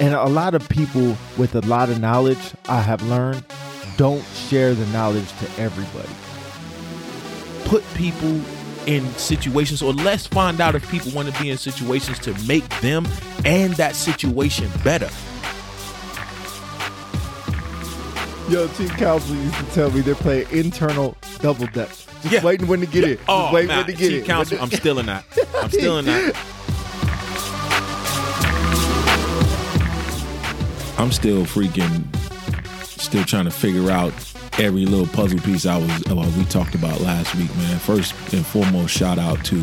and 0.00 0.14
a 0.14 0.24
lot 0.26 0.54
of 0.54 0.68
people 0.68 1.16
with 1.36 1.54
a 1.54 1.60
lot 1.62 1.88
of 1.88 2.00
knowledge, 2.00 2.38
I 2.68 2.80
have 2.80 3.02
learned, 3.02 3.42
don't 3.96 4.24
share 4.48 4.74
the 4.74 4.86
knowledge 4.86 5.28
to 5.38 5.60
everybody. 5.62 6.08
Put 7.68 7.82
people 7.94 8.40
in 8.86 9.04
situations, 9.14 9.82
or 9.82 9.92
let's 9.92 10.26
find 10.26 10.60
out 10.60 10.74
if 10.74 10.88
people 10.90 11.10
want 11.12 11.32
to 11.34 11.42
be 11.42 11.50
in 11.50 11.56
situations 11.56 12.18
to 12.20 12.32
make 12.46 12.68
them 12.80 13.06
and 13.44 13.72
that 13.74 13.96
situation 13.96 14.70
better. 14.84 15.08
Yo, 18.48 18.68
team 18.68 18.88
council 18.90 19.34
used 19.34 19.56
to 19.56 19.64
tell 19.74 19.90
me 19.90 20.00
they're 20.02 20.14
playing 20.14 20.46
internal 20.52 21.16
double 21.40 21.66
dutch. 21.68 22.06
Just 22.22 22.32
Yeah. 22.32 22.42
waiting 22.44 22.68
when 22.68 22.78
to 22.80 22.86
get 22.86 23.02
it. 23.02 23.16
Just 23.16 23.28
Oh, 23.28 23.52
waiting 23.52 23.74
when 23.74 23.86
to 23.86 23.92
get 23.92 24.08
Chief 24.10 24.22
it. 24.22 24.26
Counsel, 24.26 24.58
I'm 24.60 24.70
still 24.82 25.00
in 25.00 25.06
that. 25.06 25.24
I'm 25.60 25.70
still 25.70 25.98
in 25.98 26.04
that. 26.04 26.36
I'm 30.98 31.12
still 31.12 31.44
freaking, 31.44 32.04
still 32.84 33.24
trying 33.24 33.44
to 33.44 33.50
figure 33.50 33.90
out 33.90 34.12
every 34.58 34.86
little 34.86 35.06
puzzle 35.06 35.38
piece 35.40 35.66
I 35.66 35.76
was 35.76 35.90
uh, 36.10 36.32
we 36.38 36.44
talked 36.46 36.74
about 36.74 37.00
last 37.00 37.34
week, 37.34 37.54
man. 37.56 37.78
First 37.78 38.14
and 38.32 38.44
foremost, 38.44 38.96
shout 38.96 39.18
out 39.18 39.44
to 39.46 39.60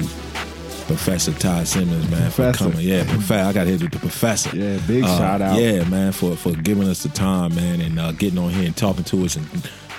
Professor 0.86 1.32
Todd 1.34 1.68
Simmons, 1.68 2.10
man, 2.12 2.30
for 2.30 2.52
coming. 2.54 2.82
Yeah, 2.82 3.04
Profe- 3.06 3.46
I 3.46 3.54
got 3.54 3.68
hit 3.68 3.82
with 3.82 3.92
the 3.92 4.00
professor. 4.00 4.56
Yeah, 4.56 4.80
big 4.86 5.04
Uh, 5.04 5.18
shout 5.18 5.42
out. 5.42 5.60
Yeah, 5.60 5.84
man, 5.86 6.12
for 6.12 6.36
for 6.36 6.52
giving 6.52 6.88
us 6.88 7.04
the 7.04 7.10
time, 7.10 7.56
man, 7.56 7.82
and 7.82 8.00
uh, 8.00 8.12
getting 8.12 8.38
on 8.38 8.52
here 8.52 8.66
and 8.66 8.76
talking 8.76 9.04
to 9.06 9.26
us 9.26 9.36
and 9.36 9.48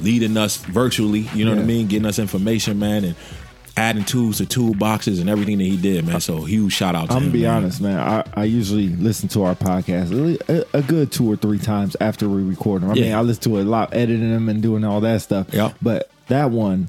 leading 0.01 0.37
us 0.37 0.59
virtually. 0.59 1.29
You 1.35 1.45
know 1.47 1.53
what 1.55 1.63
I 1.63 1.67
mean? 1.67 1.89
Getting 1.89 2.07
us 2.07 2.19
information, 2.19 2.79
man, 2.79 3.05
and 3.05 3.17
adding 3.77 4.05
tools 4.05 4.39
to 4.39 4.45
toolboxes 4.45 5.21
and 5.21 5.29
everything 5.29 5.59
that 5.59 5.65
he 5.65 5.77
did, 5.77 6.07
man. 6.07 6.21
So 6.21 6.43
huge 6.43 6.73
shout 6.73 6.95
out 6.95 7.09
to 7.09 7.13
him. 7.13 7.17
I'm 7.17 7.23
him. 7.25 7.29
gonna 7.31 7.33
be 7.33 7.43
man. 7.43 7.57
honest, 7.57 7.81
man. 7.81 7.99
I, 7.99 8.25
I 8.35 8.45
usually 8.45 8.89
listen 8.89 9.29
to 9.31 9.43
our 9.45 9.55
podcast 9.55 10.41
a, 10.49 10.77
a 10.77 10.83
good 10.83 11.11
two 11.11 11.31
or 11.31 11.37
three 11.37 11.59
times 11.59 11.97
after 12.01 12.29
we 12.29 12.43
record 12.43 12.83
them. 12.83 12.91
I 12.91 12.95
mean, 12.95 13.13
I 13.13 13.21
listen 13.21 13.45
to 13.45 13.59
it 13.59 13.63
a 13.63 13.69
lot, 13.69 13.95
editing 13.95 14.31
them 14.31 14.49
and 14.49 14.63
doing 14.63 14.85
all 14.85 15.01
that 15.01 15.23
stuff. 15.23 15.49
Yeah. 15.53 15.73
But 15.83 16.11
that 16.29 16.51
one, 16.51 16.89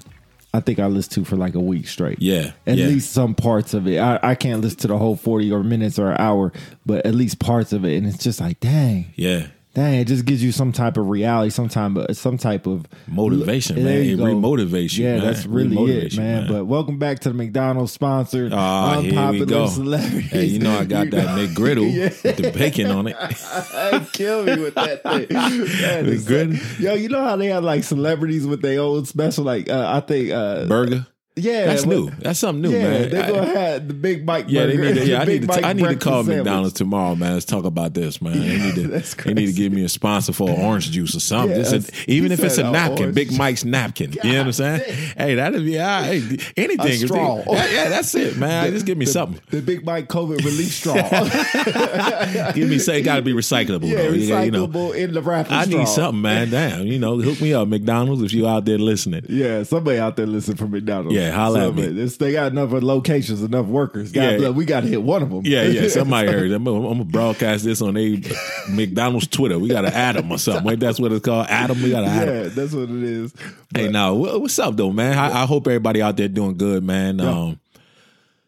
I 0.54 0.62
think 0.62 0.80
I 0.80 0.86
listened 0.88 1.26
to 1.26 1.30
for 1.30 1.36
like 1.36 1.56
a 1.56 1.60
week 1.60 1.88
straight. 1.88 2.22
Yeah, 2.22 2.52
At 2.66 2.78
yeah. 2.78 2.86
least 2.88 3.12
some 3.12 3.36
parts 3.36 3.74
of 3.74 3.88
it. 3.88 4.00
I, 4.00 4.20
I 4.24 4.36
can't 4.36 4.62
listen 4.62 4.80
to 4.80 4.88
the 4.88 4.98
whole 4.98 5.18
40 5.18 5.52
or 5.52 5.64
minutes 5.64 6.00
or 6.00 6.12
an 6.12 6.18
hour, 6.18 6.54
but 6.86 7.06
at 7.06 7.14
least 7.14 7.40
parts 7.40 7.74
of 7.74 7.84
it. 7.84 7.98
And 7.98 8.08
it's 8.08 8.24
just 8.24 8.40
like, 8.40 8.60
dang. 8.62 9.12
Yeah. 9.16 9.48
Dang, 9.76 9.96
it 9.96 10.06
just 10.06 10.24
gives 10.24 10.42
you 10.42 10.54
some 10.54 10.72
type 10.72 10.96
of 10.96 11.10
reality, 11.10 11.50
some 11.50 11.68
time, 11.68 11.98
some 12.14 12.38
type 12.38 12.66
of 12.66 12.86
Motivation, 13.08 13.84
man. 13.84 14.04
It 14.04 14.18
remotivates 14.20 14.98
you, 14.98 15.04
Yeah, 15.04 15.18
man. 15.18 15.26
that's 15.26 15.46
really 15.46 15.76
it, 15.92 16.16
man. 16.16 16.44
man. 16.46 16.48
But 16.50 16.64
welcome 16.66 16.98
back 16.98 17.20
to 17.20 17.30
the 17.30 17.36
McDonald's 17.36 17.92
sponsored 17.92 18.54
Ah, 18.54 19.02
here 19.02 19.12
we 19.12 19.18
unpopular 19.18 19.68
celebrities. 19.68 20.32
Hey, 20.32 20.46
you 20.46 20.60
know 20.60 20.80
I 20.80 20.86
got 20.86 21.10
that 21.10 21.28
McGriddle 21.38 21.94
Yeah. 21.94 22.04
with 22.06 22.38
the 22.38 22.52
bacon 22.52 22.90
on 22.90 23.08
it. 23.08 23.18
I 23.20 24.08
kill 24.14 24.46
me 24.46 24.62
with 24.62 24.76
that 24.76 25.04
thing. 25.04 25.28
That 25.28 26.06
is- 26.06 26.26
McGriddle? 26.26 26.80
Yo, 26.80 26.94
you 26.94 27.10
know 27.10 27.26
how 27.26 27.36
they 27.36 27.48
have 27.48 27.66
like 27.66 27.84
celebrities 27.84 28.48
with 28.48 28.62
their 28.62 28.80
own 28.80 29.04
special? 29.04 29.44
Like 29.44 29.70
uh, 29.70 29.92
I 29.94 30.00
think, 30.00 30.32
uh, 30.32 30.68
Burger. 30.68 31.06
Yeah, 31.38 31.66
That's 31.66 31.86
new. 31.86 32.10
That's 32.20 32.40
something 32.40 32.62
new, 32.62 32.72
yeah, 32.72 32.84
man. 32.90 33.10
they 33.10 33.20
I- 33.22 33.30
gonna 33.30 33.46
have 33.60 33.88
the 33.88 33.94
Big 33.94 34.26
Mike. 34.26 34.46
Yeah, 34.48 34.66
they 34.68 34.78
need 34.78 34.96
to, 34.96 35.06
yeah, 35.06 35.22
I 35.22 35.26
need 35.26 35.48
to, 35.50 35.66
I 35.66 35.74
need 35.74 35.84
to 35.84 35.96
call 35.98 36.24
sandwich. 36.24 36.38
McDonald's 36.46 36.74
tomorrow, 36.74 37.16
man. 37.16 37.34
Let's 37.34 37.46
talk 37.46 37.66
about 37.66 37.94
this, 37.94 38.22
man. 38.22 38.40
They 38.40 38.58
need 38.58 38.76
to, 38.76 38.88
That's 38.88 39.14
they 39.16 39.34
need 39.34 39.48
to 39.48 39.54
give 39.54 39.74
me 39.74 39.84
a 39.84 39.90
sponsor 39.90 40.32
for 40.34 40.50
orange 40.50 40.92
juice 40.92 41.14
or 41.16 41.20
something. 41.20 41.60
Yeah, 41.60 41.74
a- 41.80 42.10
even 42.12 42.32
if 42.32 42.44
it's 42.44 42.58
a 42.58 42.64
napkin, 42.72 43.00
orange 43.00 43.16
Big. 43.16 43.38
Mike's 43.38 43.66
napkin. 43.66 44.14
you 44.24 44.32
know 44.32 44.38
what 44.40 44.46
I'm 44.48 44.52
saying? 44.54 44.82
Hey, 45.18 45.36
that'd 45.36 45.64
be 45.66 45.78
all 45.80 45.86
right. 45.86 46.22
Hey, 46.22 46.38
anything. 46.56 46.88
A 46.88 46.98
straw. 47.08 47.44
Yeah, 47.48 47.70
yeah, 47.70 47.90
that's 47.90 48.16
it, 48.16 48.38
man. 48.38 48.72
Just 48.72 48.86
give 48.86 48.98
me 48.98 49.06
the, 49.06 49.12
something. 49.12 49.42
The 49.50 49.62
Big 49.62 49.84
Mike 49.86 50.08
COVID 50.08 50.38
relief 50.38 50.72
straw. 50.72 50.94
Give 52.54 52.70
me 52.70 52.80
say 52.80 53.00
it 53.00 53.04
got 53.04 53.18
to 53.18 53.22
be 53.22 53.34
recyclable. 53.34 53.90
yeah, 53.90 53.98
though. 53.98 54.10
You 54.12 54.22
you 54.46 54.52
know, 54.52 54.68
recyclable 54.68 54.96
in 54.96 55.14
the 55.14 55.22
wrapping 55.22 55.54
I 55.54 55.66
straw. 55.66 55.80
need 55.80 55.88
something, 55.88 56.22
man. 56.22 56.50
Damn, 56.50 56.88
you 56.88 57.00
know, 57.00 57.18
hook 57.20 57.42
me 57.42 57.54
up, 57.54 57.68
McDonald's, 57.68 58.22
if 58.24 58.34
you 58.34 58.48
out 58.48 58.66
there 58.66 58.78
listening. 58.78 59.26
Yeah, 59.28 59.64
somebody 59.64 60.00
out 60.00 60.16
there 60.16 60.26
listen 60.26 60.56
for 60.56 60.68
McDonald's. 60.68 61.16
Yeah, 61.16 61.25
holla 61.34 61.70
at 61.70 61.76
me. 61.76 61.88
This, 61.88 62.18
they 62.18 62.32
got 62.32 62.52
enough 62.52 62.72
locations, 62.72 63.42
enough 63.42 63.66
workers. 63.66 64.12
God 64.12 64.42
Yeah. 64.42 64.50
we 64.50 64.66
got 64.66 64.82
to 64.82 64.88
hit 64.88 65.02
one 65.02 65.22
of 65.24 65.30
them. 65.30 65.42
Yeah, 65.46 65.64
yeah. 65.64 65.88
Somebody 65.90 66.32
heard. 66.32 66.52
I'm, 66.52 66.66
I'm 66.68 66.82
gonna 66.84 67.06
broadcast 67.06 67.64
this 67.64 67.82
on 67.82 67.96
a 67.98 68.22
McDonald's 68.70 69.28
Twitter. 69.28 69.58
We 69.60 69.70
got 69.70 69.82
to 69.82 69.96
add 69.96 70.16
them 70.16 70.32
or 70.32 70.38
something. 70.38 70.64
Wait, 70.64 70.80
that's 70.80 71.00
what 71.00 71.12
it's 71.12 71.26
called. 71.26 71.48
Adam. 71.50 71.82
We 71.82 71.92
got 71.92 72.02
to 72.02 72.08
add 72.08 72.28
yeah, 72.28 72.44
that's 72.50 72.74
what 72.74 72.90
it 72.90 73.04
is. 73.04 73.34
Hey, 73.74 73.90
now 73.90 74.14
what's 74.14 74.58
up 74.60 74.76
though, 74.76 74.92
man? 74.92 75.18
I, 75.18 75.44
I 75.44 75.46
hope 75.46 75.68
everybody 75.68 76.02
out 76.02 76.18
there 76.18 76.28
doing 76.28 76.58
good, 76.58 76.84
man. 76.84 77.20
Um, 77.20 77.60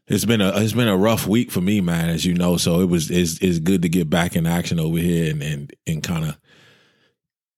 it's 0.08 0.24
been 0.26 0.40
a 0.42 0.58
it's 0.58 0.74
been 0.74 0.88
a 0.88 0.98
rough 0.98 1.28
week 1.28 1.52
for 1.52 1.60
me, 1.62 1.82
man, 1.82 2.10
as 2.10 2.26
you 2.26 2.34
know. 2.34 2.58
So 2.58 2.80
it 2.82 2.86
was 2.86 3.12
it's, 3.12 3.40
it's 3.42 3.60
good 3.60 3.82
to 3.82 3.90
get 3.90 4.10
back 4.10 4.36
in 4.36 4.46
action 4.48 4.80
over 4.80 4.98
here 4.98 5.32
and 5.32 5.44
and, 5.44 5.74
and 5.86 6.02
kind 6.02 6.26
of 6.26 6.38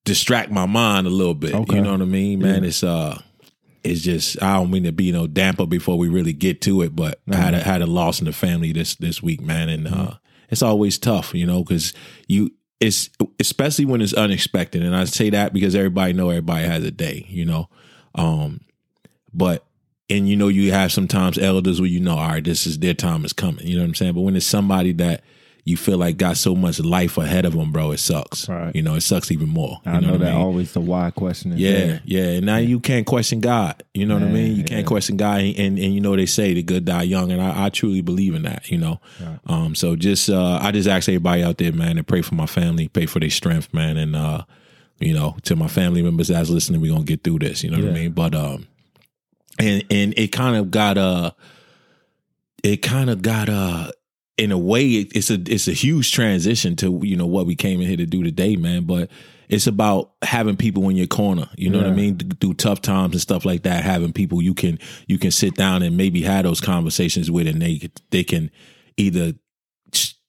distract 0.05 0.49
my 0.49 0.65
mind 0.65 1.05
a 1.05 1.11
little 1.11 1.35
bit. 1.35 1.53
Okay. 1.53 1.75
You 1.75 1.81
know 1.83 1.91
what 1.91 2.01
I 2.01 2.05
mean, 2.05 2.39
man? 2.39 2.63
Yeah. 2.63 2.69
It's 2.69 2.83
uh. 2.83 3.21
It's 3.89 4.01
just 4.01 4.41
I 4.41 4.57
don't 4.57 4.69
mean 4.69 4.83
to 4.83 4.91
be 4.91 5.11
no 5.11 5.25
damper 5.25 5.65
before 5.65 5.97
we 5.97 6.09
really 6.09 6.33
get 6.33 6.61
to 6.61 6.83
it, 6.83 6.95
but 6.95 7.19
I 7.31 7.35
had 7.35 7.53
a, 7.55 7.59
had 7.59 7.81
a 7.81 7.87
loss 7.87 8.19
in 8.19 8.25
the 8.25 8.33
family 8.33 8.71
this 8.71 8.95
this 8.95 9.23
week, 9.23 9.41
man, 9.41 9.67
and 9.67 9.87
uh, 9.87 10.13
it's 10.49 10.61
always 10.61 10.99
tough, 10.99 11.33
you 11.33 11.45
know, 11.45 11.63
because 11.63 11.93
you 12.27 12.51
it's 12.79 13.09
especially 13.39 13.85
when 13.85 14.01
it's 14.01 14.13
unexpected, 14.13 14.83
and 14.83 14.95
I 14.95 15.05
say 15.05 15.31
that 15.31 15.53
because 15.53 15.75
everybody 15.75 16.13
know 16.13 16.29
everybody 16.29 16.67
has 16.67 16.83
a 16.83 16.91
day, 16.91 17.25
you 17.29 17.45
know, 17.45 17.67
um, 18.13 18.61
but 19.33 19.65
and 20.07 20.29
you 20.29 20.35
know 20.35 20.49
you 20.49 20.71
have 20.71 20.91
sometimes 20.91 21.39
elders 21.39 21.81
where 21.81 21.89
you 21.89 21.99
know, 21.99 22.17
all 22.17 22.29
right, 22.29 22.43
this 22.43 22.67
is 22.67 22.77
their 22.77 22.93
time 22.93 23.25
is 23.25 23.33
coming, 23.33 23.65
you 23.65 23.75
know 23.75 23.81
what 23.81 23.89
I'm 23.89 23.95
saying, 23.95 24.13
but 24.13 24.21
when 24.21 24.35
it's 24.35 24.45
somebody 24.45 24.93
that 24.93 25.23
you 25.65 25.77
feel 25.77 25.97
like 25.97 26.17
got 26.17 26.37
so 26.37 26.55
much 26.55 26.79
life 26.79 27.17
ahead 27.17 27.45
of 27.45 27.53
them, 27.53 27.71
bro, 27.71 27.91
it 27.91 27.99
sucks, 27.99 28.47
Right. 28.49 28.75
You 28.75 28.81
know, 28.81 28.95
it 28.95 29.01
sucks 29.01 29.31
even 29.31 29.49
more. 29.49 29.79
You 29.85 29.91
I 29.91 29.99
know, 29.99 30.17
that 30.17 30.27
I 30.29 30.31
mean? 30.31 30.41
always 30.41 30.73
the 30.73 30.79
why 30.79 31.11
question. 31.11 31.53
Yeah, 31.57 31.99
yeah. 32.05 32.23
And 32.37 32.45
now 32.45 32.57
you 32.57 32.79
can't 32.79 33.05
question 33.05 33.39
God. 33.39 33.83
You 33.93 34.05
know 34.05 34.15
what 34.15 34.23
I 34.23 34.27
mean? 34.31 34.55
You 34.55 34.63
can't 34.63 34.81
yeah. 34.81 34.87
question 34.87 35.17
God, 35.17 35.41
and, 35.41 35.55
and 35.57 35.79
and 35.79 35.93
you 35.93 36.01
know 36.01 36.15
they 36.15 36.25
say 36.25 36.53
the 36.53 36.63
good 36.63 36.85
die 36.85 37.03
young, 37.03 37.31
and 37.31 37.41
I, 37.41 37.65
I 37.65 37.69
truly 37.69 38.01
believe 38.01 38.33
in 38.35 38.43
that. 38.43 38.69
You 38.71 38.77
know, 38.79 39.01
Right. 39.21 39.39
um. 39.47 39.75
So 39.75 39.95
just 39.95 40.29
uh, 40.29 40.59
I 40.61 40.71
just 40.71 40.87
ask 40.87 41.07
everybody 41.09 41.43
out 41.43 41.57
there, 41.57 41.71
man, 41.71 41.97
to 41.97 42.03
pray 42.03 42.21
for 42.21 42.35
my 42.35 42.45
family, 42.47 42.87
pray 42.87 43.05
for 43.05 43.19
their 43.19 43.29
strength, 43.29 43.73
man, 43.73 43.97
and 43.97 44.15
uh, 44.15 44.43
you 44.99 45.13
know, 45.13 45.35
to 45.43 45.55
my 45.55 45.67
family 45.67 46.01
members 46.01 46.29
that's 46.29 46.49
listening, 46.49 46.81
we're 46.81 46.91
gonna 46.91 47.03
get 47.03 47.23
through 47.23 47.39
this. 47.39 47.63
You 47.63 47.71
know 47.71 47.79
what 47.79 47.89
I 47.89 47.93
mean? 47.93 48.11
But 48.11 48.33
um, 48.35 48.67
and 49.59 49.83
and 49.91 50.13
it 50.17 50.29
kind 50.31 50.55
of 50.55 50.71
got 50.71 50.97
uh, 50.97 51.31
it 52.63 52.77
kind 52.77 53.09
of 53.09 53.21
got 53.21 53.49
uh. 53.49 53.91
In 54.39 54.51
a 54.51 54.57
way, 54.57 54.87
it's 54.87 55.29
a 55.29 55.33
it's 55.35 55.67
a 55.67 55.73
huge 55.73 56.13
transition 56.13 56.75
to 56.77 57.01
you 57.03 57.15
know 57.15 57.27
what 57.27 57.45
we 57.45 57.55
came 57.55 57.81
in 57.81 57.87
here 57.87 57.97
to 57.97 58.05
do 58.05 58.23
today, 58.23 58.55
man. 58.55 58.85
But 58.85 59.09
it's 59.49 59.67
about 59.67 60.11
having 60.21 60.55
people 60.55 60.87
in 60.89 60.95
your 60.95 61.07
corner. 61.07 61.49
You 61.57 61.69
know 61.69 61.79
what 61.79 61.87
I 61.87 61.91
mean? 61.91 62.17
Th- 62.17 62.31
Through 62.39 62.53
tough 62.53 62.81
times 62.81 63.13
and 63.13 63.21
stuff 63.21 63.43
like 63.45 63.63
that, 63.63 63.83
having 63.83 64.13
people 64.13 64.41
you 64.41 64.53
can 64.53 64.79
you 65.07 65.17
can 65.17 65.31
sit 65.31 65.55
down 65.55 65.83
and 65.83 65.97
maybe 65.97 66.21
have 66.21 66.43
those 66.43 66.61
conversations 66.61 67.29
with, 67.29 67.47
and 67.47 67.61
they 67.61 67.89
they 68.11 68.23
can 68.23 68.49
either 68.95 69.33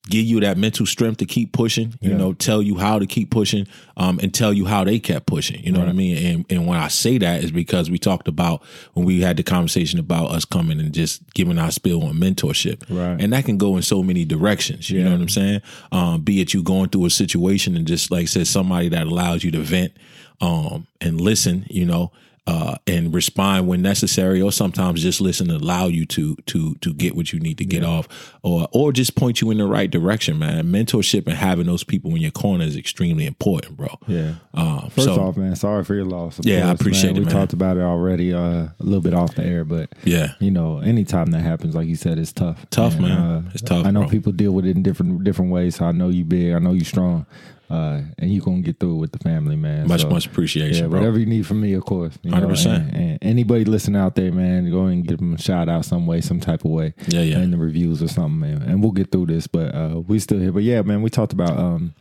give 0.09 0.25
you 0.25 0.41
that 0.41 0.56
mental 0.56 0.87
strength 0.87 1.19
to 1.19 1.27
keep 1.27 1.53
pushing. 1.53 1.94
You 2.00 2.11
Yeah. 2.12 2.16
know, 2.16 2.33
tell 2.33 2.62
you 2.62 2.77
how 2.78 2.99
to 2.99 3.06
keep 3.06 3.31
pushing, 3.31 3.66
um, 3.97 4.19
and 4.22 4.33
tell 4.33 4.53
you 4.53 4.65
how 4.65 4.83
they 4.83 4.99
kept 4.99 5.27
pushing. 5.27 5.62
You 5.62 5.72
know 5.72 5.81
what 5.81 5.88
I 5.88 5.93
mean? 5.93 6.16
And 6.16 6.44
and 6.50 6.66
when 6.66 6.78
I 6.78 6.88
say 6.88 7.19
that 7.19 7.44
is 7.44 7.50
because 7.53 7.91
we 7.91 7.99
talked 7.99 8.27
about 8.27 8.62
when 8.94 9.05
we 9.06 9.21
had 9.21 9.37
the 9.37 9.43
conversation 9.43 9.99
about 10.00 10.31
us 10.31 10.44
coming 10.44 10.81
and 10.81 10.93
just 10.93 11.22
giving 11.34 11.59
our 11.59 11.71
spill 11.71 12.03
on 12.05 12.15
mentorship, 12.16 12.83
Right. 12.88 13.21
and 13.22 13.33
that 13.33 13.44
can 13.44 13.59
go 13.59 13.77
in 13.77 13.83
so 13.83 14.03
many 14.03 14.25
directions. 14.25 14.88
You 14.91 15.05
know 15.05 15.12
what 15.12 15.21
I'm 15.21 15.28
saying? 15.28 15.61
Um, 15.93 16.22
be 16.22 16.41
it 16.41 16.55
you 16.55 16.62
going 16.62 16.88
through 16.88 17.05
a 17.05 17.11
situation 17.11 17.77
and 17.77 17.87
just 17.87 18.11
like 18.11 18.22
I 18.22 18.27
said, 18.27 18.47
somebody 18.47 18.88
that 18.88 19.06
allows 19.06 19.44
you 19.44 19.50
to 19.53 19.61
vent 19.61 19.93
um, 20.41 20.87
and 21.03 21.21
listen, 21.21 21.67
you 21.69 21.84
know, 21.84 22.11
uh, 22.47 22.75
and 22.87 23.15
respond 23.15 23.69
when 23.69 23.83
necessary, 23.83 24.41
or 24.43 24.51
sometimes 24.51 25.03
just 25.03 25.21
listen 25.21 25.51
and 25.51 25.61
allow 25.61 25.87
you 25.87 26.05
to 26.06 26.34
to 26.47 26.75
to 26.77 26.93
get 26.95 27.15
what 27.15 27.33
you 27.33 27.39
need 27.39 27.59
to 27.59 27.65
get 27.65 27.84
off, 27.84 28.09
or 28.43 28.67
or 28.73 28.93
just 28.93 29.15
point 29.15 29.41
you 29.41 29.51
in 29.51 29.59
the 29.59 29.67
right 29.67 29.91
direction, 29.91 30.39
man. 30.39 30.65
Mentorship 30.73 31.27
and 31.27 31.37
having 31.37 31.67
those 31.67 31.85
people 31.85 32.11
in 32.12 32.17
your 32.17 32.31
corner 32.32 32.64
is 32.64 32.76
extremely 32.76 33.26
important, 33.26 33.76
bro. 33.76 33.88
Yeah. 34.09 34.35
Um, 34.55 34.91
First 34.91 35.05
so, 35.05 35.20
off, 35.20 35.37
man, 35.37 35.55
sorry 35.55 35.85
for 35.85 35.94
your 35.94 36.06
loss. 36.06 36.38
of 36.38 36.47
Yeah, 36.47 36.69
I 36.69 36.73
appreciate 36.73 37.11
man. 37.12 37.17
it, 37.17 37.19
We 37.20 37.25
man. 37.26 37.35
talked 37.35 37.53
about 37.53 37.76
it 37.76 37.82
already 37.82 38.32
uh, 38.32 38.41
a 38.41 38.75
little 38.81 39.03
bit 39.03 39.14
off 39.14 39.35
the 39.35 39.44
air, 39.44 39.64
but 39.64 39.91
yeah, 40.05 40.32
you 40.41 40.50
know, 40.50 40.79
anytime 40.81 41.31
that 41.32 41.41
happens, 41.43 41.75
like 41.76 41.87
you 41.87 41.97
said, 41.97 42.19
it's 42.19 42.32
tough. 42.32 42.67
Tough, 42.70 42.94
And, 42.94 43.03
man. 43.03 43.19
uh, 43.19 43.50
It's 43.53 43.62
tough, 43.62 43.87
I 43.87 43.91
know 43.93 44.00
bro. 44.00 44.09
people 44.11 44.32
deal 44.32 44.53
with 44.53 44.67
it 44.67 44.76
in 44.76 44.82
different 44.82 45.23
different 45.25 45.53
ways. 45.53 45.76
So 45.76 45.85
I 45.85 45.93
know 45.93 46.09
you 46.09 46.25
big. 46.25 46.55
I 46.55 46.59
know 46.59 46.73
you 46.73 46.85
strong, 46.85 47.26
uh, 47.70 48.00
and 48.19 48.31
you 48.32 48.40
gonna 48.40 48.61
get 48.62 48.81
through 48.81 48.96
it 48.96 48.99
with 48.99 49.12
the 49.12 49.19
family, 49.20 49.55
man. 49.56 49.87
much 49.88 50.02
So, 50.02 50.11
much 50.11 50.26
appreciation, 50.26 50.84
Yeah, 50.84 50.88
bro. 50.88 50.99
whatever 51.00 51.19
you 51.19 51.26
need 51.26 51.46
from 51.46 51.61
me, 51.61 51.72
of 51.75 51.84
course. 51.84 52.19
you 52.22 52.32
100%. 52.32 52.67
And, 52.67 52.96
and 52.96 53.19
anybody 53.22 53.64
listening 53.64 54.00
out 54.00 54.17
there, 54.17 54.32
man, 54.32 54.69
go 54.70 54.87
and 54.87 55.06
give 55.06 55.19
them 55.19 55.34
a 55.34 55.38
shout 55.38 55.69
out 55.69 55.84
some 55.84 56.06
way, 56.06 56.20
some 56.20 56.40
type 56.40 56.64
of 56.64 56.70
way. 56.72 56.94
Yeah, 57.06 57.20
yeah. 57.22 57.38
In 57.40 57.50
the 57.52 57.56
reviews 57.56 58.02
or 58.02 58.08
something, 58.08 58.40
man. 58.40 58.62
And 58.62 58.82
we'll 58.82 58.93
get 58.93 59.12
through 59.12 59.26
this, 59.26 59.46
but 59.46 59.75
uh, 59.75 60.00
we 60.06 60.19
still 60.19 60.38
here. 60.40 60.52
But 60.52 60.64
yeah, 60.64 60.82
man, 60.82 61.02
we 61.02 61.11
talked 61.11 61.32
about 61.32 61.56
um, 61.56 61.94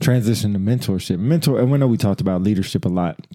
transition 0.00 0.52
to 0.52 0.58
mentorship. 0.58 1.18
Mentor, 1.18 1.58
and 1.60 1.70
we 1.72 1.78
know 1.78 1.86
we 1.86 1.96
talked 1.96 2.20
about 2.20 2.42
leadership 2.42 2.84
a 2.84 2.88
lot. 2.88 3.26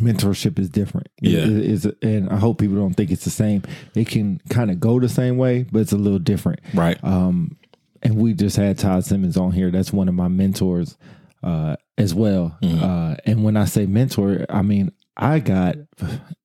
Mentorship 0.00 0.58
is 0.58 0.70
different. 0.70 1.08
Yeah. 1.20 1.40
It 1.40 1.48
is, 1.48 1.84
and 2.02 2.30
I 2.30 2.36
hope 2.36 2.58
people 2.58 2.76
don't 2.76 2.94
think 2.94 3.10
it's 3.10 3.24
the 3.24 3.30
same. 3.30 3.62
It 3.94 4.08
can 4.08 4.40
kind 4.48 4.70
of 4.70 4.80
go 4.80 4.98
the 5.00 5.08
same 5.08 5.36
way, 5.36 5.64
but 5.70 5.80
it's 5.80 5.92
a 5.92 5.98
little 5.98 6.18
different. 6.20 6.60
Right. 6.72 7.02
Um, 7.04 7.56
and 8.02 8.16
we 8.16 8.34
just 8.34 8.56
had 8.56 8.78
Todd 8.78 9.04
Simmons 9.04 9.36
on 9.36 9.52
here. 9.52 9.70
That's 9.70 9.92
one 9.92 10.08
of 10.08 10.14
my 10.14 10.28
mentors 10.28 10.96
uh, 11.42 11.76
as 11.98 12.14
well. 12.14 12.56
Mm-hmm. 12.62 12.82
Uh, 12.84 13.14
and 13.26 13.44
when 13.44 13.56
I 13.56 13.64
say 13.66 13.86
mentor, 13.86 14.46
I 14.48 14.62
mean 14.62 14.92
I 15.16 15.38
got 15.40 15.76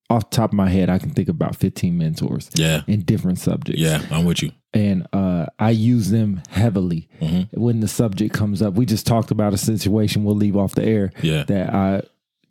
off 0.10 0.30
the 0.30 0.36
top 0.36 0.52
of 0.52 0.54
my 0.54 0.69
head, 0.69 0.90
I 0.90 1.00
can 1.00 1.10
think 1.12 1.30
about 1.30 1.56
15 1.56 1.98
mentors 1.98 2.50
Yeah. 2.56 2.81
in 2.88 3.02
different 3.02 3.40
subjects. 3.40 3.81
Yeah. 3.81 4.02
I'm 4.12 4.25
with 4.25 4.44
you. 4.44 4.52
And 4.74 5.07
uh, 5.13 5.48
I 5.57 5.69
use 5.72 6.10
them 6.12 6.42
heavily 6.50 7.07
Mm-hmm. 7.22 7.60
when 7.60 7.80
the 7.80 7.88
subject 7.88 8.34
comes 8.34 8.62
up. 8.62 8.74
We 8.75 8.86
just 8.86 9.07
talked 9.07 9.31
about 9.31 9.54
a 9.54 9.57
situation 9.57 10.24
we'll 10.25 10.36
leave 10.36 10.57
off 10.57 10.75
the 10.75 10.84
air 10.84 11.12
Yeah. 11.22 11.44
that 11.44 11.74
I 11.74 12.02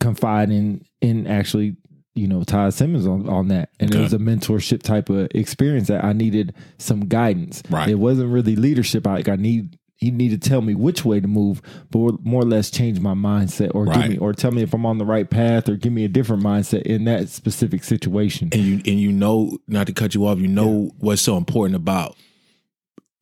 confide 0.00 0.50
in 0.50 0.84
in 1.00 1.26
actually, 1.26 1.76
you 2.14 2.28
know, 2.28 2.44
Todd 2.44 2.72
Simmons 2.72 3.06
on, 3.06 3.28
on 3.28 3.48
that. 3.48 3.70
And 3.80 3.94
it 3.94 3.98
was 3.98 4.12
a 4.12 4.18
mentorship 4.18 4.82
type 4.82 5.08
of 5.08 5.28
experience 5.34 5.88
that 5.88 6.04
I 6.04 6.12
needed 6.12 6.54
some 6.78 7.06
guidance. 7.06 7.62
Right. 7.68 7.88
It 7.88 7.96
wasn't 7.96 8.32
really 8.32 8.56
leadership. 8.56 9.06
Like 9.06 9.28
I 9.28 9.36
need 9.36 9.76
he 9.96 10.10
needed 10.10 10.42
to 10.42 10.48
tell 10.48 10.60
me 10.60 10.74
which 10.74 11.04
way 11.04 11.20
to 11.20 11.28
move, 11.28 11.62
but 11.90 12.24
more 12.24 12.42
or 12.42 12.46
less 12.46 12.70
change 12.70 13.00
my 13.00 13.14
mindset 13.14 13.74
or 13.74 13.86
give 13.86 14.08
me 14.08 14.18
or 14.18 14.32
tell 14.32 14.50
me 14.50 14.62
if 14.62 14.74
I'm 14.74 14.84
on 14.84 14.98
the 14.98 15.04
right 15.04 15.28
path 15.28 15.68
or 15.68 15.76
give 15.76 15.92
me 15.92 16.04
a 16.04 16.08
different 16.08 16.42
mindset 16.42 16.82
in 16.82 17.04
that 17.04 17.28
specific 17.28 17.84
situation. 17.84 18.48
and 18.52 18.62
you 18.62 18.74
and 18.74 19.00
you 19.00 19.12
know 19.12 19.58
not 19.66 19.86
to 19.86 19.92
cut 19.92 20.14
you 20.14 20.26
off 20.26 20.38
you 20.38 20.48
know 20.48 20.90
what's 20.98 21.22
so 21.22 21.36
important 21.36 21.76
about 21.76 22.16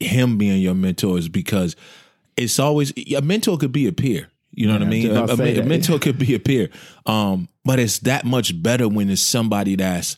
him 0.00 0.36
being 0.38 0.60
your 0.60 0.74
mentor 0.74 1.18
is 1.18 1.28
because 1.28 1.76
it's 2.36 2.58
always 2.58 2.92
a 3.14 3.20
mentor 3.20 3.56
could 3.58 3.72
be 3.72 3.86
a 3.86 3.92
peer 3.92 4.28
you 4.52 4.66
know 4.66 4.74
what 4.74 4.82
i 4.82 4.86
mean? 4.86 5.10
I 5.16 5.20
a, 5.20 5.36
a- 5.40 5.60
a 5.60 5.64
mentor 5.68 5.98
could 5.98 6.18
be 6.18 6.34
a 6.34 6.38
peer. 6.38 6.68
Um 7.06 7.48
but 7.64 7.78
it's 7.78 8.00
that 8.00 8.24
much 8.24 8.60
better 8.62 8.88
when 8.88 9.08
it's 9.10 9.22
somebody 9.22 9.76
that's 9.76 10.16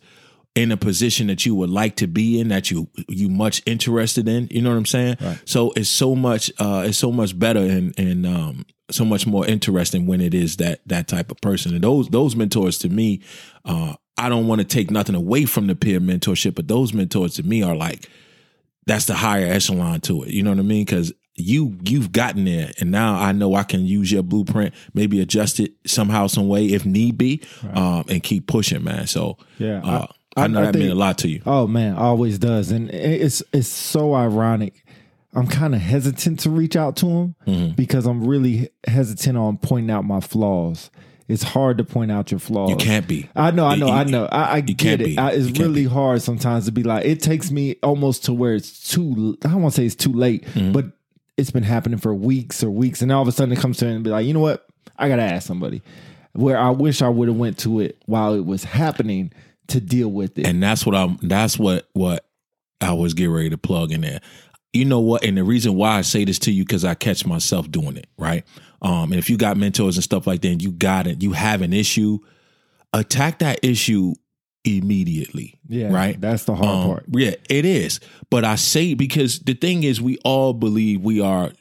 in 0.54 0.70
a 0.70 0.76
position 0.76 1.26
that 1.26 1.44
you 1.44 1.54
would 1.54 1.68
like 1.70 1.96
to 1.96 2.06
be 2.06 2.38
in 2.40 2.48
that 2.48 2.70
you 2.70 2.88
you 3.08 3.28
much 3.28 3.62
interested 3.66 4.28
in. 4.28 4.48
You 4.50 4.62
know 4.62 4.70
what 4.70 4.76
i'm 4.76 4.86
saying? 4.86 5.16
Right. 5.20 5.38
so 5.44 5.72
it's 5.76 5.88
so 5.88 6.14
much 6.14 6.50
uh 6.58 6.84
it's 6.86 6.98
so 6.98 7.10
much 7.12 7.38
better 7.38 7.60
and 7.60 7.92
and 7.98 8.26
um 8.26 8.66
so 8.90 9.04
much 9.04 9.26
more 9.26 9.46
interesting 9.46 10.06
when 10.06 10.20
it 10.20 10.34
is 10.34 10.56
that 10.58 10.80
that 10.86 11.08
type 11.08 11.30
of 11.30 11.40
person. 11.40 11.74
And 11.74 11.82
those 11.82 12.08
those 12.08 12.36
mentors 12.36 12.78
to 12.78 12.88
me 12.88 13.20
uh 13.64 13.94
i 14.16 14.28
don't 14.28 14.46
want 14.46 14.60
to 14.60 14.64
take 14.66 14.90
nothing 14.90 15.14
away 15.16 15.44
from 15.44 15.66
the 15.66 15.74
peer 15.74 15.98
mentorship 16.00 16.54
but 16.54 16.68
those 16.68 16.92
mentors 16.94 17.34
to 17.34 17.42
me 17.42 17.62
are 17.62 17.74
like 17.74 18.08
that's 18.86 19.06
the 19.06 19.14
higher 19.14 19.46
echelon 19.46 20.00
to 20.02 20.22
it. 20.24 20.30
You 20.30 20.42
know 20.42 20.50
what 20.50 20.58
i 20.58 20.62
mean? 20.62 20.84
Because 20.84 21.12
you 21.36 21.76
you've 21.84 22.12
gotten 22.12 22.44
there 22.44 22.70
and 22.80 22.90
now 22.92 23.16
i 23.20 23.32
know 23.32 23.54
i 23.56 23.62
can 23.64 23.84
use 23.84 24.12
your 24.12 24.22
blueprint 24.22 24.72
maybe 24.94 25.20
adjust 25.20 25.58
it 25.58 25.72
somehow 25.84 26.26
some 26.28 26.46
way 26.46 26.66
if 26.66 26.86
need 26.86 27.18
be 27.18 27.40
um 27.72 28.04
and 28.08 28.22
keep 28.22 28.46
pushing 28.46 28.84
man 28.84 29.06
so 29.06 29.36
Yeah, 29.58 29.80
uh, 29.84 30.06
I- 30.36 30.44
I, 30.44 30.46
know 30.48 30.60
I 30.60 30.66
that 30.66 30.74
meant 30.74 30.76
think- 30.84 30.92
a 30.92 30.94
lot 30.94 31.18
to 31.18 31.28
you 31.28 31.42
Oh 31.46 31.66
man, 31.66 31.96
always 31.96 32.38
does, 32.38 32.70
and 32.72 32.90
it's 32.90 33.42
it's 33.52 33.68
so 33.68 34.14
ironic. 34.14 34.84
I'm 35.32 35.46
kind 35.48 35.74
of 35.74 35.80
hesitant 35.80 36.40
to 36.40 36.50
reach 36.50 36.74
out 36.76 36.96
to 36.96 37.06
him 37.06 37.34
Mm-hmm. 37.46 37.74
because 37.74 38.04
I'm 38.06 38.24
really 38.26 38.68
hesitant 38.86 39.36
on 39.36 39.58
pointing 39.58 39.90
out 39.92 40.04
my 40.04 40.20
flaws. 40.20 40.90
It's 41.26 41.42
hard 41.42 41.78
to 41.78 41.84
point 41.84 42.10
out 42.12 42.30
your 42.32 42.38
flaws. 42.40 42.68
you 42.70 42.76
can't 42.76 43.06
be 43.08 43.28
I 43.34 43.50
know, 43.52 43.64
I 43.66 43.76
know, 43.76 43.86
You- 43.86 43.92
I 43.92 44.04
know. 44.04 44.26
I, 44.26 44.56
I 44.56 44.60
get 44.60 44.76
can't 44.78 45.00
it. 45.00 45.04
be. 45.04 45.18
I, 45.18 45.30
it's 45.30 45.58
really 45.58 45.84
hard 45.84 46.20
sometimes 46.22 46.66
to 46.66 46.72
be 46.72 46.82
like. 46.82 47.04
It 47.06 47.20
takes 47.22 47.50
me 47.50 47.76
almost 47.82 48.24
to 48.24 48.32
where 48.32 48.54
it's 48.54 48.90
too. 48.90 49.38
I 49.44 49.48
don't 49.48 49.62
want 49.62 49.74
to 49.74 49.80
say 49.80 49.86
it's 49.86 49.94
too 49.94 50.12
late, 50.12 50.44
Mm-hmm. 50.46 50.72
but 50.72 50.86
it's 51.36 51.50
been 51.50 51.62
happening 51.62 51.98
for 51.98 52.14
weeks 52.14 52.62
or 52.62 52.70
weeks, 52.70 53.02
and 53.02 53.10
all 53.10 53.22
of 53.22 53.28
a 53.28 53.32
sudden 53.32 53.52
it 53.52 53.58
comes 53.58 53.78
to 53.78 53.86
and 53.86 54.04
be 54.04 54.10
like, 54.10 54.26
you 54.26 54.32
know 54.32 54.40
what? 54.40 54.66
I 54.96 55.08
gotta 55.08 55.22
ask 55.22 55.46
somebody. 55.46 55.82
Where 56.32 56.58
I 56.58 56.70
wish 56.70 57.02
I 57.02 57.08
would 57.08 57.28
have 57.28 57.36
went 57.36 57.58
to 57.60 57.80
it 57.80 58.02
while 58.06 58.34
it 58.34 58.44
was 58.44 58.64
happening 58.64 59.32
to 59.68 59.80
deal 59.80 60.08
with 60.08 60.38
it. 60.38 60.46
and 60.46 60.62
that's 60.62 60.84
what 60.84 60.94
I'm. 60.94 61.18
That's 61.22 61.58
what 61.58 61.88
what 61.92 62.26
I 62.80 62.92
was 62.92 63.14
getting 63.14 63.32
ready 63.32 63.50
to 63.50 63.58
plug 63.58 63.92
in 63.92 64.02
there. 64.02 64.20
You 64.72 64.84
know 64.84 65.00
what? 65.00 65.24
And 65.24 65.36
the 65.36 65.44
reason 65.44 65.74
why 65.76 65.98
I 65.98 66.02
say 66.02 66.24
this 66.24 66.38
to 66.40 66.52
you 66.52 66.64
because 66.64 66.84
I 66.84 66.94
catch 66.94 67.24
myself 67.24 67.70
doing 67.70 67.96
it, 67.96 68.08
right? 68.18 68.44
Um, 68.82 69.12
and 69.12 69.14
if 69.14 69.30
you 69.30 69.36
got 69.36 69.56
mentors 69.56 69.96
and 69.96 70.04
stuff 70.04 70.26
like 70.26 70.42
that, 70.42 70.48
and 70.48 70.62
you 70.62 70.72
got 70.72 71.06
it, 71.06 71.22
you 71.22 71.32
have 71.32 71.62
an 71.62 71.72
issue, 71.72 72.18
attack 72.92 73.38
that 73.38 73.60
issue 73.62 74.14
immediately. 74.64 75.54
Yeah, 75.68 75.92
right. 75.92 76.20
That's 76.20 76.44
the 76.44 76.54
hard 76.54 76.68
Um, 76.68 76.86
part. 76.86 77.04
Yeah, 77.12 77.34
it 77.48 77.64
is. 77.64 78.00
But 78.30 78.44
I 78.44 78.56
say 78.56 78.94
because 78.94 79.40
the 79.40 79.54
thing 79.54 79.82
is, 79.82 80.00
we 80.00 80.18
all 80.24 80.52
believe 80.52 81.00
we 81.02 81.20
are 81.20 81.52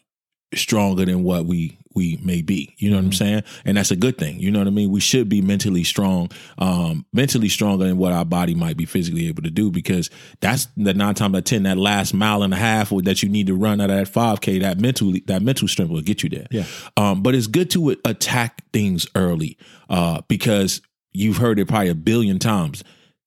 stronger 0.56 1.06
than 1.06 1.24
what 1.24 1.46
we 1.46 1.78
we 1.96 2.18
may 2.24 2.42
be. 2.42 2.74
You 2.80 2.90
know 2.90 2.96
what 2.96 3.06
I'm 3.06 3.12
saying? 3.14 3.44
And 3.66 3.78
that's 3.78 3.92
a 3.92 3.96
good 3.96 4.18
thing. 4.18 4.40
You 4.40 4.50
know 4.50 4.58
what 4.58 4.68
I 4.68 4.72
mean? 4.72 4.90
We 4.90 5.00
should 5.00 5.30
be 5.30 5.42
mentally 5.44 5.84
strong, 5.84 6.32
um, 6.58 7.06
mentally 7.14 7.50
stronger 7.50 7.86
than 7.86 7.98
what 7.98 8.12
our 8.12 8.26
body 8.26 8.56
might 8.56 8.78
be 8.78 8.86
physically 8.86 9.28
able 9.28 9.44
to 9.44 9.52
do 9.52 9.70
because 9.70 10.10
that's 10.42 10.70
the 10.76 10.96
nine 10.96 11.14
times 11.14 11.36
out 11.36 11.40
of 11.40 11.44
ten, 11.44 11.64
that 11.64 11.78
last 11.78 12.16
mile 12.16 12.42
and 12.42 12.52
a 12.52 12.58
half 12.58 12.92
or 12.92 13.04
that 13.04 13.22
you 13.22 13.30
need 13.30 13.46
to 13.46 13.54
run 13.56 13.80
out 13.80 13.92
of 13.92 13.98
that 13.98 14.08
5K, 14.12 14.62
that 14.62 14.80
mental 14.80 15.14
that 15.28 15.44
mental 15.44 15.68
strength 15.68 15.92
will 15.92 16.02
get 16.02 16.24
you 16.24 16.30
there. 16.30 16.48
Yeah. 16.50 16.66
Um, 16.98 17.22
but 17.22 17.36
it's 17.36 17.46
good 17.46 17.70
to 17.72 17.96
attack 18.06 18.64
things 18.74 19.06
early, 19.14 19.56
uh, 19.88 20.22
because 20.28 20.82
you've 21.13 21.38
heard 21.38 21.60
it 21.60 21.68
probably 21.68 21.89
a 21.89 21.95
billion 21.95 22.39
times. 22.39 22.83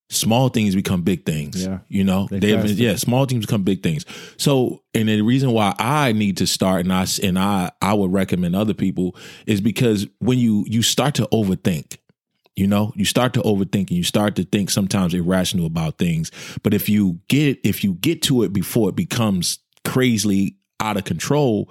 Small 0.09 0.47
things 0.47 0.73
become 0.73 1.01
big 1.01 1.25
things. 1.25 1.65
Yeah. 1.65 1.79
You 1.89 2.05
know, 2.05 2.27
They 2.31 2.53
fast 2.53 2.75
yeah, 2.75 2.95
small 2.95 3.25
things 3.25 3.45
become 3.45 3.63
big 3.63 3.83
things. 3.83 4.05
So, 4.37 4.83
and 4.93 5.09
the 5.09 5.21
reason 5.21 5.51
why 5.51 5.75
I 5.77 6.13
need 6.13 6.37
to 6.37 6.47
start 6.47 6.81
and 6.81 6.93
I 6.93 7.05
and 7.21 7.37
I 7.37 7.71
I 7.81 7.93
would 7.93 8.13
recommend 8.13 8.55
other 8.55 8.73
people 8.73 9.17
is 9.45 9.59
because 9.59 10.07
when 10.19 10.39
you 10.39 10.63
you 10.67 10.81
start 10.81 11.15
to 11.15 11.27
overthink, 11.33 11.97
you 12.55 12.67
know, 12.67 12.91
you 12.95 13.05
start 13.05 13.33
to 13.33 13.41
overthink 13.41 13.89
and 13.89 13.91
you 13.91 14.03
start 14.03 14.35
to 14.37 14.43
think 14.43 14.69
sometimes 14.69 15.13
irrational 15.13 15.65
about 15.65 15.97
things. 15.97 16.31
But 16.63 16.73
if 16.73 16.87
you 16.87 17.19
get 17.27 17.59
if 17.63 17.83
you 17.83 17.93
get 17.93 18.21
to 18.23 18.43
it 18.43 18.53
before 18.53 18.89
it 18.89 18.95
becomes 18.95 19.59
crazily 19.83 20.55
out 20.79 20.97
of 20.97 21.03
control, 21.03 21.69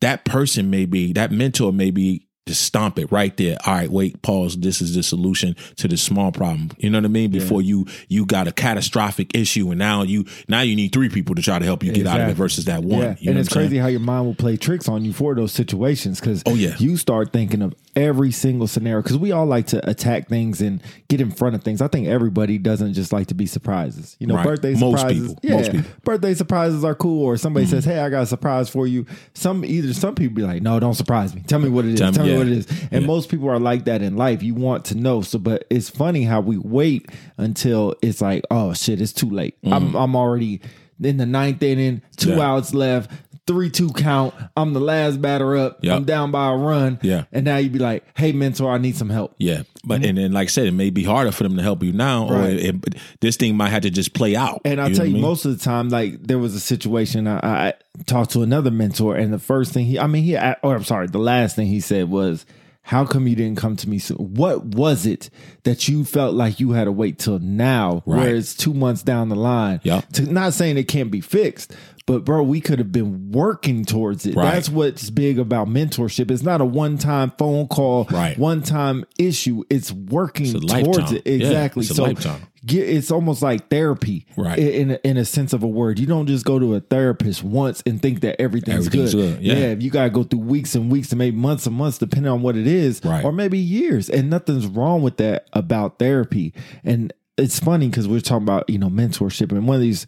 that 0.00 0.24
person 0.24 0.68
may 0.68 0.84
be 0.84 1.12
that 1.14 1.32
mentor 1.32 1.72
may 1.72 1.90
be 1.90 2.27
just 2.48 2.62
stomp 2.62 2.98
it 2.98 3.12
right 3.12 3.36
there. 3.36 3.56
All 3.66 3.74
right, 3.74 3.90
wait, 3.90 4.20
pause. 4.22 4.56
This 4.56 4.82
is 4.82 4.94
the 4.96 5.02
solution 5.02 5.54
to 5.76 5.86
this 5.86 6.02
small 6.02 6.32
problem. 6.32 6.70
You 6.78 6.90
know 6.90 6.98
what 6.98 7.04
I 7.04 7.08
mean? 7.08 7.30
Before 7.30 7.62
you 7.62 7.86
you 8.08 8.26
got 8.26 8.48
a 8.48 8.52
catastrophic 8.52 9.36
issue, 9.36 9.70
and 9.70 9.78
now 9.78 10.02
you 10.02 10.24
now 10.48 10.62
you 10.62 10.74
need 10.74 10.92
three 10.92 11.08
people 11.08 11.34
to 11.36 11.42
try 11.42 11.58
to 11.58 11.64
help 11.64 11.84
you 11.84 11.92
get 11.92 12.06
out 12.06 12.20
of 12.20 12.28
it 12.28 12.34
versus 12.34 12.64
that 12.64 12.82
one. 12.82 13.00
Yeah, 13.00 13.16
You 13.20 13.26
know 13.26 13.30
and 13.32 13.38
it's 13.40 13.48
I'm 13.50 13.54
saying? 13.54 13.68
crazy 13.68 13.78
how 13.78 13.86
your 13.88 14.00
mind 14.00 14.26
will 14.26 14.34
play 14.34 14.56
tricks 14.56 14.88
on 14.88 15.04
you 15.04 15.12
for 15.12 15.34
those 15.34 15.52
situations 15.52 16.20
because 16.20 16.42
Oh, 16.46 16.54
yeah. 16.54 16.74
you 16.78 16.96
start 16.96 17.32
thinking 17.32 17.62
of 17.62 17.74
every 17.98 18.30
single 18.30 18.66
scenario 18.68 19.02
because 19.02 19.18
we 19.18 19.32
all 19.32 19.44
like 19.44 19.66
to 19.66 19.90
attack 19.90 20.28
things 20.28 20.60
and 20.60 20.80
get 21.08 21.20
in 21.20 21.30
front 21.30 21.54
of 21.56 21.62
things. 21.64 21.82
I 21.82 21.88
think 21.88 22.06
everybody 22.06 22.56
doesn't 22.56 22.94
just 22.94 23.12
like 23.12 23.26
to 23.26 23.34
be 23.34 23.44
surprises. 23.46 24.16
You 24.20 24.28
know, 24.28 24.36
Right. 24.36 24.46
birthday 24.46 24.74
Most 24.74 25.00
surprises. 25.00 25.28
people. 25.34 25.40
Yeah, 25.42 25.56
Most 25.56 25.72
people. 25.72 25.90
birthday 26.04 26.34
surprises 26.34 26.84
are 26.84 26.94
cool. 26.94 27.24
Or 27.24 27.36
somebody 27.36 27.66
Mm-hmm. 27.66 27.74
says, 27.74 27.84
"Hey, 27.84 27.98
I 27.98 28.08
got 28.08 28.22
a 28.22 28.26
surprise 28.26 28.68
for 28.68 28.86
you." 28.86 29.04
Some 29.34 29.64
either 29.64 29.92
some 29.92 30.14
people 30.14 30.36
be 30.36 30.42
like, 30.42 30.62
"No, 30.62 30.78
don't 30.80 30.94
surprise 30.94 31.34
me. 31.34 31.42
Tell 31.46 31.58
me 31.58 31.68
what 31.68 31.84
it 31.84 31.94
is. 31.94 32.00
Tell 32.00 32.12
Tell, 32.12 32.24
me- 32.24 32.32
yeah. 32.32 32.38
what 32.38 32.46
it 32.46 32.52
is." 32.58 32.66
And 32.92 33.02
Yeah. 33.02 33.06
most 33.06 33.28
people 33.30 33.48
are 33.50 33.58
like 33.60 33.84
that 33.86 34.00
in 34.00 34.16
life. 34.16 34.42
You 34.42 34.54
want 34.54 34.84
to 34.86 34.94
know. 34.96 35.20
So, 35.22 35.38
but 35.38 35.64
it's 35.68 35.90
funny 35.90 36.22
how 36.22 36.40
we 36.40 36.56
wait 36.56 37.06
until 37.36 37.94
it's 38.00 38.20
like, 38.20 38.44
"Oh 38.50 38.72
shit, 38.74 39.00
it's 39.00 39.12
too 39.12 39.28
late." 39.28 39.56
I'm 39.64 39.94
I'm 39.96 40.14
already 40.16 40.60
in 41.02 41.16
the 41.16 41.26
ninth 41.26 41.62
inning, 41.62 42.02
two 42.16 42.30
Mm-hmm. 42.30 42.38
Yeah. 42.38 42.52
outs 42.52 42.74
left, 42.74 43.10
three 43.48 43.68
two 43.70 43.90
count. 43.92 44.32
I'm 44.56 44.74
the 44.74 44.80
last 44.80 45.20
batter 45.20 45.56
up. 45.56 45.78
Yep. 45.82 45.96
I'm 45.96 46.04
down 46.04 46.30
by 46.30 46.52
a 46.52 46.56
run. 46.56 47.00
Yeah. 47.02 47.24
And 47.32 47.44
now 47.44 47.56
you'd 47.56 47.72
be 47.72 47.80
like, 47.80 48.04
hey, 48.16 48.30
mentor, 48.30 48.70
I 48.70 48.78
need 48.78 48.96
some 48.96 49.10
help. 49.10 49.34
Yeah, 49.38 49.62
but 49.84 50.04
and 50.04 50.16
then 50.18 50.30
like 50.32 50.46
I 50.46 50.50
said, 50.50 50.66
it 50.68 50.72
may 50.72 50.90
be 50.90 51.02
harder 51.02 51.32
for 51.32 51.42
them 51.42 51.56
to 51.56 51.62
help 51.62 51.82
you 51.82 51.92
now, 51.92 52.28
or 52.28 52.32
Mm-hmm. 52.34 52.58
It, 52.58 52.94
it- 52.94 53.02
this 53.20 53.36
thing 53.36 53.56
might 53.56 53.70
have 53.70 53.82
to 53.82 53.90
just 53.90 54.14
play 54.14 54.36
out. 54.36 54.60
And 54.64 54.80
I'll 54.80 54.90
know 54.90 54.94
tell 54.94 55.04
you, 55.06 55.10
I 55.10 55.14
mean? 55.14 55.22
most 55.22 55.44
of 55.44 55.58
the 55.58 55.64
time, 55.64 55.88
like 55.88 56.22
there 56.22 56.38
was 56.38 56.54
a 56.54 56.60
situation 56.60 57.26
I, 57.26 57.68
I 57.68 57.74
talked 58.06 58.30
to 58.32 58.42
another 58.42 58.70
mentor, 58.70 59.16
and 59.16 59.32
the 59.32 59.38
first 59.40 59.72
thing 59.72 59.86
he, 59.86 59.98
I 59.98 60.06
mean, 60.06 60.22
he, 60.22 60.36
or 60.36 60.76
I'm 60.76 60.84
sorry, 60.84 61.08
the 61.08 61.18
last 61.18 61.56
thing 61.56 61.66
he 61.66 61.80
said 61.80 62.08
was, 62.10 62.46
"How 62.88 63.04
come 63.04 63.26
you 63.28 63.36
didn't 63.36 63.58
come 63.58 63.76
to 63.76 63.88
me 63.88 63.98
soon? 63.98 64.16
What 64.16 64.64
was 64.74 65.04
it 65.04 65.28
that 65.64 65.88
you 65.88 66.04
felt 66.04 66.34
like 66.34 66.58
you 66.58 66.72
had 66.72 66.84
to 66.84 66.92
wait 66.92 67.18
till 67.18 67.38
now, 67.38 68.02
Right. 68.06 68.18
where 68.18 68.34
it's 68.34 68.54
two 68.54 68.72
months 68.72 69.02
down 69.02 69.28
the 69.28 69.36
line? 69.36 69.80
Yep. 69.84 70.12
To 70.14 70.32
not 70.32 70.54
saying 70.54 70.78
it 70.78 70.88
can't 70.88 71.10
be 71.10 71.20
fixed." 71.20 71.72
But 72.06 72.24
bro, 72.24 72.42
we 72.42 72.62
could 72.62 72.78
have 72.78 72.90
been 72.90 73.30
working 73.32 73.84
towards 73.84 74.24
it. 74.24 74.34
Right. 74.34 74.54
That's 74.54 74.70
what's 74.70 75.10
big 75.10 75.38
about 75.38 75.68
mentorship. 75.68 76.30
It's 76.30 76.42
not 76.42 76.62
a 76.62 76.64
one-time 76.64 77.32
phone 77.36 77.68
call, 77.68 78.06
Right. 78.10 78.38
one-time 78.38 79.04
issue. 79.18 79.64
It's 79.68 79.92
working 79.92 80.46
It's 80.46 80.64
towards 80.64 80.72
lifetime. 80.98 81.16
it. 81.16 81.22
Yeah, 81.26 81.32
Exactly. 81.34 81.82
a 81.82 81.84
so. 81.84 82.36
Get 82.66 82.88
it's 82.88 83.10
almost 83.10 83.40
like 83.42 83.68
therapy 83.68 84.26
Right. 84.36 84.58
in 84.58 84.68
in 84.68 84.90
a, 84.90 84.98
in 85.10 85.16
a 85.16 85.24
sense 85.24 85.52
of 85.52 85.62
a 85.62 85.66
word 85.66 85.98
you 85.98 86.06
don't 86.06 86.26
just 86.26 86.44
go 86.44 86.58
to 86.58 86.74
a 86.74 86.80
therapist 86.80 87.42
once 87.44 87.82
and 87.86 88.00
think 88.02 88.20
that 88.20 88.40
everything's, 88.40 88.86
Everything's 88.88 89.14
good, 89.14 89.36
good, 89.38 89.42
yeah. 89.42 89.74
you 89.78 89.90
gotta 89.90 90.10
go 90.10 90.24
through 90.24 90.40
weeks 90.40 90.74
and 90.74 90.90
weeks 90.90 91.12
and 91.12 91.18
maybe 91.18 91.36
months 91.36 91.66
and 91.66 91.76
months 91.76 91.98
depending 91.98 92.30
on 92.32 92.42
what 92.42 92.56
it 92.56 92.66
is 92.66 93.00
Right. 93.04 93.24
or 93.24 93.32
maybe 93.32 93.58
years 93.58 94.10
and 94.10 94.28
nothing's 94.30 94.66
wrong 94.66 95.02
with 95.02 95.18
that 95.18 95.46
about 95.52 95.98
therapy 95.98 96.52
and 96.84 97.12
it's 97.36 97.60
funny 97.60 97.88
because 97.88 98.08
we're 98.08 98.20
talking 98.20 98.42
about 98.44 98.68
you 98.68 98.78
know 98.78 98.88
mentorship 98.88 99.52
and 99.52 99.66
one 99.68 99.76
of 99.76 99.82
these 99.82 100.06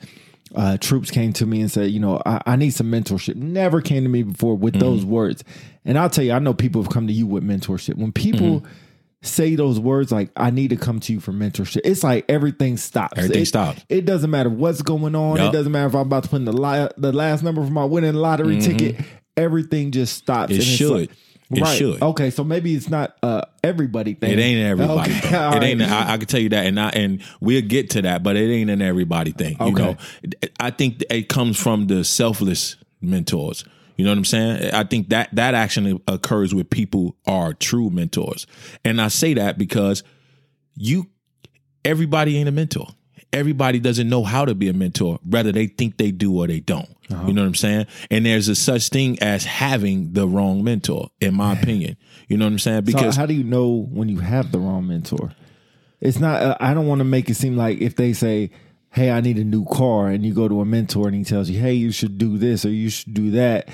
uh, 0.57 0.77
troops 0.79 1.13
came 1.13 1.33
to 1.33 1.47
me 1.47 1.61
and 1.61 1.71
said, 1.71 1.93
you 1.93 2.01
know, 2.01 2.21
I, 2.27 2.41
I 2.45 2.57
need 2.57 2.71
some 2.71 2.91
mentorship. 2.91 3.37
Never 3.37 3.81
came 3.81 4.03
to 4.03 4.09
me 4.09 4.25
before 4.25 4.57
with 4.57 4.75
Mm-hmm. 4.75 4.81
those 4.81 5.05
words. 5.05 5.45
And 5.85 5.97
I'll 5.97 6.11
tell 6.11 6.25
you, 6.25 6.33
I 6.33 6.41
know 6.41 6.55
people 6.55 6.83
have 6.83 6.91
come 6.93 7.07
to 7.07 7.13
you 7.13 7.25
with 7.25 7.45
mentorship. 7.45 7.95
When 7.97 8.11
people 8.11 8.63
Mm-hmm. 8.63 8.67
Say 9.23 9.55
those 9.55 9.79
words 9.79 10.11
like 10.11 10.31
I 10.37 10.51
need 10.51 10.71
to 10.71 10.77
come 10.77 11.01
to 11.01 11.13
you 11.13 11.21
for 11.21 11.33
mentorship, 11.33 11.81
it's 11.85 12.03
like 12.03 12.25
everything 12.29 12.77
stops. 12.77 13.19
Everything 13.19 13.43
it, 13.43 13.47
stops. 13.47 13.85
It 13.89 14.05
doesn't 14.07 14.31
matter 14.31 14.49
what's 14.51 14.83
going 14.83 15.15
on. 15.15 15.37
Yup. 15.37 15.53
It 15.53 15.57
doesn't 15.57 15.73
matter 15.73 15.89
if 15.89 15.95
I'm 15.95 16.03
about 16.03 16.23
to 16.25 16.29
put 16.31 16.37
in 16.37 16.45
the 16.47 16.53
li- 16.53 16.89
the 16.97 17.13
last 17.13 17.43
number 17.43 17.65
for 17.65 17.71
my 17.73 17.85
winning 17.85 18.15
lottery 18.15 18.61
ticket. 18.61 18.97
Everything 19.37 19.91
just 19.91 20.17
stops. 20.17 20.53
Mm-hmm. 20.53 20.61
It 20.61 20.65
and 20.65 20.69
it's 20.69 20.77
should. 20.77 20.91
like- 20.91 21.11
It 21.53 21.61
right. 21.63 21.77
should. 21.79 22.03
Okay, 22.03 22.31
so 22.31 22.45
maybe 22.45 22.75
it's 22.75 22.89
not 22.89 23.17
uh 23.23 23.43
everybody 23.65 24.15
thing. 24.15 24.33
It 24.33 24.39
ain't 24.39 24.61
everybody 24.65 25.11
Okay, 25.13 25.29
It 25.29 25.33
right. 25.33 25.63
ain't. 25.65 25.83
I, 25.83 26.15
I 26.15 26.17
can 26.19 26.27
tell 26.27 26.41
you 26.41 26.49
that, 26.51 26.65
and 26.67 26.79
I, 26.79 26.91
and 26.91 27.23
we'll 27.41 27.61
get 27.63 27.91
to 27.91 28.03
that, 28.03 28.23
but 28.23 28.37
it 28.37 28.51
ain't 28.51 28.71
an 28.71 28.81
everybody 28.81 29.33
thing. 29.33 29.57
You 29.61 29.67
Okay. 29.73 29.83
know, 29.83 29.97
I 30.61 30.71
think 30.71 31.03
it 31.11 31.29
comes 31.29 31.59
from 31.59 31.89
the 31.89 32.05
selfless 32.05 32.77
mentors. 33.03 33.65
You 34.01 34.07
know 34.07 34.13
what 34.13 34.19
I'm 34.19 34.25
saying? 34.25 34.71
I 34.73 34.85
think 34.85 35.11
that 35.11 35.29
that 35.35 35.53
actually 35.53 36.01
occurs 36.09 36.55
with 36.55 36.71
people 36.71 37.17
are 37.27 37.53
true 37.53 37.91
mentors, 37.91 38.47
and 38.83 38.99
I 38.99 39.09
say 39.09 39.35
that 39.35 39.59
because 39.59 40.03
you, 40.75 41.11
everybody 41.85 42.39
ain't 42.39 42.49
a 42.49 42.53
mentor. 42.53 42.87
Everybody 43.31 43.79
doesn't 43.79 44.09
know 44.09 44.25
how 44.25 44.47
to 44.47 44.55
be 44.55 44.69
a 44.69 44.73
mentor, 44.73 45.19
whether 45.23 45.53
they 45.53 45.67
think 45.67 45.99
they 45.99 46.13
do 46.13 46.41
or 46.41 46.47
they 46.47 46.61
don't. 46.61 46.89
You 47.11 47.35
know 47.35 47.43
what 47.43 47.49
I'm 47.49 47.55
saying? 47.55 47.87
And 48.11 48.25
there's 48.25 48.49
a 48.49 48.55
such 48.55 48.89
thing 48.89 49.21
as 49.21 49.45
having 49.45 50.15
the 50.15 50.27
wrong 50.27 50.65
mentor, 50.65 51.11
in 51.21 51.35
my 51.35 51.53
opinion. 51.53 51.97
You 52.29 52.39
know 52.39 52.47
what 52.47 52.53
I'm 52.53 52.59
saying? 52.59 52.87
So 52.87 52.93
Because 52.93 53.17
how 53.17 53.27
do 53.27 53.35
you 53.35 53.45
know 53.45 53.87
when 53.91 54.09
you 54.09 54.21
have 54.21 54.51
the 54.51 54.59
wrong 54.61 54.87
mentor? 54.87 55.33
It's 56.01 56.19
not. 56.19 56.41
Uh, 56.41 56.57
I 56.59 56.73
don't 56.73 56.87
want 56.87 57.01
to 57.01 57.05
make 57.05 57.29
it 57.29 57.35
seem 57.35 57.57
like 57.57 57.81
if 57.81 57.95
they 57.97 58.15
say, 58.15 58.51
"Hey, 58.91 59.11
I 59.11 59.21
need 59.21 59.39
a 59.39 59.45
new 59.45 59.65
car," 59.67 60.09
and 60.09 60.25
you 60.25 60.33
go 60.33 60.49
to 60.49 60.61
a 60.61 60.65
mentor 60.65 61.07
and 61.09 61.17
he 61.17 61.25
tells 61.25 61.51
you, 61.51 61.61
"Hey, 61.61 61.75
you 61.75 61.93
should 61.93 62.17
do 62.17 62.39
this 62.39 62.65
or 62.65 62.71
you 62.71 62.89
should 62.89 63.13
do 63.13 63.33
that," 63.33 63.69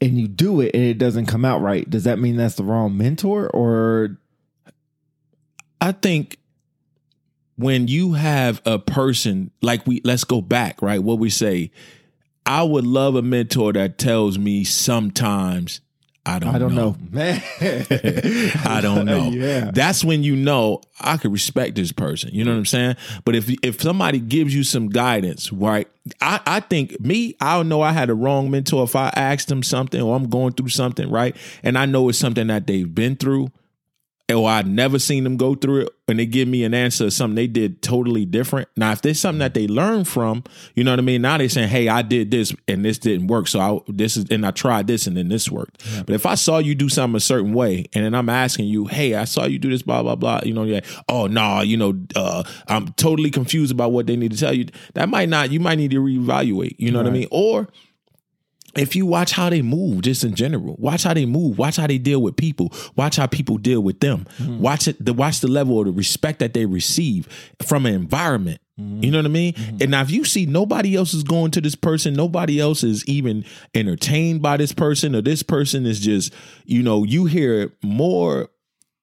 and 0.00 0.18
you 0.18 0.28
do 0.28 0.60
it 0.60 0.74
and 0.74 0.82
it 0.82 0.98
doesn't 0.98 1.26
come 1.26 1.44
out 1.44 1.60
right. 1.60 1.88
Does 1.88 2.04
that 2.04 2.18
mean 2.18 2.36
that's 2.36 2.54
the 2.54 2.64
wrong 2.64 2.96
mentor? 2.96 3.48
Or 3.48 4.18
I 5.80 5.92
think 5.92 6.38
when 7.56 7.88
you 7.88 8.12
have 8.12 8.62
a 8.64 8.78
person 8.78 9.50
like 9.60 9.86
we 9.86 10.00
let's 10.04 10.24
go 10.24 10.40
back, 10.40 10.80
right? 10.80 11.02
What 11.02 11.18
we 11.18 11.30
say, 11.30 11.72
I 12.46 12.62
would 12.62 12.86
love 12.86 13.14
a 13.14 13.22
mentor 13.22 13.72
that 13.72 13.98
tells 13.98 14.38
me 14.38 14.64
sometimes 14.64 15.80
I 16.26 16.38
don't 16.38 16.54
I 16.54 16.58
don't 16.58 16.74
know. 16.74 16.90
know, 16.90 16.96
man. 17.10 17.42
I 18.64 18.80
don't 18.82 19.06
know. 19.06 19.30
yeah. 19.32 19.70
That's 19.72 20.04
when 20.04 20.22
you 20.22 20.36
know 20.36 20.82
I 21.00 21.16
could 21.16 21.32
respect 21.32 21.74
this 21.74 21.90
person. 21.90 22.30
You 22.32 22.44
know 22.44 22.50
what 22.50 22.58
I'm 22.58 22.66
saying? 22.66 22.96
But 23.24 23.34
if 23.34 23.48
if 23.62 23.80
somebody 23.80 24.18
gives 24.18 24.54
you 24.54 24.62
some 24.62 24.88
guidance, 24.88 25.50
right? 25.52 25.88
I, 26.20 26.40
I 26.46 26.60
think 26.60 27.00
me, 27.00 27.34
I 27.40 27.62
know 27.62 27.80
I 27.82 27.92
had 27.92 28.10
a 28.10 28.14
wrong 28.14 28.50
mentor 28.50 28.84
if 28.84 28.94
I 28.96 29.08
asked 29.14 29.48
them 29.48 29.62
something 29.62 30.00
or 30.00 30.14
I'm 30.16 30.28
going 30.28 30.52
through 30.52 30.68
something, 30.68 31.10
right? 31.10 31.34
And 31.62 31.78
I 31.78 31.86
know 31.86 32.08
it's 32.08 32.18
something 32.18 32.46
that 32.48 32.66
they've 32.66 32.92
been 32.94 33.16
through 33.16 33.50
or 34.30 34.48
I've 34.48 34.66
never 34.66 34.98
seen 34.98 35.24
them 35.24 35.38
go 35.38 35.54
through 35.54 35.82
it 35.82 35.88
and 36.06 36.18
they 36.18 36.26
give 36.26 36.48
me 36.48 36.62
an 36.64 36.74
answer 36.74 37.06
of 37.06 37.14
something 37.14 37.34
they 37.34 37.46
did 37.46 37.80
totally 37.80 38.26
different. 38.26 38.68
Now, 38.76 38.92
if 38.92 39.00
there's 39.00 39.18
something 39.18 39.38
that 39.38 39.54
they 39.54 39.66
learned 39.66 40.06
from, 40.06 40.44
you 40.74 40.84
know 40.84 40.92
what 40.92 40.98
I 40.98 41.02
mean? 41.02 41.22
Now 41.22 41.38
they're 41.38 41.48
saying, 41.48 41.68
Hey, 41.68 41.88
I 41.88 42.02
did 42.02 42.30
this 42.30 42.54
and 42.66 42.84
this 42.84 42.98
didn't 42.98 43.28
work. 43.28 43.48
So 43.48 43.60
I, 43.60 43.78
this 43.88 44.18
is, 44.18 44.26
and 44.30 44.44
I 44.44 44.50
tried 44.50 44.86
this 44.86 45.06
and 45.06 45.16
then 45.16 45.28
this 45.28 45.50
worked. 45.50 45.82
But 46.04 46.14
if 46.14 46.26
I 46.26 46.34
saw 46.34 46.58
you 46.58 46.74
do 46.74 46.90
something 46.90 47.16
a 47.16 47.20
certain 47.20 47.54
way 47.54 47.86
and 47.94 48.04
then 48.04 48.14
I'm 48.14 48.28
asking 48.28 48.66
you, 48.66 48.86
Hey, 48.86 49.14
I 49.14 49.24
saw 49.24 49.46
you 49.46 49.58
do 49.58 49.70
this, 49.70 49.82
blah, 49.82 50.02
blah, 50.02 50.16
blah, 50.16 50.40
you 50.44 50.52
know, 50.52 50.64
yeah. 50.64 50.80
Oh, 51.08 51.26
no, 51.26 51.40
nah, 51.40 51.60
you 51.62 51.78
know, 51.78 51.98
uh, 52.14 52.42
I'm 52.66 52.88
totally 52.92 53.30
confused 53.30 53.72
about 53.72 53.92
what 53.92 54.06
they 54.06 54.16
need 54.16 54.32
to 54.32 54.38
tell 54.38 54.52
you. 54.52 54.66
That 54.92 55.08
might 55.08 55.30
not, 55.30 55.50
you 55.50 55.60
might 55.60 55.76
need 55.76 55.92
to 55.92 56.02
reevaluate, 56.02 56.76
you 56.78 56.90
know 56.90 56.98
what 56.98 57.06
I 57.06 57.10
mean? 57.10 57.28
Or, 57.30 57.68
if 58.76 58.94
you 58.94 59.06
watch 59.06 59.32
how 59.32 59.48
they 59.50 59.62
move 59.62 60.02
just 60.02 60.24
in 60.24 60.34
general 60.34 60.76
watch 60.78 61.02
how 61.02 61.14
they 61.14 61.26
move 61.26 61.58
watch 61.58 61.76
how 61.76 61.86
they 61.86 61.98
deal 61.98 62.20
with 62.20 62.36
people 62.36 62.72
watch 62.96 63.16
how 63.16 63.26
people 63.26 63.56
deal 63.58 63.80
with 63.80 64.00
them. 64.00 64.26
Mm-hmm. 64.38 64.60
Watch 64.60 64.88
it 64.88 65.04
the 65.04 65.12
watch 65.12 65.40
the 65.40 65.48
level 65.48 65.78
of 65.80 65.86
the 65.86 65.92
respect 65.92 66.38
that 66.40 66.54
they 66.54 66.66
receive 66.66 67.28
from 67.62 67.86
an 67.86 67.94
environment. 67.94 68.60
Mm-hmm. 68.78 69.04
You 69.04 69.10
know 69.10 69.18
what 69.18 69.26
I 69.26 69.30
mean? 69.30 69.52
Mm-hmm. 69.54 69.76
And 69.80 69.90
now 69.90 70.02
if 70.02 70.10
you 70.10 70.24
see 70.24 70.46
nobody 70.46 70.94
else 70.94 71.14
is 71.14 71.22
going 71.22 71.50
to 71.52 71.60
this 71.60 71.74
person, 71.74 72.14
nobody 72.14 72.60
else 72.60 72.84
is 72.84 73.04
even 73.06 73.44
entertained 73.74 74.42
by 74.42 74.56
this 74.56 74.72
person, 74.72 75.16
or 75.16 75.22
this 75.22 75.42
person 75.42 75.84
is 75.84 76.00
just, 76.00 76.32
you 76.64 76.82
know, 76.82 77.04
you 77.04 77.26
hear 77.26 77.72
more 77.82 78.50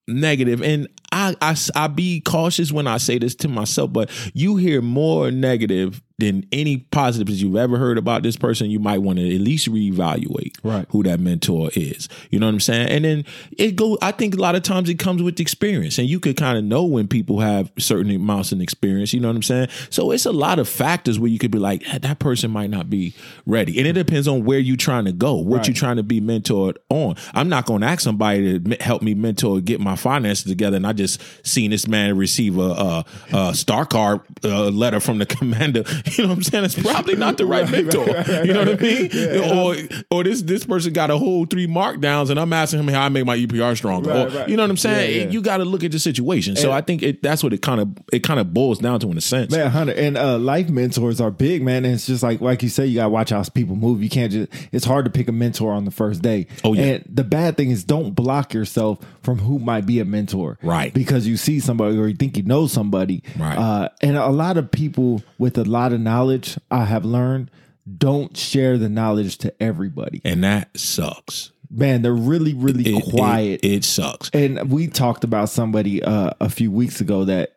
negative. 0.07 0.61
And 0.61 0.87
I, 1.15 1.35
I 1.41 1.55
I 1.75 1.87
be 1.87 2.19
cautious 2.21 2.71
when 2.71 2.87
I 2.87 2.97
say 2.97 3.17
this 3.17 3.33
to 3.35 3.47
myself 3.47 3.91
but 3.93 4.09
you 4.33 4.57
hear 4.57 4.81
more 4.81 5.31
negative 5.31 6.01
than 6.17 6.45
any 6.53 6.77
positives 6.77 7.41
you've 7.41 7.57
ever 7.57 7.77
heard 7.77 7.97
about 7.97 8.23
this 8.23 8.37
person 8.37 8.69
you 8.69 8.79
might 8.79 8.99
want 8.99 9.19
to 9.19 9.35
at 9.35 9.41
least 9.41 9.67
reevaluate 9.69 10.53
Right. 10.63 10.85
who 10.91 11.03
that 11.03 11.19
mentor 11.19 11.69
is. 11.75 12.07
You 12.31 12.39
know 12.39 12.45
what 12.47 12.53
I'm 12.53 12.59
saying? 12.61 12.87
And 12.89 13.03
then 13.05 13.25
it 13.57 13.75
go 13.75 13.97
I 14.01 14.11
think 14.11 14.33
a 14.33 14.37
lot 14.37 14.55
of 14.55 14.63
times 14.63 14.87
it 14.89 14.97
comes 14.97 15.21
with 15.21 15.39
experience 15.41 15.97
and 15.97 16.07
you 16.09 16.19
could 16.21 16.37
kind 16.37 16.57
of 16.57 16.63
know 16.63 16.85
when 16.85 17.07
people 17.09 17.39
have 17.41 17.69
certain 17.77 18.11
amounts 18.15 18.51
of 18.53 18.61
experience 18.61 19.13
you 19.13 19.19
know 19.19 19.27
what 19.27 19.35
I'm 19.35 19.43
saying? 19.43 19.67
So 19.89 20.11
it's 20.11 20.25
a 20.25 20.31
lot 20.31 20.57
of 20.59 20.69
factors 20.69 21.19
where 21.19 21.29
you 21.29 21.37
could 21.39 21.51
be 21.51 21.59
like 21.59 21.83
"Eh, 21.93 21.97
that 21.99 22.19
person 22.19 22.49
might 22.49 22.69
not 22.69 22.89
be 22.89 23.13
ready. 23.45 23.77
And 23.77 23.85
it 23.87 23.93
depends 23.93 24.27
on 24.27 24.45
where 24.45 24.59
you're 24.59 24.77
trying 24.77 25.05
to 25.05 25.11
go 25.11 25.35
what 25.35 25.57
Right. 25.57 25.67
you're 25.67 25.75
trying 25.75 25.97
to 25.97 26.03
be 26.03 26.21
mentored 26.21 26.75
on. 26.89 27.15
I'm 27.33 27.49
not 27.49 27.65
going 27.65 27.81
to 27.81 27.87
ask 27.87 27.99
somebody 28.01 28.59
to 28.59 28.75
help 28.81 29.01
me 29.01 29.15
mentor 29.15 29.59
get 29.59 29.79
my 29.81 29.95
finances 29.97 30.45
together 30.45 30.77
and 30.77 30.87
I 30.87 30.93
just 30.93 31.04
seen 31.43 31.71
this 31.71 31.87
man 31.87 32.17
receive 32.17 32.57
a, 32.57 32.61
a, 32.61 33.05
a 33.33 33.53
star 33.55 33.85
card 33.85 34.21
uh, 34.43 34.69
letter 34.69 34.99
from 34.99 35.17
the 35.19 35.25
commander 35.25 35.83
you 36.11 36.23
know 36.23 36.29
what 36.29 36.37
I'm 36.37 36.43
saying 36.43 36.65
it's 36.65 36.81
probably 36.81 37.15
not 37.15 37.37
the 37.37 37.45
right, 37.45 37.63
Right, 37.63 37.71
mentor 37.85 38.05
right, 38.05 38.27
right, 38.27 38.45
you 38.45 38.53
know 38.53 38.59
what 38.65 38.69
I 38.79 38.81
mean 38.81 39.09
Yeah. 39.11 39.61
or 39.63 39.75
or 40.11 40.23
this 40.23 40.41
this 40.41 40.65
person 40.65 40.93
got 40.93 41.09
a 41.09 41.17
whole 41.17 41.45
three 41.45 41.67
markdowns 41.67 42.29
and 42.29 42.39
I'm 42.39 42.51
asking 42.53 42.79
him 42.79 42.87
how 42.89 43.03
I 43.03 43.09
make 43.09 43.25
my 43.25 43.37
EPR 43.37 43.75
stronger 43.77 44.11
or, 44.11 44.47
you 44.49 44.57
know 44.57 44.63
what 44.63 44.69
I'm 44.69 44.77
saying 44.77 45.15
Yeah, 45.17 45.23
yeah. 45.25 45.29
you 45.31 45.41
got 45.41 45.57
to 45.57 45.65
look 45.65 45.83
at 45.83 45.91
the 45.91 45.99
situation 45.99 46.55
so 46.55 46.69
And- 46.69 46.73
I 46.75 46.81
think 46.81 47.01
it 47.03 47.21
that's 47.23 47.43
what 47.43 47.53
it 47.53 47.61
kind 47.61 47.79
of 47.81 47.89
it 48.13 48.19
kind 48.23 48.39
of 48.39 48.53
boils 48.53 48.79
down 48.79 48.99
to 48.99 49.09
in 49.11 49.17
a 49.17 49.21
sense 49.21 49.51
Man, 49.51 49.69
Hunter, 49.71 49.93
and 49.93 50.17
uh, 50.17 50.37
life 50.37 50.69
mentors 50.69 51.21
are 51.21 51.31
big, 51.31 51.63
man. 51.63 51.85
And 51.85 51.93
it's 51.93 52.05
just 52.07 52.21
like, 52.23 52.41
like 52.41 52.61
you 52.63 52.69
say, 52.69 52.85
you 52.85 52.95
gotta 52.95 53.09
watch 53.09 53.29
how 53.29 53.41
people 53.43 53.75
move. 53.75 54.01
You 54.03 54.09
can't 54.09 54.31
just. 54.31 54.51
It's 54.71 54.85
hard 54.85 55.05
to 55.05 55.11
pick 55.11 55.27
a 55.27 55.31
mentor 55.31 55.71
on 55.71 55.85
the 55.85 55.91
first 55.91 56.21
day. 56.21 56.47
Oh, 56.63 56.73
yeah. 56.73 56.83
And 56.83 57.05
the 57.07 57.23
bad 57.23 57.57
thing 57.57 57.69
is, 57.71 57.83
don't 57.83 58.11
block 58.13 58.53
yourself 58.53 58.99
from 59.23 59.39
who 59.39 59.59
might 59.59 59.85
be 59.85 59.99
a 59.99 60.05
mentor, 60.05 60.57
Right. 60.61 60.84
Because 60.93 61.27
you 61.27 61.37
see 61.37 61.59
somebody 61.59 61.97
or 61.97 62.07
you 62.07 62.15
think 62.15 62.37
you 62.37 62.43
know 62.43 62.67
somebody, 62.67 63.23
Right. 63.37 63.57
Uh, 63.57 63.89
and 64.01 64.17
a 64.17 64.27
lot 64.29 64.57
of 64.57 64.71
people 64.71 65.23
with 65.37 65.57
a 65.57 65.63
lot 65.65 65.93
of 65.93 65.99
knowledge, 65.99 66.57
I 66.71 66.85
have 66.85 67.05
learned, 67.05 67.51
don't 67.97 68.35
share 68.35 68.77
the 68.77 68.89
knowledge 68.89 69.37
to 69.39 69.53
everybody. 69.61 70.21
and 70.25 70.43
that 70.43 70.77
sucks 70.77 71.51
Man, 71.71 72.03
they're 72.03 72.13
really, 72.13 72.53
really 72.53 72.95
it, 72.95 73.03
quiet. 73.09 73.59
it, 73.63 73.67
it 73.77 73.83
sucks 73.83 74.29
And 74.33 74.71
we 74.71 74.87
talked 74.87 75.23
about 75.23 75.49
somebody 75.49 76.01
uh, 76.03 76.29
a 76.39 76.49
few 76.49 76.71
weeks 76.71 77.01
ago 77.01 77.25
that 77.25 77.55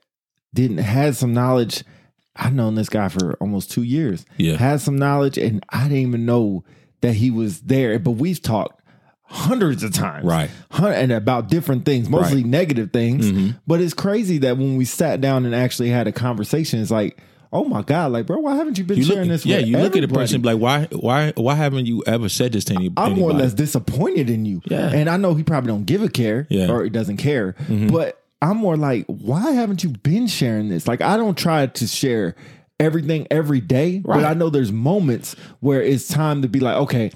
didn't 0.54 0.78
had 0.78 1.14
some 1.14 1.34
knowledge. 1.34 1.84
I've 2.34 2.54
known 2.54 2.74
this 2.74 2.88
guy 2.88 3.08
for 3.08 3.34
almost 3.34 3.70
two 3.70 3.82
years. 3.82 4.24
Yeah. 4.38 4.56
had 4.56 4.80
some 4.80 4.96
knowledge, 4.96 5.36
and 5.38 5.64
I 5.68 5.84
didn't 5.84 5.98
even 6.08 6.24
know 6.26 6.64
that 7.02 7.14
he 7.14 7.30
was 7.30 7.60
there. 7.60 7.98
But 7.98 8.12
we've 8.12 8.40
talked 8.40 8.77
hundreds 9.30 9.82
of 9.82 9.92
times, 9.92 10.24
Right. 10.24 10.50
And 10.80 11.12
about 11.12 11.48
different 11.48 11.84
things, 11.84 12.08
mostly 12.08 12.36
Right. 12.36 12.42
Mm-hmm. 12.44 12.50
negative 12.50 12.90
things. 12.92 13.54
But 13.66 13.80
it's 13.80 13.94
crazy 13.94 14.38
that 14.38 14.56
when 14.56 14.76
we 14.76 14.84
sat 14.86 15.20
down 15.20 15.44
and 15.44 15.54
actually 15.54 15.90
had 15.90 16.06
a 16.08 16.12
conversation, 16.12 16.80
it's 16.80 16.90
like, 16.90 17.18
oh 17.52 17.64
my 17.64 17.82
god, 17.82 18.12
like 18.12 18.26
bro, 18.26 18.38
why 18.38 18.56
haven't 18.56 18.78
you 18.78 18.84
been 18.84 18.98
you 18.98 19.04
sharing 19.04 19.20
look, 19.28 19.28
this? 19.28 19.46
yeah, 19.46 19.58
you 19.58 19.76
look 19.78 19.96
at 19.96 20.00
the 20.02 20.08
person 20.08 20.42
like, 20.42 20.58
why, 20.58 20.86
why, 20.92 21.32
why 21.36 21.54
haven't 21.54 21.86
you 21.86 22.02
ever 22.06 22.28
said 22.28 22.52
this 22.52 22.64
to 22.64 22.74
any, 22.74 22.90
I'm 22.96 23.14
more 23.14 23.30
or 23.30 23.34
less 23.34 23.52
disappointed 23.54 24.28
in 24.30 24.44
you. 24.46 24.60
Yeah. 24.66 24.90
And 24.90 25.08
I 25.10 25.16
know 25.18 25.34
he 25.34 25.42
probably 25.44 25.68
don't 25.68 25.84
give 25.84 26.02
a 26.02 26.08
care 26.08 26.46
Yeah. 26.50 26.64
Mm-hmm. 26.64 26.72
or 26.72 26.84
he 26.84 26.90
doesn't 26.90 27.16
care. 27.18 27.54
But 27.90 28.22
I'm 28.40 28.56
more 28.58 28.76
like, 28.76 29.04
why 29.08 29.50
haven't 29.52 29.82
you 29.84 29.90
been 29.90 30.26
sharing 30.26 30.68
this? 30.70 30.86
Like 30.88 31.00
I 31.02 31.16
don't 31.16 31.36
try 31.36 31.66
to 31.66 31.86
share 31.86 32.34
everything 32.80 33.26
every 33.30 33.60
day, 33.60 34.00
Right. 34.04 34.16
but 34.22 34.24
I 34.24 34.34
know 34.34 34.50
there's 34.50 34.70
moments 34.72 35.34
where 35.60 35.82
it's 35.82 36.06
time 36.08 36.42
to 36.42 36.48
be 36.48 36.60
like, 36.60 36.76
okay, 36.76 37.10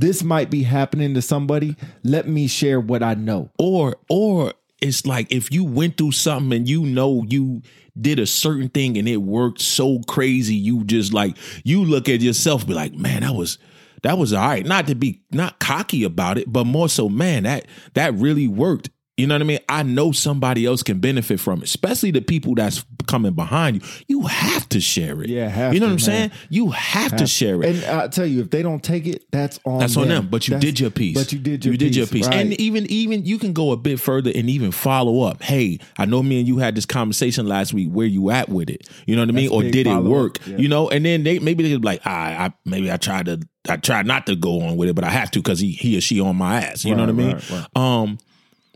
this 0.00 0.22
might 0.24 0.50
be 0.50 0.62
happening 0.62 1.12
to 1.14 1.22
somebody. 1.22 1.76
Let 2.02 2.26
me 2.26 2.48
share 2.48 2.80
what 2.80 3.02
I 3.02 3.14
know. 3.14 3.50
or 3.58 3.96
or 4.08 4.54
it's 4.80 5.04
like 5.04 5.30
if 5.30 5.52
you 5.52 5.62
went 5.62 5.98
through 5.98 6.12
something 6.12 6.56
and 6.56 6.68
you 6.68 6.86
know 6.86 7.22
you 7.28 7.60
did 8.00 8.18
a 8.18 8.26
certain 8.26 8.70
thing 8.70 8.96
and 8.96 9.06
it 9.06 9.18
worked 9.18 9.60
so 9.60 10.00
crazy 10.08 10.54
you 10.54 10.84
just 10.84 11.12
like 11.12 11.36
you 11.64 11.84
look 11.84 12.08
at 12.08 12.22
yourself 12.22 12.66
be 12.66 12.72
like 12.72 12.94
man 12.94 13.20
that 13.20 13.34
was 13.34 13.58
that 14.02 14.16
was 14.16 14.32
all 14.32 14.46
right 14.48 14.64
not 14.64 14.86
to 14.86 14.94
be 14.94 15.20
not 15.32 15.58
cocky 15.60 16.02
about 16.02 16.38
it 16.38 16.50
but 16.50 16.64
more 16.64 16.88
so 16.88 17.10
man 17.10 17.42
that 17.42 17.66
that 17.92 18.14
really 18.14 18.48
worked 18.48 18.88
you 19.20 19.26
know 19.26 19.34
what 19.34 19.42
I 19.42 19.44
mean? 19.44 19.58
I 19.68 19.82
know 19.82 20.12
somebody 20.12 20.66
else 20.66 20.82
can 20.82 20.98
benefit 21.00 21.38
from 21.40 21.58
it, 21.60 21.64
especially 21.64 22.10
the 22.10 22.20
people 22.20 22.54
that's 22.54 22.84
coming 23.06 23.32
behind 23.32 23.76
you. 23.82 23.88
You 24.08 24.26
have 24.26 24.68
to 24.70 24.80
share 24.80 25.20
it. 25.22 25.28
Yeah, 25.28 25.48
have 25.48 25.74
you 25.74 25.80
know 25.80 25.86
to, 25.88 25.94
what 25.94 26.02
I'm 26.02 26.12
man. 26.12 26.30
saying? 26.30 26.32
You 26.48 26.70
have, 26.70 27.16
to 27.16 27.26
share 27.26 27.62
it. 27.62 27.76
And 27.76 27.84
I 28.00 28.08
tell 28.08 28.26
you, 28.26 28.40
if 28.40 28.50
they 28.50 28.62
don't 28.62 28.82
take 28.82 29.06
it, 29.06 29.24
that's 29.30 29.58
on 29.64 29.78
That's 29.80 29.96
on 29.96 30.08
them. 30.08 30.28
But 30.28 30.48
you 30.48 30.52
That's- 30.54 30.64
did 30.72 30.80
your 30.80 30.90
piece. 30.90 31.16
But 31.16 31.32
you 31.32 31.38
did 31.38 31.64
your 31.64 31.72
you 31.74 31.78
piece. 31.78 31.88
did 31.88 31.96
your 31.96 32.06
piece. 32.06 32.26
right. 32.26 32.36
And 32.36 32.52
even 32.54 32.86
even 32.90 33.24
you 33.26 33.38
can 33.38 33.52
go 33.52 33.72
a 33.72 33.76
bit 33.76 34.00
further 34.00 34.30
and 34.34 34.48
even 34.48 34.70
follow 34.72 35.22
up. 35.22 35.42
Hey, 35.42 35.78
I 35.98 36.04
know 36.04 36.22
me 36.22 36.38
and 36.38 36.48
you 36.48 36.58
had 36.58 36.74
this 36.74 36.86
conversation 36.86 37.46
last 37.46 37.72
week. 37.74 37.88
Where 37.90 38.06
you 38.06 38.30
at 38.30 38.48
with 38.48 38.70
it? 38.70 38.88
You 39.06 39.16
know 39.16 39.22
what 39.22 39.28
I 39.28 39.32
mean? 39.32 39.50
That's 39.50 39.54
Or 39.54 39.62
did 39.70 39.86
it 39.86 40.02
work? 40.02 40.38
yeah. 40.46 40.56
You 40.56 40.68
know? 40.68 40.88
And 40.88 41.04
then 41.04 41.22
they 41.24 41.38
maybe 41.38 41.62
they 41.62 41.76
be 41.76 41.82
like, 41.84 42.06
I, 42.06 42.46
I 42.46 42.52
maybe 42.64 42.90
I 42.90 42.96
tried 42.96 43.26
to 43.26 43.40
I 43.68 43.76
tried 43.76 44.06
not 44.06 44.26
to 44.26 44.36
go 44.36 44.62
on 44.62 44.76
with 44.76 44.88
it, 44.88 44.94
but 44.94 45.04
I 45.04 45.10
have 45.10 45.30
to 45.32 45.38
because 45.40 45.60
he 45.60 45.72
he 45.72 45.96
or 45.98 46.00
she 46.00 46.20
on 46.20 46.36
my 46.36 46.62
ass. 46.62 46.84
You 46.84 46.94
know 46.94 47.02
what 47.02 47.10
I 47.10 47.12
mean? 47.12 47.32
right, 47.34 47.50
right. 47.50 47.66
Um, 47.76 48.18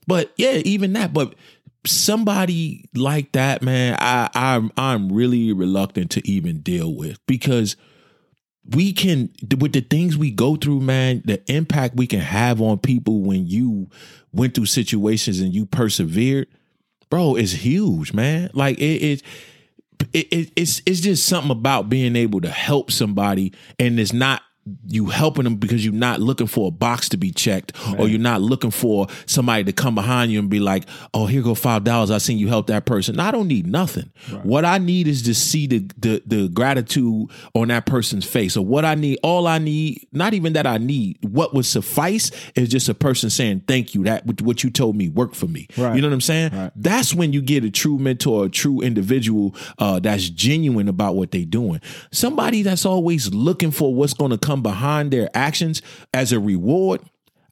but 0.07 0.33
yeah, 0.37 0.61
even 0.65 0.93
that. 0.95 1.13
But 1.13 1.35
somebody 1.87 2.89
like 2.95 3.33
that, 3.33 3.63
man, 3.63 3.97
I 4.01 4.29
I'm 4.35 4.73
I'm 4.77 5.13
really 5.13 5.53
reluctant 5.53 6.11
to 6.13 6.29
even 6.29 6.61
deal 6.61 6.95
with 6.95 7.19
because 7.27 7.77
we 8.67 8.93
can 8.93 9.31
with 9.59 9.73
the 9.73 9.81
things 9.81 10.17
we 10.17 10.31
go 10.31 10.57
through, 10.57 10.81
man, 10.81 11.23
the 11.25 11.43
impact 11.51 11.97
we 11.97 12.07
can 12.07 12.21
have 12.21 12.61
on 12.61 12.79
people 12.79 13.23
when 13.23 13.47
you 13.47 13.89
went 14.33 14.55
through 14.55 14.67
situations 14.67 15.41
and 15.41 15.55
you 15.55 15.67
persevered, 15.67 16.49
bro, 17.11 17.37
is 17.37 17.53
huge, 17.53 18.13
man. 18.13 18.51
Like 18.55 18.79
it 18.79 19.03
it, 19.03 19.23
it, 20.13 20.27
it 20.33 20.53
it's 20.57 20.83
it's 20.87 21.01
just 21.01 21.27
something 21.27 21.51
about 21.51 21.89
being 21.89 22.17
able 22.17 22.41
to 22.41 22.51
help 22.51 22.91
somebody 22.91 23.53
and 23.79 24.01
it's 24.01 24.13
not 24.13 24.43
you 24.87 25.07
helping 25.07 25.45
them 25.45 25.57
because 25.57 25.85
you're 25.85 25.93
not 25.93 26.21
looking 26.21 26.47
for 26.47 26.69
a 26.69 26.71
box 26.71 27.09
to 27.11 27.17
be 27.17 27.31
checked 27.31 27.73
right. 27.87 28.01
or 28.01 28.09
you're 28.09 28.19
not 28.19 28.41
looking 28.41 28.71
for 28.71 29.07
somebody 29.27 29.65
to 29.65 29.73
come 29.73 29.95
behind 29.95 30.33
you 30.33 30.39
and 30.39 30.49
be 30.49 30.59
like, 30.59 30.85
oh, 31.13 31.27
here 31.27 31.43
go 31.43 31.55
five 31.55 31.85
dollars. 31.85 32.11
I 32.11 32.19
seen 32.19 32.39
you 32.39 32.49
help 32.49 32.69
that 32.69 32.87
person. 32.87 33.21
I 33.21 33.31
don't 33.31 33.49
need 33.49 33.67
nothing. 33.67 34.11
Right. 34.33 34.45
What 34.45 34.65
I 34.65 34.79
need 34.79 35.07
is 35.07 35.23
to 35.23 35.35
see 35.35 35.67
the, 35.67 35.91
the 35.99 36.23
the 36.27 36.49
gratitude 36.49 37.29
on 37.55 37.69
that 37.69 37.87
person's 37.87 38.25
face. 38.25 38.57
Or 38.57 38.65
what 38.65 38.85
I 38.85 38.95
need, 38.95 39.19
all 39.23 39.47
I 39.47 39.59
need, 39.59 40.07
not 40.13 40.33
even 40.35 40.55
that 40.55 40.67
I 40.67 40.79
need, 40.79 41.19
what 41.23 41.53
would 41.55 41.67
suffice 41.67 42.31
is 42.55 42.69
just 42.69 42.89
a 42.89 42.95
person 42.95 43.31
saying, 43.31 43.65
Thank 43.67 43.95
you. 43.95 44.05
That 44.05 44.41
what 44.41 44.65
you 44.65 44.71
told 44.71 44.97
me 44.97 45.09
worked 45.09 45.37
for 45.37 45.47
me. 45.47 45.69
Right. 45.77 45.95
You 45.95 46.01
know 46.01 46.09
what 46.09 46.15
I'm 46.15 46.21
saying? 46.21 46.71
That's 46.77 47.15
when 47.15 47.33
you 47.33 47.43
get 47.43 47.65
a 47.65 47.71
true 47.71 47.99
mentor, 47.99 48.47
a 48.47 48.49
true 48.49 48.81
individual 48.81 49.55
uh, 49.79 50.01
that's 50.01 50.29
genuine 50.31 50.89
about 50.89 51.17
what 51.17 51.33
they're 51.33 51.45
doing. 51.45 51.81
Somebody 52.13 52.63
that's 52.63 52.87
always 52.87 53.33
looking 53.35 53.71
for 53.71 53.95
what's 53.95 54.15
gonna 54.15 54.39
come 54.39 54.54
come 54.55 54.63
behind 54.63 55.11
their 55.11 55.29
actions 55.35 55.83
as 56.13 56.33
a 56.33 56.39
reward, 56.39 57.01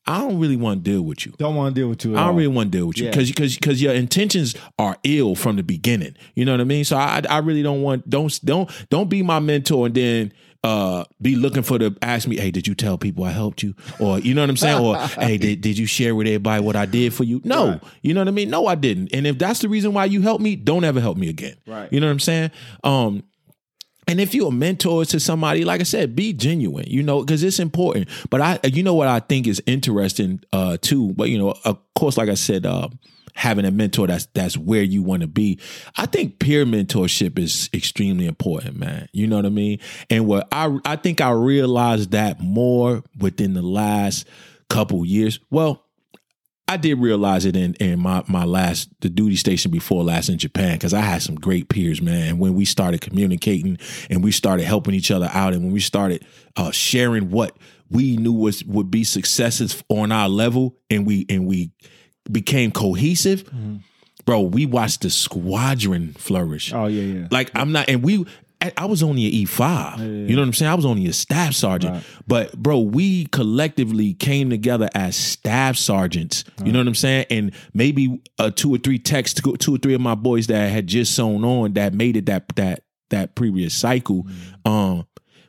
I 0.06 0.18
don't 0.21 0.38
really 0.38 0.56
want 0.56 0.85
to 0.85 0.90
deal 0.90 1.02
with 1.02 1.26
you. 1.26 1.32
Don't 1.38 1.54
want 1.54 1.75
to 1.75 1.80
deal 1.80 1.88
with 1.88 2.04
you. 2.04 2.12
I 2.14 2.21
don't 2.21 2.28
all. 2.28 2.35
really 2.35 2.49
want 2.49 2.73
to 2.73 2.78
deal 2.78 2.87
with 2.87 2.99
you 2.99 3.09
because 3.09 3.28
yeah. 3.28 3.35
because 3.35 3.54
because 3.56 3.82
your 3.82 3.94
intentions 3.94 4.56
are 4.78 4.97
ill 5.04 5.35
from 5.37 5.56
the 5.56 5.62
beginning. 5.62 6.16
You 6.35 6.44
know 6.44 6.52
what 6.52 6.61
I 6.61 6.64
mean? 6.64 6.85
So 6.85 6.97
I 6.97 7.23
I 7.28 7.38
really 7.38 7.62
don't 7.62 7.82
want 7.82 8.09
don't 8.09 8.44
don't 8.44 8.71
don't 8.90 9.09
be 9.09 9.23
my 9.23 9.38
mentor 9.38 9.87
and 9.87 9.94
then 9.94 10.32
uh 10.64 11.04
be 11.21 11.37
looking 11.37 11.62
for 11.62 11.78
the 11.78 11.97
ask 12.02 12.26
me, 12.26 12.37
hey, 12.37 12.50
did 12.50 12.66
you 12.66 12.75
tell 12.75 12.99
people 12.99 13.23
I 13.23 13.30
helped 13.30 13.62
you? 13.62 13.76
Or 14.00 14.18
you 14.18 14.35
know 14.35 14.42
what 14.42 14.50
I'm 14.50 14.56
saying? 14.56 14.85
Or 14.85 14.97
hey, 15.21 15.38
did, 15.38 15.61
did 15.61 15.78
you 15.78 15.87
share 15.87 16.16
with 16.16 16.26
everybody 16.26 16.64
what 16.64 16.75
I 16.75 16.87
did 16.87 17.14
for 17.14 17.23
you? 17.23 17.40
No. 17.44 17.68
Right. 17.68 17.82
You 18.02 18.12
know 18.12 18.23
what 18.23 18.28
I 18.28 18.32
mean? 18.32 18.50
No, 18.50 18.66
I 18.66 18.75
didn't. 18.75 19.12
And 19.12 19.25
if 19.25 19.38
that's 19.38 19.61
the 19.61 19.68
reason 19.68 19.92
why 19.92 20.06
you 20.06 20.21
helped 20.21 20.42
me, 20.42 20.56
don't 20.56 20.82
ever 20.82 21.00
help 21.00 21.16
me 21.16 21.28
again. 21.28 21.56
Right. 21.64 21.92
You 21.92 22.00
know 22.00 22.09
what 22.09 22.12
I'm 22.12 22.21
saying? 22.21 22.50
Um 22.82 23.23
and 24.09 24.21
if 24.21 24.35
you're 24.35 24.49
a 24.49 24.52
mentor 24.52 25.04
to 25.04 25.21
somebody, 25.21 25.64
like 25.64 25.80
I 25.80 25.85
said, 25.85 26.16
be 26.16 26.32
genuine, 26.32 26.87
you 26.88 27.02
know, 27.02 27.21
because 27.21 27.42
it's 27.42 27.59
important. 27.59 28.09
But 28.30 28.40
I, 28.40 28.59
you 28.64 28.82
know, 28.82 28.94
what 28.94 29.09
I 29.09 29.21
think 29.21 29.47
is 29.47 29.62
interesting 29.66 30.42
uh, 30.52 30.76
too. 30.80 31.12
But 31.14 31.30
you 31.30 31.38
know, 31.38 31.54
of 31.64 31.78
course, 31.94 32.16
like 32.16 32.28
I 32.28 32.35
said, 32.35 32.66
uh, 32.66 32.88
having 33.35 33.64
a 33.64 33.71
mentor 33.71 34.06
that's 34.06 34.26
that's 34.35 34.56
where 34.56 34.82
you 34.82 35.02
want 35.02 35.23
to 35.23 35.28
be. 35.28 35.59
I 35.97 36.06
think 36.06 36.38
peer 36.38 36.64
mentorship 36.64 37.38
is 37.38 37.71
extremely 37.73 38.26
important, 38.26 38.76
man. 38.76 39.09
You 39.12 39.26
know 39.26 39.37
what 39.37 39.47
I 39.47 39.50
mean? 39.50 39.78
And 40.11 40.26
what 40.26 40.49
I 40.52 40.78
I 40.85 40.97
think 40.97 41.21
I 41.21 41.30
realized 41.30 42.11
that 42.11 42.40
more 42.40 43.02
within 43.18 43.54
the 43.54 43.62
last 43.62 44.26
couple 44.68 45.04
years. 45.04 45.38
Well, 45.50 45.85
I 46.72 46.78
did 46.78 46.98
realize 46.98 47.44
it 47.44 47.54
in 47.54 47.74
in 47.74 48.00
my 48.00 48.24
my 48.28 48.44
last 48.44 48.88
the 49.00 49.10
duty 49.10 49.36
station 49.36 49.70
before 49.70 50.02
last 50.02 50.30
in 50.30 50.38
Japan 50.38 50.72
because 50.74 50.94
I 50.94 51.00
had 51.00 51.20
some 51.20 51.34
great 51.34 51.68
peers, 51.68 52.00
man. 52.00 52.28
And 52.30 52.38
when 52.38 52.54
we 52.54 52.64
started 52.64 53.02
communicating 53.02 53.78
and 54.08 54.24
we 54.24 54.32
started 54.32 54.64
helping 54.64 54.94
each 54.94 55.10
other 55.10 55.28
out, 55.32 55.52
and 55.52 55.62
when 55.64 55.72
we 55.72 55.80
started 55.80 56.24
uh, 56.56 56.70
sharing 56.70 57.30
what 57.30 57.56
we 57.90 58.16
knew 58.16 58.32
was 58.32 58.64
would 58.64 58.90
be 58.90 59.04
successes 59.04 59.84
on 59.90 60.12
our 60.12 60.30
level, 60.30 60.74
and 60.88 61.06
we 61.06 61.26
and 61.28 61.46
we 61.46 61.72
became 62.30 62.70
cohesive. 62.70 63.44
Mm-hmm. 63.44 63.76
Bro, 64.24 64.40
we 64.42 64.64
watched 64.64 65.02
the 65.02 65.10
squadron 65.10 66.14
flourish. 66.14 66.72
Oh 66.72 66.86
yeah, 66.86 67.02
yeah. 67.02 67.28
Like 67.30 67.50
I'm 67.54 67.72
not, 67.72 67.90
and 67.90 68.02
we 68.02 68.24
I 68.76 68.85
was 68.85 69.02
only 69.02 69.26
an 69.26 69.33
E 69.33 69.45
five. 69.45 69.99
Yeah. 69.99 70.07
You 70.07 70.37
know 70.37 70.42
what 70.42 70.49
I'm 70.49 70.52
saying? 70.52 70.71
I 70.71 70.75
was 70.75 70.85
only 70.85 71.07
a 71.07 71.12
staff 71.12 71.54
sergeant. 71.54 71.95
Right. 71.95 72.04
But 72.26 72.57
bro, 72.57 72.78
we 72.81 73.26
collectively 73.26 74.14
came 74.14 74.50
together 74.50 74.88
as 74.95 75.16
staff 75.16 75.76
sergeants. 75.76 76.45
Right. 76.59 76.66
You 76.66 76.73
know 76.73 76.78
what 76.78 76.88
I'm 76.88 76.95
saying? 76.95 77.26
And 77.31 77.52
maybe 77.75 78.21
uh, 78.38 78.51
two 78.51 78.75
or 78.75 78.79
three 78.79 78.98
texts, 78.98 79.40
two 79.59 79.75
or 79.75 79.79
three 79.79 79.94
of 79.94 80.01
my 80.01 80.14
boys 80.14 80.46
that 80.48 80.70
had 80.70 80.87
just 80.87 81.14
sewn 81.14 81.44
on 81.44 81.72
that 81.72 81.94
made 81.94 82.16
it 82.16 82.27
that 82.27 82.44
that 82.57 82.85
that 83.11 83.35
previous 83.35 83.75
cycle. 83.75 84.25
Mm. 84.64 84.70
Um, 84.70 85.07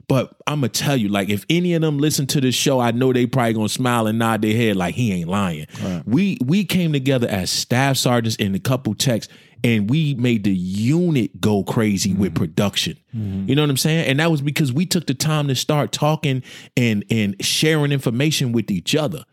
but 0.10 0.36
I'm 0.46 0.60
gonna 0.60 0.70
tell 0.70 0.98
you, 0.98 1.08
like, 1.08 1.30
if 1.30 1.46
any 1.50 1.74
of 1.76 1.82
them 1.82 1.98
listen 1.98 2.28
to 2.28 2.42
this 2.42 2.56
show, 2.56 2.80
I 2.80 2.92
know 2.92 3.14
they 3.14 3.26
probably 3.26 3.54
gonna 3.54 3.70
smile 3.70 4.06
and 4.06 4.20
nod 4.20 4.42
their 4.42 4.56
head 4.56 4.76
like 4.76 4.96
he 4.96 5.14
ain't 5.14 5.30
lying. 5.30 5.66
Right. 5.82 6.04
We 6.06 6.38
we 6.44 6.66
came 6.66 6.92
together 6.92 7.28
as 7.28 7.50
staff 7.50 7.96
sergeants 7.98 8.36
in 8.36 8.54
a 8.54 8.60
couple 8.60 8.94
texts, 8.96 9.34
and 9.64 9.90
we 9.90 10.14
made 10.16 10.44
the 10.44 10.54
unit 10.54 11.40
go 11.40 11.64
crazy 11.64 12.12
mm-hmm. 12.12 12.22
with 12.22 12.36
production. 12.36 12.98
Mm-hmm. 13.16 13.50
You 13.50 13.56
know 13.56 13.64
what 13.64 13.70
I'm 13.70 13.78
saying? 13.78 14.08
And 14.08 14.20
that 14.20 14.30
was 14.30 14.42
because 14.42 14.74
we 14.74 14.86
took 14.86 15.08
the 15.08 15.14
time 15.14 15.48
to 15.48 15.56
start 15.56 15.92
talking 15.92 16.44
and 16.76 17.06
and 17.10 17.36
sharing 17.44 17.92
information 17.92 18.52
with 18.52 18.70
each 18.70 18.96
other. 18.96 19.24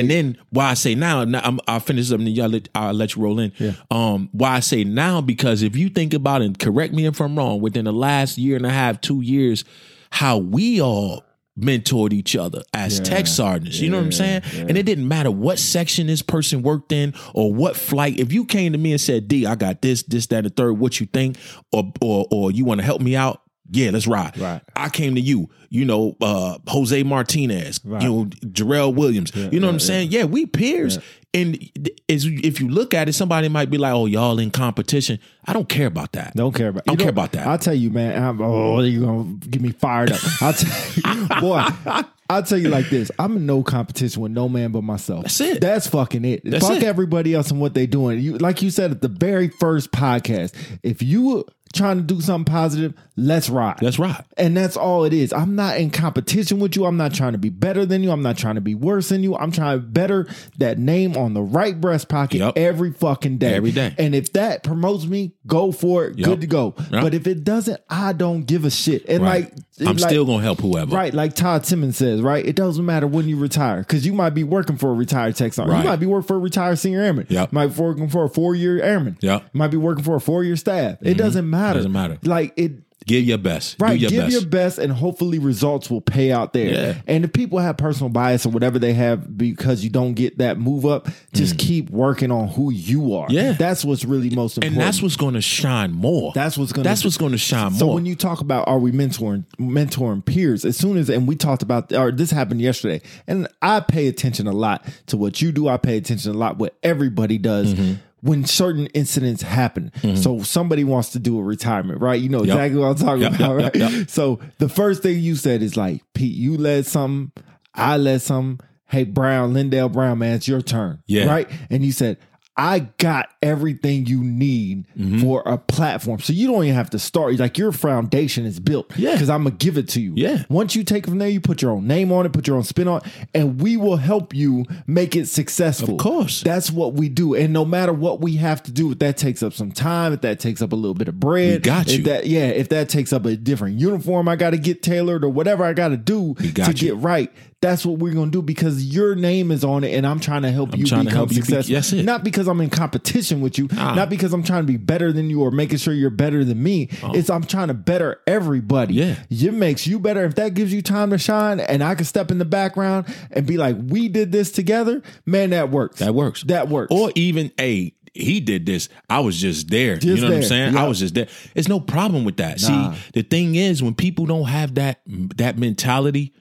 and 0.00 0.10
then 0.10 0.36
why 0.50 0.66
I 0.66 0.74
say 0.74 0.94
now, 0.94 1.24
now 1.24 1.40
I'm, 1.42 1.58
I'll 1.66 1.80
finish 1.80 2.12
up 2.12 2.18
and 2.20 2.28
y'all 2.28 2.50
let, 2.50 2.68
I'll 2.74 2.92
let 2.92 3.16
you 3.16 3.22
roll 3.22 3.38
in. 3.40 3.52
Yeah. 3.58 3.72
Um, 3.90 4.28
why 4.32 4.56
I 4.56 4.60
say 4.60 4.84
now 4.84 5.22
because 5.22 5.62
if 5.62 5.76
you 5.76 5.88
think 5.88 6.12
about 6.12 6.42
it, 6.42 6.58
correct 6.58 6.92
me 6.92 7.06
if 7.06 7.20
I'm 7.20 7.38
wrong. 7.38 7.60
Within 7.62 7.86
the 7.86 7.92
last 7.92 8.36
year 8.36 8.56
and 8.56 8.66
a 8.66 8.70
half, 8.70 9.00
two 9.00 9.22
years, 9.22 9.64
how 10.10 10.36
we 10.36 10.82
all 10.82 11.24
mentored 11.58 12.12
each 12.12 12.34
other 12.34 12.62
as 12.72 12.98
yeah, 12.98 13.04
tech 13.04 13.26
sergeants. 13.26 13.78
You 13.78 13.86
yeah, 13.86 13.90
know 13.92 13.98
what 13.98 14.04
I'm 14.04 14.12
saying? 14.12 14.42
Yeah. 14.54 14.60
And 14.68 14.78
it 14.78 14.84
didn't 14.84 15.06
matter 15.06 15.30
what 15.30 15.58
section 15.58 16.06
this 16.06 16.22
person 16.22 16.62
worked 16.62 16.92
in 16.92 17.14
or 17.34 17.52
what 17.52 17.76
flight. 17.76 18.18
If 18.18 18.32
you 18.32 18.44
came 18.44 18.72
to 18.72 18.78
me 18.78 18.92
and 18.92 19.00
said, 19.00 19.28
D, 19.28 19.46
I 19.46 19.54
got 19.54 19.82
this, 19.82 20.02
this, 20.04 20.26
that, 20.28 20.38
and 20.38 20.46
the 20.46 20.50
third, 20.50 20.74
what 20.74 21.00
you 21.00 21.06
think, 21.06 21.36
or 21.72 21.92
or 22.00 22.26
or 22.30 22.50
you 22.50 22.64
want 22.64 22.80
to 22.80 22.84
help 22.84 23.00
me 23.00 23.16
out, 23.16 23.41
yeah, 23.70 23.90
let's 23.90 24.06
ride. 24.06 24.36
Right. 24.38 24.60
I 24.76 24.88
came 24.88 25.14
to 25.14 25.20
you, 25.20 25.48
you 25.70 25.84
know, 25.84 26.16
uh, 26.20 26.58
Jose 26.68 27.02
Martinez, 27.02 27.80
right. 27.84 28.02
you 28.02 28.08
know, 28.08 28.24
Jarrell 28.46 28.94
Williams. 28.94 29.32
Yeah, 29.34 29.44
you 29.44 29.60
know 29.60 29.66
yeah, 29.66 29.66
what 29.66 29.72
I'm 29.74 29.80
saying? 29.80 30.10
Yeah, 30.10 30.24
we 30.24 30.46
peers. 30.46 30.96
Yeah. 30.96 31.02
And 31.34 31.70
as, 32.10 32.26
if 32.26 32.60
you 32.60 32.68
look 32.68 32.92
at 32.92 33.08
it, 33.08 33.14
somebody 33.14 33.48
might 33.48 33.70
be 33.70 33.78
like, 33.78 33.94
"Oh, 33.94 34.04
y'all 34.04 34.38
in 34.38 34.50
competition." 34.50 35.18
I 35.46 35.54
don't 35.54 35.68
care 35.68 35.86
about 35.86 36.12
that. 36.12 36.34
Don't 36.34 36.54
care 36.54 36.68
about. 36.68 36.82
I 36.86 36.90
don't 36.90 36.98
care 36.98 37.08
about 37.08 37.32
that. 37.32 37.46
I'll 37.46 37.58
tell 37.58 37.74
you, 37.74 37.88
man. 37.88 38.22
I'm, 38.22 38.42
oh, 38.42 38.80
you're 38.80 39.06
gonna 39.06 39.36
get 39.36 39.62
me 39.62 39.70
fired 39.70 40.12
up? 40.12 40.20
I'll 40.42 40.52
tell 40.52 41.16
you, 41.16 41.28
boy. 41.40 42.04
I'll 42.28 42.42
tell 42.42 42.58
you 42.58 42.68
like 42.68 42.90
this: 42.90 43.10
I'm 43.18 43.36
in 43.36 43.46
no 43.46 43.62
competition 43.62 44.20
with 44.20 44.32
no 44.32 44.48
man 44.48 44.72
but 44.72 44.82
myself. 44.82 45.22
That's 45.22 45.40
it. 45.40 45.60
That's 45.62 45.86
fucking 45.86 46.24
it. 46.24 46.42
That's 46.44 46.66
Fuck 46.66 46.78
it. 46.78 46.82
everybody 46.82 47.34
else 47.34 47.50
and 47.50 47.60
what 47.60 47.72
they 47.72 47.86
doing. 47.86 48.20
You 48.20 48.36
like 48.36 48.60
you 48.60 48.70
said 48.70 48.90
at 48.90 49.00
the 49.00 49.08
very 49.08 49.48
first 49.48 49.90
podcast. 49.90 50.54
If 50.82 51.02
you 51.02 51.46
trying 51.72 51.98
to 51.98 52.02
do 52.02 52.20
something 52.20 52.50
positive, 52.50 52.94
let's 53.16 53.48
ride. 53.48 53.80
Let's 53.82 53.98
ride. 53.98 54.24
And 54.36 54.56
that's 54.56 54.76
all 54.76 55.04
it 55.04 55.12
is. 55.12 55.32
I'm 55.32 55.54
not 55.54 55.78
in 55.78 55.90
competition 55.90 56.58
with 56.58 56.76
you. 56.76 56.84
I'm 56.84 56.96
not 56.96 57.14
trying 57.14 57.32
to 57.32 57.38
be 57.38 57.48
better 57.48 57.86
than 57.86 58.02
you. 58.02 58.10
I'm 58.10 58.22
not 58.22 58.36
trying 58.36 58.56
to 58.56 58.60
be 58.60 58.74
worse 58.74 59.08
than 59.08 59.22
you. 59.22 59.36
I'm 59.36 59.52
trying 59.52 59.80
to 59.80 59.86
better 59.86 60.26
that 60.58 60.78
name 60.78 61.16
on 61.16 61.34
the 61.34 61.42
right 61.42 61.80
breast 61.80 62.08
pocket 62.08 62.38
yep. 62.38 62.56
every 62.56 62.92
fucking 62.92 63.38
day. 63.38 63.54
Every 63.54 63.72
day. 63.72 63.94
And 63.98 64.14
if 64.14 64.32
that 64.34 64.62
promotes 64.62 65.06
me, 65.06 65.32
go 65.46 65.72
for 65.72 66.06
it. 66.06 66.18
Yep. 66.18 66.26
Good 66.26 66.40
to 66.42 66.46
go. 66.46 66.74
Yep. 66.90 67.02
But 67.02 67.14
if 67.14 67.26
it 67.26 67.44
doesn't, 67.44 67.80
I 67.88 68.12
don't 68.12 68.44
give 68.44 68.64
a 68.64 68.70
shit. 68.70 69.08
And 69.08 69.22
right. 69.22 69.44
like 69.44 69.54
I'm 69.88 69.96
like, 69.96 70.10
still 70.10 70.24
gonna 70.24 70.42
help 70.42 70.60
whoever. 70.60 70.94
Right, 70.94 71.14
like 71.14 71.34
Todd 71.34 71.64
Simmons 71.64 71.96
says, 71.96 72.20
right? 72.20 72.44
It 72.44 72.56
doesn't 72.56 72.84
matter 72.84 73.06
when 73.06 73.28
you 73.28 73.38
retire 73.38 73.78
because 73.78 74.06
you 74.06 74.12
might 74.12 74.30
be 74.30 74.44
working 74.44 74.76
for 74.76 74.90
a 74.90 74.94
retired 74.94 75.36
tech 75.36 75.52
sergeant. 75.52 75.72
Right. 75.72 75.82
You 75.82 75.88
might 75.88 76.00
be 76.00 76.06
working 76.06 76.26
for 76.26 76.36
a 76.36 76.40
retired 76.40 76.78
senior 76.78 77.00
airman. 77.00 77.26
Yeah, 77.28 77.46
might 77.50 77.68
be 77.68 77.80
working 77.80 78.08
for 78.08 78.24
a 78.24 78.28
four 78.28 78.54
year 78.54 78.82
airman. 78.82 79.16
Yeah, 79.20 79.40
might 79.52 79.70
be 79.70 79.76
working 79.76 80.04
for 80.04 80.16
a 80.16 80.20
four 80.20 80.44
year 80.44 80.56
staff. 80.56 80.98
It 81.00 81.04
mm-hmm. 81.04 81.18
doesn't 81.18 81.48
matter. 81.48 81.61
Doesn't 81.74 81.92
matter. 81.92 82.18
Like 82.22 82.52
it 82.56 82.72
Give 83.06 83.24
your 83.24 83.38
best. 83.38 83.76
Right. 83.80 83.98
Your 83.98 84.10
give 84.10 84.24
best. 84.24 84.32
your 84.32 84.46
best 84.46 84.78
and 84.78 84.92
hopefully 84.92 85.38
results 85.38 85.90
will 85.90 86.00
pay 86.00 86.32
out 86.32 86.52
there. 86.52 86.72
Yeah. 86.72 87.02
And 87.06 87.24
if 87.24 87.32
people 87.32 87.58
have 87.58 87.76
personal 87.76 88.10
bias 88.10 88.46
or 88.46 88.50
whatever 88.50 88.78
they 88.78 88.92
have 88.94 89.36
because 89.36 89.82
you 89.84 89.90
don't 89.90 90.14
get 90.14 90.38
that 90.38 90.58
move 90.58 90.86
up, 90.86 91.08
just 91.32 91.56
mm. 91.56 91.58
keep 91.58 91.90
working 91.90 92.30
on 92.30 92.48
who 92.48 92.70
you 92.70 93.14
are. 93.14 93.26
Yeah. 93.30 93.52
That's 93.52 93.84
what's 93.84 94.04
really 94.04 94.30
most 94.30 94.56
important. 94.56 94.76
And 94.76 94.86
that's 94.86 95.02
what's 95.02 95.16
going 95.16 95.34
to 95.34 95.40
shine 95.40 95.92
more. 95.92 96.32
That's 96.34 96.56
what's 96.56 96.72
going 96.72 96.84
to 96.84 96.88
That's 96.88 97.04
what's 97.04 97.16
going 97.16 97.32
to 97.32 97.38
shine 97.38 97.72
so 97.72 97.86
more. 97.86 97.92
So 97.92 97.94
when 97.94 98.06
you 98.06 98.14
talk 98.14 98.40
about 98.40 98.68
are 98.68 98.78
we 98.78 98.92
mentoring 98.92 99.44
mentoring 99.58 100.24
peers, 100.24 100.64
as 100.64 100.76
soon 100.76 100.96
as 100.96 101.10
and 101.10 101.26
we 101.26 101.36
talked 101.36 101.62
about 101.62 101.92
or 101.92 102.12
this 102.12 102.30
happened 102.30 102.60
yesterday, 102.60 103.00
and 103.26 103.48
I 103.60 103.80
pay 103.80 104.08
attention 104.08 104.46
a 104.46 104.52
lot 104.52 104.86
to 105.06 105.16
what 105.16 105.42
you 105.42 105.52
do. 105.52 105.68
I 105.68 105.76
pay 105.76 105.96
attention 105.96 106.30
a 106.32 106.38
lot 106.38 106.58
what 106.58 106.76
everybody 106.82 107.38
does. 107.38 107.74
Mm-hmm 107.74 107.94
when 108.22 108.44
certain 108.44 108.86
incidents 108.88 109.42
happen. 109.42 109.92
Mm-hmm. 109.96 110.16
So 110.16 110.42
somebody 110.42 110.84
wants 110.84 111.10
to 111.10 111.18
do 111.18 111.38
a 111.38 111.42
retirement, 111.42 112.00
right? 112.00 112.20
You 112.20 112.28
know 112.28 112.44
yep. 112.44 112.54
exactly 112.54 112.80
what 112.80 112.86
I'm 112.86 112.96
talking 112.96 113.22
yep, 113.22 113.34
about, 113.34 113.76
yep, 113.76 113.92
right? 113.92 114.10
So 114.10 114.40
the 114.58 114.68
first 114.68 115.02
thing 115.02 115.18
you 115.18 115.34
said 115.34 115.60
is 115.62 115.76
like, 115.76 116.02
Pete, 116.14 116.34
you 116.34 116.56
led 116.56 116.86
something, 116.86 117.32
I 117.74 117.96
led 117.96 118.22
something. 118.22 118.64
Hey, 118.86 119.04
Brown, 119.04 119.54
Lindell 119.54 119.88
Brown, 119.88 120.18
man, 120.18 120.36
it's 120.36 120.46
your 120.46 120.60
turn. 120.60 121.02
Yeah. 121.06 121.24
Right. 121.24 121.48
And 121.70 121.84
you 121.84 121.92
said, 121.92 122.18
I 122.56 122.80
got 122.98 123.30
everything 123.42 124.06
you 124.06 124.22
need 124.22 124.86
Mm-hmm. 124.98 125.20
for 125.20 125.42
a 125.46 125.56
platform. 125.56 126.20
So 126.20 126.32
you 126.34 126.46
don't 126.48 126.64
even 126.64 126.74
have 126.74 126.90
to 126.90 126.98
start. 126.98 127.36
Like 127.38 127.56
your 127.56 127.72
foundation 127.72 128.44
is 128.44 128.60
built. 128.60 128.94
Yeah. 128.96 129.12
Because 129.12 129.30
I'm 129.30 129.44
gonna 129.44 129.56
give 129.56 129.78
it 129.78 129.88
to 129.90 130.00
you. 130.00 130.12
Yeah. 130.16 130.44
Once 130.50 130.76
you 130.76 130.84
take 130.84 131.04
it 131.04 131.10
from 131.10 131.18
there, 131.18 131.28
you 131.28 131.40
put 131.40 131.62
your 131.62 131.70
own 131.70 131.86
name 131.86 132.12
on 132.12 132.26
it, 132.26 132.32
put 132.32 132.46
your 132.46 132.56
own 132.56 132.62
spin 132.64 132.88
on 132.88 132.98
it, 132.98 133.04
and 133.34 133.60
we 133.60 133.76
will 133.78 133.96
help 133.96 134.34
you 134.34 134.64
make 134.86 135.16
it 135.16 135.28
successful. 135.28 135.94
Of 135.94 136.00
course. 136.00 136.42
That's 136.42 136.70
what 136.70 136.92
we 136.94 137.08
do. 137.08 137.34
And 137.34 137.52
no 137.52 137.64
matter 137.64 137.92
what 137.92 138.20
we 138.20 138.36
have 138.36 138.62
to 138.64 138.70
do, 138.70 138.92
if 138.92 138.98
that 138.98 139.16
takes 139.16 139.42
up 139.42 139.54
some 139.54 139.72
time, 139.72 140.12
if 140.12 140.20
that 140.20 140.38
takes 140.38 140.60
up 140.60 140.72
a 140.72 140.76
little 140.76 140.94
bit 140.94 141.08
of 141.08 141.18
bread, 141.18 141.54
We 141.54 141.58
got 141.60 141.88
if 141.88 141.98
you. 141.98 142.04
that 142.04 142.26
yeah, 142.26 142.48
if 142.48 142.68
that 142.68 142.88
takes 142.90 143.12
up 143.12 143.24
a 143.24 143.34
different 143.36 143.80
uniform 143.80 144.28
I 144.28 144.36
gotta 144.36 144.58
get 144.58 144.82
tailored 144.82 145.24
or 145.24 145.28
whatever 145.30 145.64
I 145.64 145.72
gotta 145.72 145.96
do 145.96 146.34
got 146.52 146.66
to 146.66 146.72
you. 146.72 146.92
get 146.94 146.96
right. 146.96 147.32
That's 147.62 147.86
what 147.86 147.98
we're 147.98 148.12
gonna 148.12 148.32
do 148.32 148.42
because 148.42 148.84
your 148.84 149.14
name 149.14 149.52
is 149.52 149.62
on 149.64 149.84
it, 149.84 149.94
and 149.94 150.04
I'm 150.04 150.18
trying 150.18 150.42
to 150.42 150.50
help 150.50 150.76
you 150.76 150.84
trying 150.84 151.02
to 151.02 151.10
become 151.10 151.16
help 151.28 151.30
you 151.30 151.42
be- 151.42 151.46
successful. 151.46 152.00
it. 152.00 152.02
Not 152.04 152.24
because 152.24 152.48
I'm 152.52 152.60
in 152.60 152.70
competition 152.70 153.40
with 153.40 153.58
you, 153.58 153.68
Nah. 153.72 153.94
not 153.94 154.08
because 154.10 154.32
I'm 154.32 154.42
trying 154.44 154.62
to 154.62 154.66
be 154.66 154.76
better 154.76 155.12
than 155.12 155.28
you 155.28 155.42
or 155.42 155.50
making 155.50 155.78
sure 155.78 155.92
you're 155.92 156.10
better 156.10 156.44
than 156.44 156.62
me. 156.62 156.88
Oh. 157.02 157.12
It's 157.12 157.28
I'm 157.30 157.42
trying 157.44 157.68
to 157.68 157.74
better 157.74 158.20
everybody. 158.26 159.02
Oh. 159.02 159.16
Yeah. 159.28 159.48
it 159.48 159.54
makes 159.54 159.86
you 159.86 159.98
better 159.98 160.24
if 160.24 160.36
that 160.36 160.54
gives 160.54 160.72
you 160.72 160.82
time 160.82 161.10
to 161.10 161.18
shine, 161.18 161.58
and 161.60 161.82
I 161.82 161.94
can 161.96 162.04
step 162.04 162.30
in 162.30 162.38
the 162.38 162.44
background 162.44 163.06
and 163.30 163.46
be 163.46 163.56
like, 163.56 163.76
"We 163.80 164.08
did 164.08 164.30
this 164.32 164.52
together." 164.52 165.02
Man, 165.26 165.50
that 165.50 165.70
works. 165.70 165.98
That 165.98 166.14
works. 166.14 166.42
That 166.44 166.68
works. 166.68 166.92
Or 166.92 167.10
even 167.14 167.50
a 167.58 167.92
he 168.14 168.40
did 168.40 168.66
this. 168.66 168.90
I 169.08 169.20
was 169.20 169.40
just 169.40 169.70
there. 169.70 169.94
you 169.94 170.00
Just 170.00 170.22
know 170.22 170.28
what 170.28 170.36
I'm 170.36 170.42
saying? 170.42 170.74
Yeah. 170.74 170.84
I 170.84 170.88
was 170.88 170.98
just 171.00 171.14
there. 171.14 171.28
There's 171.54 171.68
no 171.68 171.80
problem 171.80 172.24
with 172.26 172.36
that. 172.36 172.60
Nah. 172.60 172.92
See, 172.92 173.00
the 173.14 173.22
thing 173.22 173.54
is, 173.54 173.82
when 173.82 173.94
people 173.94 174.26
don't 174.26 174.48
have 174.48 174.74
that 174.74 175.00
that 175.36 175.56
mentality, 175.58 176.34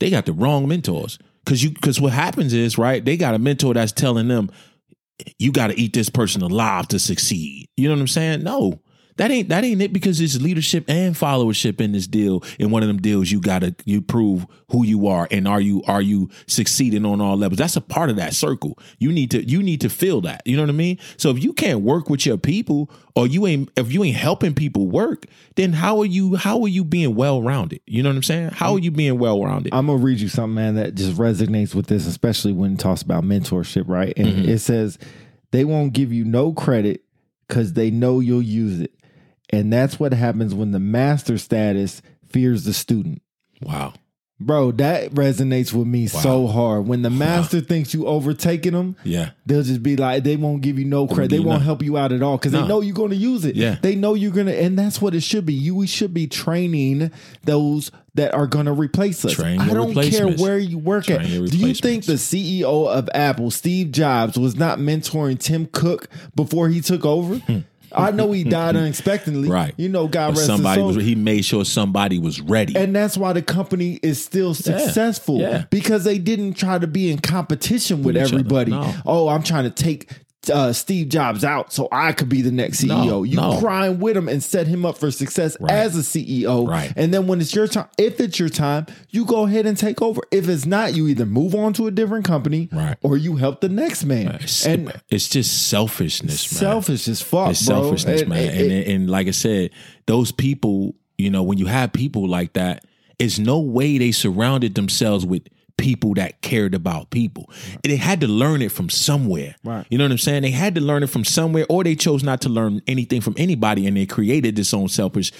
they 0.00 0.10
got 0.10 0.26
the 0.26 0.32
wrong 0.34 0.68
mentors. 0.68 1.18
Cause 1.46 1.62
you 1.62 1.70
cause 1.72 1.98
what 1.98 2.12
happens 2.12 2.52
is, 2.52 2.76
right, 2.76 3.02
they 3.02 3.16
got 3.16 3.34
a 3.34 3.38
mentor 3.38 3.72
that's 3.72 3.90
telling 3.92 4.28
them, 4.28 4.50
you 5.38 5.52
gotta 5.52 5.78
eat 5.78 5.92
this 5.92 6.08
person 6.08 6.42
alive 6.42 6.88
to 6.88 6.98
succeed. 6.98 7.68
You 7.76 7.88
know 7.88 7.94
what 7.94 8.00
I'm 8.00 8.08
saying? 8.08 8.42
No. 8.42 8.80
That 9.18 9.30
ain't 9.30 9.48
that 9.50 9.62
ain't 9.64 9.82
it 9.82 9.92
because 9.92 10.20
it's 10.20 10.40
leadership 10.40 10.84
and 10.88 11.14
followership 11.14 11.80
in 11.80 11.92
this 11.92 12.06
deal. 12.06 12.42
In 12.58 12.70
one 12.70 12.82
of 12.82 12.88
them 12.88 12.98
deals, 13.02 13.30
you 13.30 13.40
gotta 13.40 13.74
you 13.84 14.00
prove 14.00 14.46
who 14.70 14.84
you 14.84 15.06
are 15.08 15.28
and 15.30 15.46
are 15.46 15.60
you 15.60 15.82
are 15.86 16.00
you 16.02 16.30
succeeding 16.46 17.04
on 17.04 17.20
all 17.20 17.36
levels. 17.36 17.58
That's 17.58 17.76
a 17.76 17.80
part 17.80 18.10
of 18.10 18.16
that 18.16 18.34
circle. 18.34 18.78
You 18.98 19.12
need 19.12 19.30
to 19.32 19.48
you 19.48 19.62
need 19.62 19.80
to 19.82 19.88
feel 19.90 20.20
that. 20.22 20.42
You 20.46 20.56
know 20.56 20.62
what 20.62 20.70
I 20.70 20.72
mean? 20.74 20.98
So 21.16 21.30
if 21.30 21.42
you 21.42 21.52
can't 21.52 21.80
work 21.80 22.08
with 22.08 22.24
your 22.26 22.38
people 22.38 22.90
or 23.14 23.26
you 23.26 23.46
ain't 23.46 23.70
if 23.76 23.92
you 23.92 24.02
ain't 24.04 24.16
helping 24.16 24.54
people 24.54 24.86
work, 24.86 25.26
then 25.56 25.72
how 25.72 25.98
are 26.00 26.06
you 26.06 26.36
how 26.36 26.62
are 26.62 26.68
you 26.68 26.84
being 26.84 27.14
well 27.14 27.42
rounded? 27.42 27.80
You 27.86 28.02
know 28.02 28.08
what 28.10 28.16
I'm 28.16 28.22
saying? 28.22 28.50
How 28.50 28.72
are 28.74 28.78
you 28.78 28.90
being 28.90 29.18
well 29.18 29.42
rounded? 29.44 29.74
I'm 29.74 29.86
gonna 29.86 29.98
read 29.98 30.20
you 30.20 30.28
something, 30.28 30.54
man, 30.54 30.76
that 30.76 30.94
just 30.94 31.16
resonates 31.18 31.74
with 31.74 31.86
this, 31.88 32.06
especially 32.06 32.52
when 32.52 32.74
it 32.74 32.78
talks 32.78 33.02
about 33.02 33.24
mentorship, 33.24 33.84
right? 33.88 34.12
And 34.16 34.28
Mm-hmm. 34.28 34.48
it 34.50 34.58
says 34.58 34.98
they 35.50 35.64
won't 35.64 35.92
give 35.92 36.12
you 36.12 36.24
no 36.24 36.52
credit 36.52 37.02
because 37.48 37.72
they 37.72 37.90
know 37.90 38.20
you'll 38.20 38.42
use 38.42 38.78
it. 38.80 38.92
And 39.50 39.72
that's 39.72 39.98
what 39.98 40.12
happens 40.12 40.54
when 40.54 40.72
the 40.72 40.78
master 40.80 41.38
status 41.38 42.02
fears 42.28 42.64
the 42.64 42.72
student. 42.74 43.22
Wow. 43.62 43.94
Bro, 44.40 44.72
that 44.72 45.10
resonates 45.14 45.72
with 45.72 45.88
me 45.88 46.06
so 46.06 46.46
hard. 46.46 46.86
When 46.86 47.02
the 47.02 47.10
master 47.10 47.60
thinks 47.60 47.92
you 47.92 48.06
overtaking 48.06 48.70
them, 48.72 48.94
Yeah. 49.02 49.30
they'll 49.46 49.64
just 49.64 49.82
be 49.82 49.96
like, 49.96 50.22
they 50.22 50.36
won't 50.36 50.60
give 50.62 50.78
you 50.78 50.84
no 50.84 51.08
credit. 51.08 51.30
They 51.30 51.40
won't 51.40 51.58
no- 51.58 51.64
help 51.64 51.82
you 51.82 51.96
out 51.98 52.12
at 52.12 52.22
all 52.22 52.36
because 52.36 52.52
they 52.52 52.64
know 52.64 52.80
you're 52.80 52.94
going 52.94 53.10
to 53.10 53.16
use 53.16 53.44
it. 53.44 53.56
Yeah. 53.56 53.78
They 53.82 53.96
know 53.96 54.14
you're 54.14 54.30
going 54.30 54.46
to, 54.46 54.54
and 54.56 54.78
that's 54.78 55.02
what 55.02 55.12
it 55.16 55.22
should 55.24 55.44
be. 55.44 55.54
You, 55.54 55.74
we 55.74 55.88
should 55.88 56.14
be 56.14 56.28
training 56.28 57.10
those 57.42 57.90
that 58.14 58.32
are 58.32 58.46
going 58.46 58.66
to 58.66 58.72
replace 58.72 59.24
us. 59.24 59.32
Train 59.32 59.60
I 59.60 59.74
don't 59.74 59.92
care 60.08 60.28
where 60.28 60.58
you 60.58 60.78
work 60.78 61.06
Train 61.06 61.20
at. 61.20 61.50
Do 61.50 61.56
you 61.58 61.74
think 61.74 62.04
the 62.04 62.12
CEO 62.12 62.88
of 62.88 63.08
Apple, 63.14 63.50
Steve 63.50 63.90
Jobs, 63.90 64.38
was 64.38 64.54
not 64.54 64.78
mentoring 64.78 65.40
Tim 65.40 65.66
Cook 65.66 66.08
before 66.36 66.68
he 66.68 66.80
took 66.80 67.04
over? 67.04 67.40
I 67.92 68.10
know 68.10 68.32
he 68.32 68.42
mm-hmm. 68.42 68.50
died 68.50 68.76
unexpectedly. 68.76 69.48
Right. 69.48 69.74
You 69.76 69.88
know, 69.88 70.08
God 70.08 70.28
But 70.28 70.38
rest 70.38 70.40
his 70.40 70.46
somebody 70.46 70.80
soul. 70.80 70.88
was 70.88 70.96
he 70.96 71.14
made 71.14 71.44
sure 71.44 71.64
somebody 71.64 72.18
was 72.18 72.40
ready. 72.40 72.76
And 72.76 72.94
that's 72.94 73.16
why 73.16 73.32
the 73.32 73.42
company 73.42 73.98
is 74.02 74.22
still 74.22 74.54
successful 74.54 75.38
yeah. 75.38 75.64
because 75.70 76.04
they 76.04 76.18
didn't 76.18 76.54
try 76.54 76.78
to 76.78 76.86
be 76.86 77.10
in 77.10 77.18
competition 77.18 77.98
with, 77.98 78.16
With 78.16 78.24
everybody. 78.24 78.70
No. 78.70 78.94
Oh, 79.06 79.28
I'm 79.28 79.42
trying 79.42 79.64
to 79.64 79.70
take 79.70 80.10
uh, 80.50 80.72
Steve 80.72 81.08
Jobs 81.08 81.44
out 81.44 81.72
so 81.72 81.88
I 81.92 82.12
could 82.12 82.28
be 82.28 82.42
the 82.42 82.50
next 82.50 82.80
CEO. 82.82 82.88
No, 83.06 83.22
you 83.22 83.36
no. 83.36 83.58
grind 83.60 84.00
with 84.00 84.16
him 84.16 84.28
and 84.28 84.42
set 84.42 84.66
him 84.66 84.84
up 84.86 84.98
for 84.98 85.10
success 85.10 85.56
as 85.68 85.96
a 85.96 86.00
CEO. 86.00 86.66
Right. 86.68 86.92
And 86.96 87.12
then 87.12 87.26
when 87.26 87.40
it's 87.40 87.54
your 87.54 87.66
time, 87.68 87.88
if 87.98 88.20
it's 88.20 88.38
your 88.38 88.48
time, 88.48 88.86
you 89.10 89.24
go 89.24 89.44
ahead 89.46 89.66
and 89.66 89.76
take 89.76 90.00
over. 90.02 90.20
If 90.30 90.48
it's 90.48 90.66
not, 90.66 90.94
you 90.94 91.06
either 91.08 91.26
move 91.26 91.54
on 91.54 91.72
to 91.74 91.86
a 91.86 91.90
different 91.90 92.24
company 92.24 92.68
Right. 92.72 92.96
or 93.02 93.16
you 93.16 93.36
help 93.36 93.60
the 93.60 93.68
next 93.68 94.04
man. 94.04 94.38
It's, 94.42 94.66
and 94.66 94.92
it's 95.08 95.28
just 95.28 95.68
selfishness, 95.68 96.52
man. 96.52 96.58
selfish 96.58 97.08
as 97.08 97.20
fuck, 97.22 97.50
It's 97.50 97.66
bro. 97.66 97.82
selfishness, 97.82 98.20
And- 98.22 98.30
man. 98.30 98.48
and- 98.48 98.72
And, 98.72 98.86
and 98.86 99.10
like 99.10 99.26
I 99.28 99.32
said, 99.32 99.70
those 100.06 100.32
people, 100.32 100.94
you 101.16 101.30
know, 101.30 101.42
when 101.42 101.58
you 101.58 101.66
have 101.66 101.92
people 101.92 102.28
like 102.28 102.52
that, 102.54 102.84
it's 103.18 103.38
no 103.38 103.58
way 103.58 103.98
they 103.98 104.12
surrounded 104.12 104.74
themselves 104.76 105.26
with 105.26 105.42
people 105.78 106.12
that 106.14 106.42
cared 106.42 106.74
about 106.74 107.08
people. 107.08 107.50
They 107.82 107.96
had 107.96 108.20
to 108.20 108.26
learn 108.26 108.60
it 108.60 108.70
from 108.70 108.90
somewhere. 108.90 109.56
Right. 109.64 109.86
You 109.88 109.96
know 109.96 110.04
what 110.04 110.10
I'm 110.12 110.18
saying? 110.18 110.42
They 110.42 110.50
had 110.50 110.74
to 110.74 110.82
learn 110.82 111.02
it 111.02 111.08
from 111.08 111.24
somewhere, 111.24 111.64
or 111.70 111.82
they 111.84 111.94
chose 111.94 112.22
not 112.22 112.42
to 112.42 112.50
learn 112.50 112.82
anything 112.86 113.22
from 113.22 113.34
anybody, 113.38 113.86
and 113.86 113.96
they 113.96 114.04
created 114.04 114.56
this 114.56 114.74
own 114.74 114.88
selfish 114.88 115.32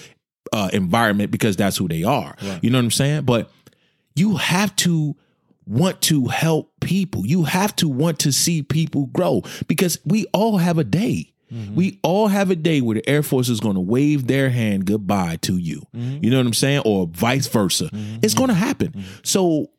uh, 0.51 0.69
environment 0.73 1.29
because 1.29 1.55
that's 1.55 1.77
who 1.77 1.87
they 1.87 2.03
are. 2.03 2.35
You 2.61 2.71
know 2.71 2.79
what 2.79 2.85
I'm 2.85 2.91
saying? 2.91 3.25
But 3.25 3.51
you 4.15 4.37
have 4.37 4.75
to 4.77 5.15
want 5.67 6.01
to 6.01 6.27
help 6.27 6.71
people. 6.81 7.25
You 7.25 7.43
have 7.43 7.75
to 7.75 7.87
want 7.87 8.19
to 8.19 8.31
see 8.31 8.63
people 8.63 9.05
grow 9.07 9.43
because 9.67 9.99
we 10.03 10.25
all 10.33 10.57
have 10.57 10.79
a 10.79 10.83
day. 10.83 11.33
Mm-hmm. 11.53 11.75
We 11.75 11.99
all 12.03 12.27
have 12.27 12.51
a 12.51 12.55
day 12.55 12.81
where 12.81 12.95
the 12.95 13.09
Air 13.09 13.23
Force 13.23 13.49
is 13.49 13.59
going 13.59 13.75
to 13.75 13.81
wave 13.81 14.27
their 14.27 14.49
hand 14.49 14.85
goodbye 14.85 15.37
to 15.41 15.57
you. 15.57 15.81
Mm-hmm. 15.95 16.23
You 16.23 16.31
know 16.31 16.37
what 16.37 16.45
I'm 16.45 16.53
saying? 16.53 16.83
Or 16.85 17.07
vice 17.07 17.47
versa. 17.47 17.85
Mm-hmm. 17.85 18.17
It's 18.21 18.33
going 18.33 18.49
to 18.49 18.55
happen. 18.55 19.03
So 19.23 19.71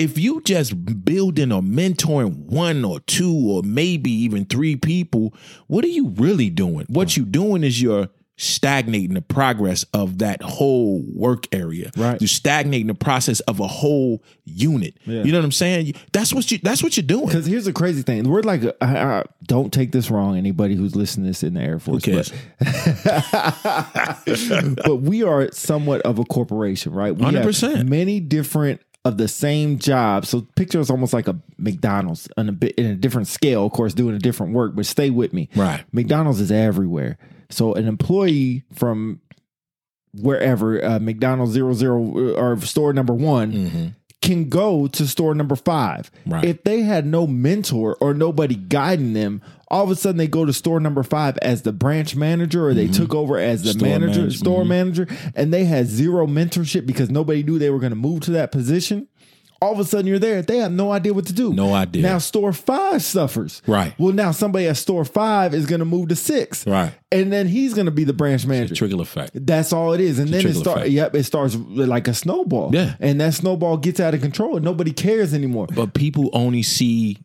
if 0.00 0.18
you 0.18 0.40
just 0.40 1.04
building 1.04 1.52
or 1.52 1.60
mentoring 1.60 2.34
one 2.46 2.84
or 2.84 3.00
two 3.00 3.36
or 3.50 3.62
maybe 3.62 4.10
even 4.10 4.46
three 4.46 4.74
people, 4.74 5.34
what 5.66 5.84
are 5.84 5.88
you 5.88 6.08
really 6.08 6.48
doing? 6.48 6.86
What 6.88 7.18
you 7.18 7.26
doing 7.26 7.62
is 7.62 7.82
you're 7.82 8.08
stagnating 8.38 9.12
the 9.12 9.20
progress 9.20 9.84
of 9.92 10.16
that 10.20 10.40
whole 10.40 11.04
work 11.14 11.46
area. 11.52 11.90
Right. 11.94 12.18
You're 12.18 12.28
stagnating 12.28 12.86
the 12.86 12.94
process 12.94 13.40
of 13.40 13.60
a 13.60 13.66
whole 13.66 14.24
unit. 14.46 14.94
You 15.04 15.32
know 15.32 15.38
what 15.38 15.44
I'm 15.44 15.52
saying? 15.52 15.92
That's 16.12 16.32
what 16.32 16.50
you 16.50 16.56
that's 16.62 16.82
what 16.82 16.96
you're 16.96 17.06
doing. 17.06 17.26
Because 17.26 17.44
here's 17.44 17.66
the 17.66 17.72
crazy 17.74 18.00
thing: 18.00 18.26
we're 18.26 18.40
like, 18.40 18.62
I, 18.80 18.96
I, 19.18 19.24
don't 19.42 19.70
take 19.70 19.92
this 19.92 20.10
wrong. 20.10 20.38
Anybody 20.38 20.74
who's 20.76 20.96
listening 20.96 21.26
to 21.26 21.30
this 21.30 21.42
in 21.42 21.52
the 21.52 21.60
Air 21.60 21.78
Force, 21.78 22.06
but, 22.06 22.32
but 24.86 24.96
we 24.96 25.22
are 25.22 25.52
somewhat 25.52 26.00
of 26.02 26.18
a 26.18 26.24
corporation, 26.24 26.94
right? 26.94 27.14
We 27.14 27.22
100%. 27.22 27.86
many 27.86 28.20
different 28.20 28.80
of 29.04 29.16
the 29.16 29.28
same 29.28 29.78
job. 29.78 30.26
So 30.26 30.46
picture 30.56 30.78
us 30.80 30.90
almost 30.90 31.12
like 31.12 31.26
a 31.28 31.38
McDonald's 31.58 32.28
on 32.36 32.48
a 32.48 32.52
bit 32.52 32.74
in 32.76 32.86
a 32.86 32.94
different 32.94 33.28
scale, 33.28 33.64
of 33.64 33.72
course, 33.72 33.94
doing 33.94 34.14
a 34.14 34.18
different 34.18 34.52
work. 34.52 34.74
But 34.74 34.86
stay 34.86 35.10
with 35.10 35.32
me, 35.32 35.48
Right. 35.56 35.84
McDonald's 35.92 36.40
is 36.40 36.52
everywhere. 36.52 37.16
So 37.48 37.74
an 37.74 37.86
employee 37.88 38.64
from 38.74 39.20
wherever 40.12 40.84
uh, 40.84 40.98
McDonald's 40.98 41.52
zero 41.52 41.72
zero 41.72 42.02
uh, 42.02 42.32
or 42.40 42.60
store 42.60 42.92
number 42.92 43.14
one 43.14 43.94
can 44.22 44.48
go 44.48 44.86
to 44.86 45.06
store 45.06 45.34
number 45.34 45.56
five. 45.56 46.10
Right. 46.26 46.44
If 46.44 46.64
they 46.64 46.82
had 46.82 47.06
no 47.06 47.26
mentor 47.26 47.96
or 48.00 48.12
nobody 48.12 48.54
guiding 48.54 49.14
them, 49.14 49.40
all 49.68 49.84
of 49.84 49.90
a 49.90 49.96
sudden 49.96 50.18
they 50.18 50.26
go 50.26 50.44
to 50.44 50.52
store 50.52 50.80
number 50.80 51.02
five 51.02 51.38
as 51.38 51.62
the 51.62 51.72
branch 51.72 52.16
manager 52.16 52.66
or 52.66 52.74
they 52.74 52.86
mm-hmm. 52.86 53.02
took 53.02 53.14
over 53.14 53.38
as 53.38 53.62
the 53.62 53.70
Store 53.70 53.88
manager, 53.88 54.20
manager, 54.20 54.36
store 54.36 54.60
mm-hmm. 54.60 54.68
manager, 54.68 55.08
and 55.34 55.54
they 55.54 55.64
had 55.64 55.86
zero 55.86 56.26
mentorship 56.26 56.86
because 56.86 57.08
nobody 57.08 57.42
knew 57.42 57.58
they 57.58 57.70
were 57.70 57.78
going 57.78 57.92
to 57.92 57.96
move 57.96 58.20
to 58.22 58.32
that 58.32 58.52
position. 58.52 59.08
All 59.62 59.72
of 59.72 59.78
a 59.78 59.84
sudden 59.84 60.06
you're 60.06 60.18
there. 60.18 60.40
They 60.40 60.58
have 60.58 60.72
no 60.72 60.90
idea 60.90 61.12
what 61.12 61.26
to 61.26 61.32
do. 61.34 61.52
No 61.52 61.74
idea. 61.74 62.02
Now 62.02 62.18
store 62.18 62.52
five 62.52 63.02
suffers. 63.02 63.60
Right. 63.66 63.94
Well, 63.98 64.14
now 64.14 64.30
somebody 64.30 64.66
at 64.66 64.78
store 64.78 65.04
five 65.04 65.52
is 65.52 65.66
going 65.66 65.80
to 65.80 65.84
move 65.84 66.08
to 66.08 66.16
six. 66.16 66.66
Right. 66.66 66.94
And 67.12 67.32
then 67.32 67.46
he's 67.46 67.74
going 67.74 67.86
to 67.86 67.92
be 67.92 68.04
the 68.04 68.14
branch 68.14 68.46
manager. 68.46 68.74
Trickle 68.74 69.00
effect. 69.00 69.32
That's 69.34 69.72
all 69.72 69.92
it 69.92 70.00
is. 70.00 70.18
And 70.18 70.28
then 70.28 70.46
it 70.46 70.54
starts. 70.54 70.88
Yep, 70.88 71.14
it 71.14 71.24
starts 71.24 71.56
like 71.56 72.08
a 72.08 72.14
snowball. 72.14 72.74
Yeah. 72.74 72.94
And 73.00 73.20
that 73.20 73.34
snowball 73.34 73.76
gets 73.76 74.00
out 74.00 74.14
of 74.14 74.22
control 74.22 74.56
and 74.56 74.64
nobody 74.64 74.92
cares 74.92 75.34
anymore. 75.34 75.66
But 75.66 75.92
people 75.92 76.30
only 76.32 76.62
see 76.62 77.18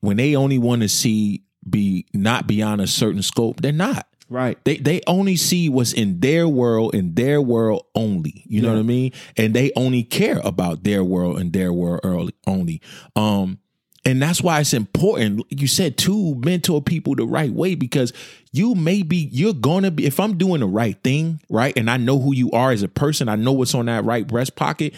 when 0.00 0.18
they 0.18 0.36
only 0.36 0.58
want 0.58 0.82
to 0.82 0.88
see 0.88 1.44
be 1.68 2.06
not 2.12 2.46
beyond 2.46 2.82
a 2.82 2.86
certain 2.86 3.22
scope, 3.22 3.62
they're 3.62 3.72
not. 3.72 4.06
Right. 4.28 4.58
They 4.64 4.78
they 4.78 5.00
only 5.06 5.36
see 5.36 5.68
what's 5.68 5.92
in 5.92 6.20
their 6.20 6.48
world 6.48 6.94
in 6.94 7.14
their 7.14 7.40
world 7.40 7.86
only. 7.94 8.44
You 8.46 8.62
know 8.62 8.72
what 8.72 8.78
I 8.78 8.82
mean? 8.82 9.12
And 9.36 9.54
they 9.54 9.70
only 9.76 10.02
care 10.02 10.40
about 10.44 10.82
their 10.84 11.04
world 11.04 11.38
and 11.38 11.52
their 11.52 11.72
world 11.72 12.00
early- 12.04 12.34
only. 12.46 12.80
Um 13.16 13.58
and 14.06 14.20
that's 14.20 14.42
why 14.42 14.60
it's 14.60 14.74
important, 14.74 15.46
you 15.48 15.66
said, 15.66 15.96
to 15.98 16.34
mentor 16.34 16.82
people 16.82 17.14
the 17.14 17.24
right 17.24 17.50
way 17.50 17.74
because 17.74 18.12
you 18.52 18.74
may 18.74 19.02
be, 19.02 19.30
you're 19.32 19.54
gonna 19.54 19.90
be, 19.90 20.04
if 20.04 20.20
I'm 20.20 20.36
doing 20.36 20.60
the 20.60 20.66
right 20.66 21.02
thing, 21.02 21.40
right, 21.48 21.72
and 21.74 21.90
I 21.90 21.96
know 21.96 22.18
who 22.20 22.34
you 22.34 22.50
are 22.50 22.70
as 22.70 22.82
a 22.82 22.88
person, 22.88 23.30
I 23.30 23.36
know 23.36 23.52
what's 23.52 23.74
on 23.74 23.86
that 23.86 24.04
right 24.04 24.26
breast 24.26 24.56
pocket, 24.56 24.92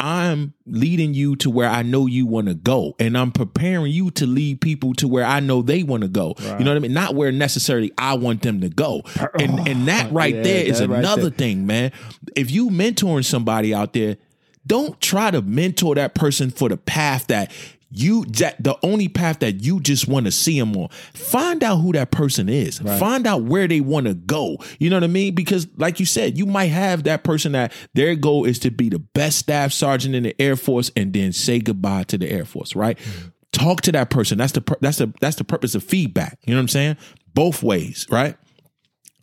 I'm 0.00 0.54
leading 0.64 1.12
you 1.12 1.34
to 1.36 1.50
where 1.50 1.68
I 1.68 1.82
know 1.82 2.06
you 2.06 2.24
want 2.24 2.46
to 2.46 2.54
go, 2.54 2.94
and 3.00 3.18
I'm 3.18 3.32
preparing 3.32 3.90
you 3.90 4.12
to 4.12 4.26
lead 4.26 4.60
people 4.60 4.94
to 4.94 5.08
where 5.08 5.24
I 5.24 5.40
know 5.40 5.60
they 5.60 5.82
want 5.82 6.02
to 6.02 6.08
go. 6.08 6.34
Right. 6.38 6.58
You 6.58 6.64
know 6.64 6.70
what 6.70 6.76
I 6.76 6.80
mean? 6.80 6.92
Not 6.92 7.16
where 7.16 7.32
necessarily 7.32 7.92
I 7.98 8.14
want 8.14 8.42
them 8.42 8.60
to 8.60 8.68
go. 8.68 9.02
Uh, 9.18 9.26
and 9.40 9.66
and 9.66 9.88
that 9.88 10.06
oh, 10.10 10.14
right 10.14 10.34
yeah, 10.34 10.42
there 10.42 10.66
is 10.66 10.80
another 10.80 11.24
right 11.24 11.34
thing, 11.34 11.66
man. 11.66 11.90
If 12.36 12.50
you 12.50 12.70
mentoring 12.70 13.24
somebody 13.24 13.74
out 13.74 13.92
there, 13.92 14.18
don't 14.66 15.00
try 15.00 15.32
to 15.32 15.42
mentor 15.42 15.96
that 15.96 16.14
person 16.14 16.50
for 16.50 16.68
the 16.68 16.76
path 16.76 17.26
that 17.28 17.50
you 17.90 18.24
that 18.26 18.62
the 18.62 18.76
only 18.82 19.08
path 19.08 19.38
that 19.38 19.62
you 19.62 19.80
just 19.80 20.06
want 20.08 20.26
to 20.26 20.32
see 20.32 20.58
them 20.58 20.76
on. 20.76 20.88
Find 21.14 21.64
out 21.64 21.76
who 21.76 21.92
that 21.92 22.10
person 22.10 22.48
is. 22.48 22.82
Right. 22.82 22.98
find 22.98 23.26
out 23.26 23.44
where 23.44 23.66
they 23.66 23.80
want 23.80 24.06
to 24.06 24.14
go. 24.14 24.58
You 24.78 24.90
know 24.90 24.96
what 24.96 25.04
i 25.04 25.08
mean? 25.08 25.34
Because 25.34 25.66
like 25.76 25.98
you 25.98 26.06
said 26.06 26.36
you 26.36 26.44
might 26.46 26.66
have 26.66 27.04
that 27.04 27.24
person 27.24 27.52
that 27.52 27.72
their 27.94 28.14
goal 28.14 28.44
is 28.44 28.58
to 28.60 28.70
be 28.70 28.88
the 28.88 28.98
best 28.98 29.38
staff 29.38 29.72
sergeant 29.72 30.14
in 30.14 30.24
the 30.24 30.40
air 30.40 30.56
force 30.56 30.90
and 30.96 31.12
then 31.12 31.32
say 31.32 31.60
goodbye 31.60 32.02
to 32.04 32.18
the 32.18 32.30
air 32.30 32.44
force 32.44 32.76
right? 32.76 32.98
Mm-hmm. 32.98 33.28
talk 33.52 33.80
to 33.82 33.92
that 33.92 34.10
person. 34.10 34.36
That's 34.38 34.52
the 34.52 34.76
that's 34.80 34.98
the 34.98 35.12
that's 35.20 35.36
the 35.36 35.44
purpose 35.44 35.74
of 35.74 35.82
feedback. 35.82 36.38
You 36.44 36.54
know 36.54 36.58
what 36.58 36.64
i'm 36.64 36.68
saying? 36.68 36.96
Both 37.32 37.62
ways 37.62 38.06
right? 38.10 38.36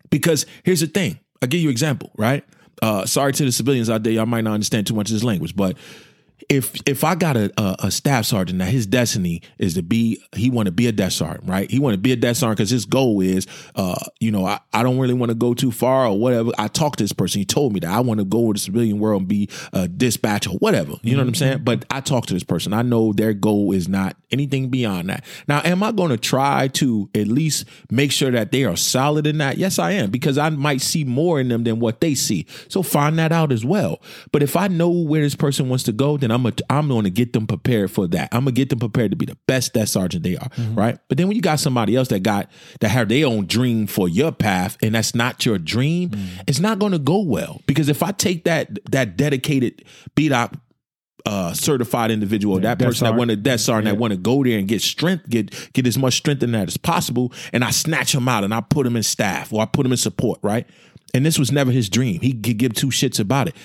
Because 0.09 0.45
here's 0.63 0.79
the 0.79 0.87
thing. 0.87 1.19
I'll 1.41 1.49
give 1.49 1.61
you 1.61 1.67
an 1.67 1.71
example 1.71 2.11
right? 2.17 2.43
Uh 2.81 3.05
sorry 3.05 3.31
to 3.33 3.45
the 3.45 3.51
civilians 3.51 3.89
out 3.91 4.01
there. 4.03 4.13
Y'all 4.13 4.25
might 4.25 4.43
not 4.43 4.53
understand 4.53 4.87
too 4.87 4.95
much 4.95 5.09
of 5.09 5.13
this 5.13 5.23
language 5.23 5.55
but 5.55 5.77
if 6.49 6.75
if 6.85 7.03
I 7.03 7.15
got 7.15 7.37
a, 7.37 7.51
a, 7.59 7.75
a 7.79 7.91
staff 7.91 8.25
sergeant 8.25 8.59
that 8.59 8.69
his 8.69 8.85
destiny 8.85 9.41
is 9.57 9.75
to 9.75 9.83
be 9.83 10.21
he 10.35 10.49
want 10.49 10.67
to 10.67 10.71
be 10.71 10.87
a 10.87 10.91
desk 10.91 11.17
sergeant, 11.17 11.49
right? 11.49 11.69
He 11.69 11.79
want 11.79 11.93
to 11.93 11.97
be 11.97 12.11
a 12.11 12.15
desk 12.15 12.41
sergeant 12.41 12.57
because 12.57 12.69
his 12.69 12.85
goal 12.85 13.21
is, 13.21 13.47
uh, 13.75 13.95
you 14.19 14.31
know, 14.31 14.45
I, 14.45 14.59
I 14.73 14.83
don't 14.83 14.99
really 14.99 15.13
want 15.13 15.29
to 15.29 15.35
go 15.35 15.53
too 15.53 15.71
far 15.71 16.07
or 16.07 16.19
whatever. 16.19 16.51
I 16.57 16.67
talked 16.67 16.99
to 16.99 17.03
this 17.03 17.13
person. 17.13 17.39
He 17.39 17.45
told 17.45 17.73
me 17.73 17.79
that 17.81 17.89
I 17.89 17.99
want 18.01 18.19
to 18.19 18.25
go 18.25 18.47
to 18.47 18.53
the 18.53 18.59
civilian 18.59 18.99
world 18.99 19.21
and 19.21 19.27
be 19.27 19.49
a 19.73 19.87
dispatcher, 19.87 20.51
whatever. 20.51 20.93
You 21.01 21.15
know 21.15 21.17
mm-hmm. 21.17 21.17
what 21.19 21.27
I'm 21.27 21.35
saying? 21.35 21.63
But 21.63 21.85
I 21.89 22.01
talked 22.01 22.27
to 22.29 22.33
this 22.33 22.43
person. 22.43 22.73
I 22.73 22.81
know 22.81 23.13
their 23.13 23.33
goal 23.33 23.71
is 23.71 23.87
not 23.87 24.15
anything 24.31 24.69
beyond 24.69 25.09
that. 25.09 25.23
Now, 25.47 25.61
am 25.63 25.81
I 25.83 25.91
going 25.91 26.09
to 26.09 26.17
try 26.17 26.67
to 26.69 27.09
at 27.15 27.27
least 27.27 27.65
make 27.89 28.11
sure 28.11 28.31
that 28.31 28.51
they 28.51 28.65
are 28.65 28.75
solid 28.75 29.25
in 29.25 29.37
that? 29.39 29.57
Yes, 29.57 29.79
I 29.79 29.91
am 29.91 30.11
because 30.11 30.37
I 30.37 30.49
might 30.49 30.81
see 30.81 31.03
more 31.03 31.39
in 31.39 31.47
them 31.47 31.63
than 31.63 31.79
what 31.79 32.01
they 32.01 32.15
see. 32.15 32.45
So 32.67 32.83
find 32.83 33.17
that 33.19 33.31
out 33.31 33.51
as 33.51 33.65
well. 33.65 34.01
But 34.31 34.43
if 34.43 34.55
I 34.55 34.67
know 34.67 34.89
where 34.89 35.21
this 35.21 35.35
person 35.35 35.69
wants 35.69 35.83
to 35.85 35.91
go, 35.91 36.17
I'm 36.31 36.45
a, 36.45 36.53
I'm 36.69 36.87
going 36.87 37.03
to 37.03 37.09
get 37.09 37.33
them 37.33 37.47
prepared 37.47 37.91
for 37.91 38.07
that. 38.07 38.29
I'm 38.31 38.41
gonna 38.41 38.51
get 38.51 38.69
them 38.69 38.79
prepared 38.79 39.11
to 39.11 39.17
be 39.17 39.25
the 39.25 39.37
best 39.47 39.73
desk 39.73 39.93
sergeant 39.93 40.23
they 40.23 40.37
are, 40.37 40.49
mm-hmm. 40.49 40.75
right? 40.75 40.99
But 41.07 41.17
then 41.17 41.27
when 41.27 41.35
you 41.35 41.41
got 41.41 41.59
somebody 41.59 41.95
else 41.95 42.07
that 42.09 42.21
got 42.21 42.49
that 42.79 42.89
have 42.89 43.09
their 43.09 43.27
own 43.27 43.45
dream 43.45 43.87
for 43.87 44.07
your 44.07 44.31
path, 44.31 44.77
and 44.81 44.95
that's 44.95 45.15
not 45.15 45.45
your 45.45 45.57
dream, 45.57 46.09
mm-hmm. 46.09 46.41
it's 46.47 46.59
not 46.59 46.79
going 46.79 46.91
to 46.91 46.99
go 46.99 47.21
well. 47.21 47.61
Because 47.67 47.89
if 47.89 48.03
I 48.03 48.11
take 48.11 48.45
that 48.45 48.79
that 48.91 49.17
dedicated 49.17 49.83
beat 50.15 50.31
up 50.31 50.57
uh, 51.25 51.53
certified 51.53 52.11
individual, 52.11 52.57
yeah, 52.57 52.75
that 52.75 52.79
person 52.79 53.05
that 53.05 53.15
wanted 53.15 53.43
to 53.43 53.49
that 53.49 53.59
sergeant 53.59 53.85
yeah. 53.85 53.91
that 53.93 53.99
want 53.99 54.11
to 54.11 54.17
go 54.17 54.43
there 54.43 54.59
and 54.59 54.67
get 54.67 54.81
strength, 54.81 55.27
get 55.29 55.71
get 55.73 55.87
as 55.87 55.97
much 55.97 56.15
strength 56.15 56.43
in 56.43 56.51
that 56.51 56.67
as 56.67 56.77
possible, 56.77 57.33
and 57.51 57.63
I 57.63 57.71
snatch 57.71 58.13
him 58.13 58.27
out 58.27 58.43
and 58.43 58.53
I 58.53 58.61
put 58.61 58.85
him 58.85 58.95
in 58.95 59.03
staff 59.03 59.51
or 59.51 59.61
I 59.61 59.65
put 59.65 59.85
him 59.85 59.91
in 59.91 59.97
support, 59.97 60.39
right? 60.43 60.67
And 61.13 61.25
this 61.25 61.39
was 61.39 61.51
never 61.51 61.71
his 61.71 61.89
dream. 61.89 62.19
He 62.21 62.33
could 62.33 62.57
give 62.57 62.73
two 62.73 62.87
shits 62.87 63.19
about 63.19 63.47
it. 63.47 63.55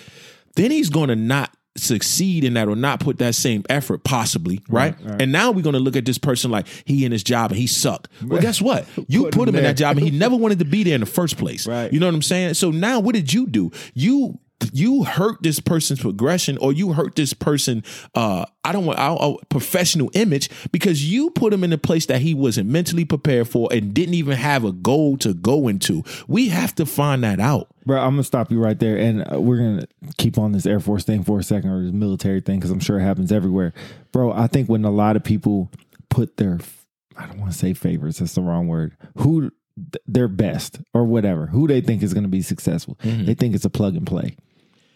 Then 0.57 0.71
he's 0.71 0.89
going 0.89 1.09
to 1.09 1.17
not 1.17 1.55
succeed 1.81 2.45
in 2.45 2.55
that 2.55 2.69
or 2.69 2.77
not 2.77 3.01
put 3.01 3.19
that 3.19 3.35
same 3.35 3.65
effort 3.69 4.05
possibly 4.05 4.61
right, 4.69 4.95
right, 5.01 5.11
right. 5.11 5.23
and 5.23 5.33
now 5.33 5.51
we're 5.51 5.63
going 5.63 5.75
to 5.75 5.81
look 5.81 5.97
at 5.97 6.05
this 6.05 6.19
person 6.19 6.51
like 6.51 6.67
he 6.85 7.05
in 7.05 7.13
his 7.13 7.23
job 7.23 7.51
and 7.51 7.59
he 7.59 7.67
sucked 7.67 8.09
well 8.25 8.41
guess 8.41 8.61
what? 8.61 8.87
You 9.09 9.25
put, 9.25 9.35
put 9.35 9.49
him, 9.49 9.55
him 9.55 9.59
in 9.61 9.65
that 9.65 9.77
job 9.77 9.97
and 9.97 10.07
he 10.07 10.17
never 10.17 10.37
wanted 10.37 10.61
to 10.61 10.65
be 10.65 10.85
there 10.85 10.95
in 10.95 11.01
the 11.01 11.07
first 11.07 11.37
place. 11.37 11.67
Right. 11.67 11.93
You 11.93 11.99
know 11.99 12.07
what 12.07 12.15
i'm 12.15 12.23
saying? 12.23 12.55
So 12.55 12.71
now 12.71 13.01
what 13.01 13.15
did 13.15 13.33
you 13.33 13.47
do? 13.47 13.73
You 13.95 14.39
you 14.73 15.05
hurt 15.05 15.43
this 15.43 15.61
person's 15.61 16.01
progression 16.01 16.59
or 16.59 16.73
you 16.73 16.93
hurt 16.93 17.15
this 17.17 17.33
person 17.33 17.83
uh 18.15 18.45
i 18.65 18.73
don't 18.73 18.87
want 18.87 18.99
a 18.99 19.45
professional 19.47 20.11
image 20.15 20.51
because 20.73 21.11
you 21.11 21.31
put 21.31 21.53
him 21.53 21.65
in 21.65 21.73
a 21.73 21.79
place 21.79 22.07
that 22.07 22.21
he 22.21 22.35
wasn't 22.35 22.69
mentally 22.69 23.05
prepared 23.05 23.49
for 23.49 23.69
and 23.73 23.95
didn't 23.95 24.15
even 24.15 24.37
have 24.37 24.65
a 24.65 24.73
goal 24.73 25.17
to 25.19 25.35
go 25.35 25.69
into. 25.69 26.03
We 26.29 26.49
have 26.49 26.75
to 26.77 26.87
find 26.87 27.25
that 27.25 27.41
out. 27.41 27.69
Bro 27.87 28.01
i'm 28.01 28.13
gonna 28.13 28.25
stop 28.25 28.51
you 28.51 28.63
right 28.63 28.79
there 28.79 28.97
and 28.97 29.25
uh, 29.33 29.41
we're 29.41 29.57
gonna 29.57 29.87
keep 30.19 30.39
on 30.39 30.53
this 30.53 30.67
air 30.67 30.81
force 30.81 31.05
thing 31.05 31.25
for 31.25 31.39
a 31.39 31.43
second 31.43 31.71
or 31.71 31.83
this 31.83 31.93
military 31.93 32.41
thing 32.41 32.59
because 32.59 32.71
i'm 32.71 32.81
sure 32.81 32.99
it 32.99 33.03
happens 33.03 33.33
everywhere. 33.33 33.73
Bro 34.13 34.33
i 34.33 34.47
think 34.47 34.69
when 34.69 34.85
a 34.85 34.91
lot 34.91 35.17
of 35.17 35.25
people 35.25 35.71
put 36.11 36.37
their 36.37 36.59
i 37.17 37.27
don't 37.27 37.39
want 37.39 37.51
to 37.51 37.59
say 37.59 37.73
favorites 37.73 38.19
that's 38.19 38.35
the 38.35 38.43
wrong 38.43 38.69
word 38.69 38.97
who 39.17 39.51
their 40.07 40.29
best 40.29 40.81
or 40.93 41.05
whatever 41.05 41.47
who 41.47 41.67
they 41.67 41.81
think 41.81 42.03
is 42.03 42.13
going 42.13 42.25
to 42.25 42.29
be 42.29 42.43
successful 42.43 42.99
mm-hmm. 43.03 43.25
they 43.25 43.35
think 43.35 43.55
it's 43.55 43.65
a 43.65 43.71
plug 43.71 43.97
and 43.97 44.07
play 44.07 44.37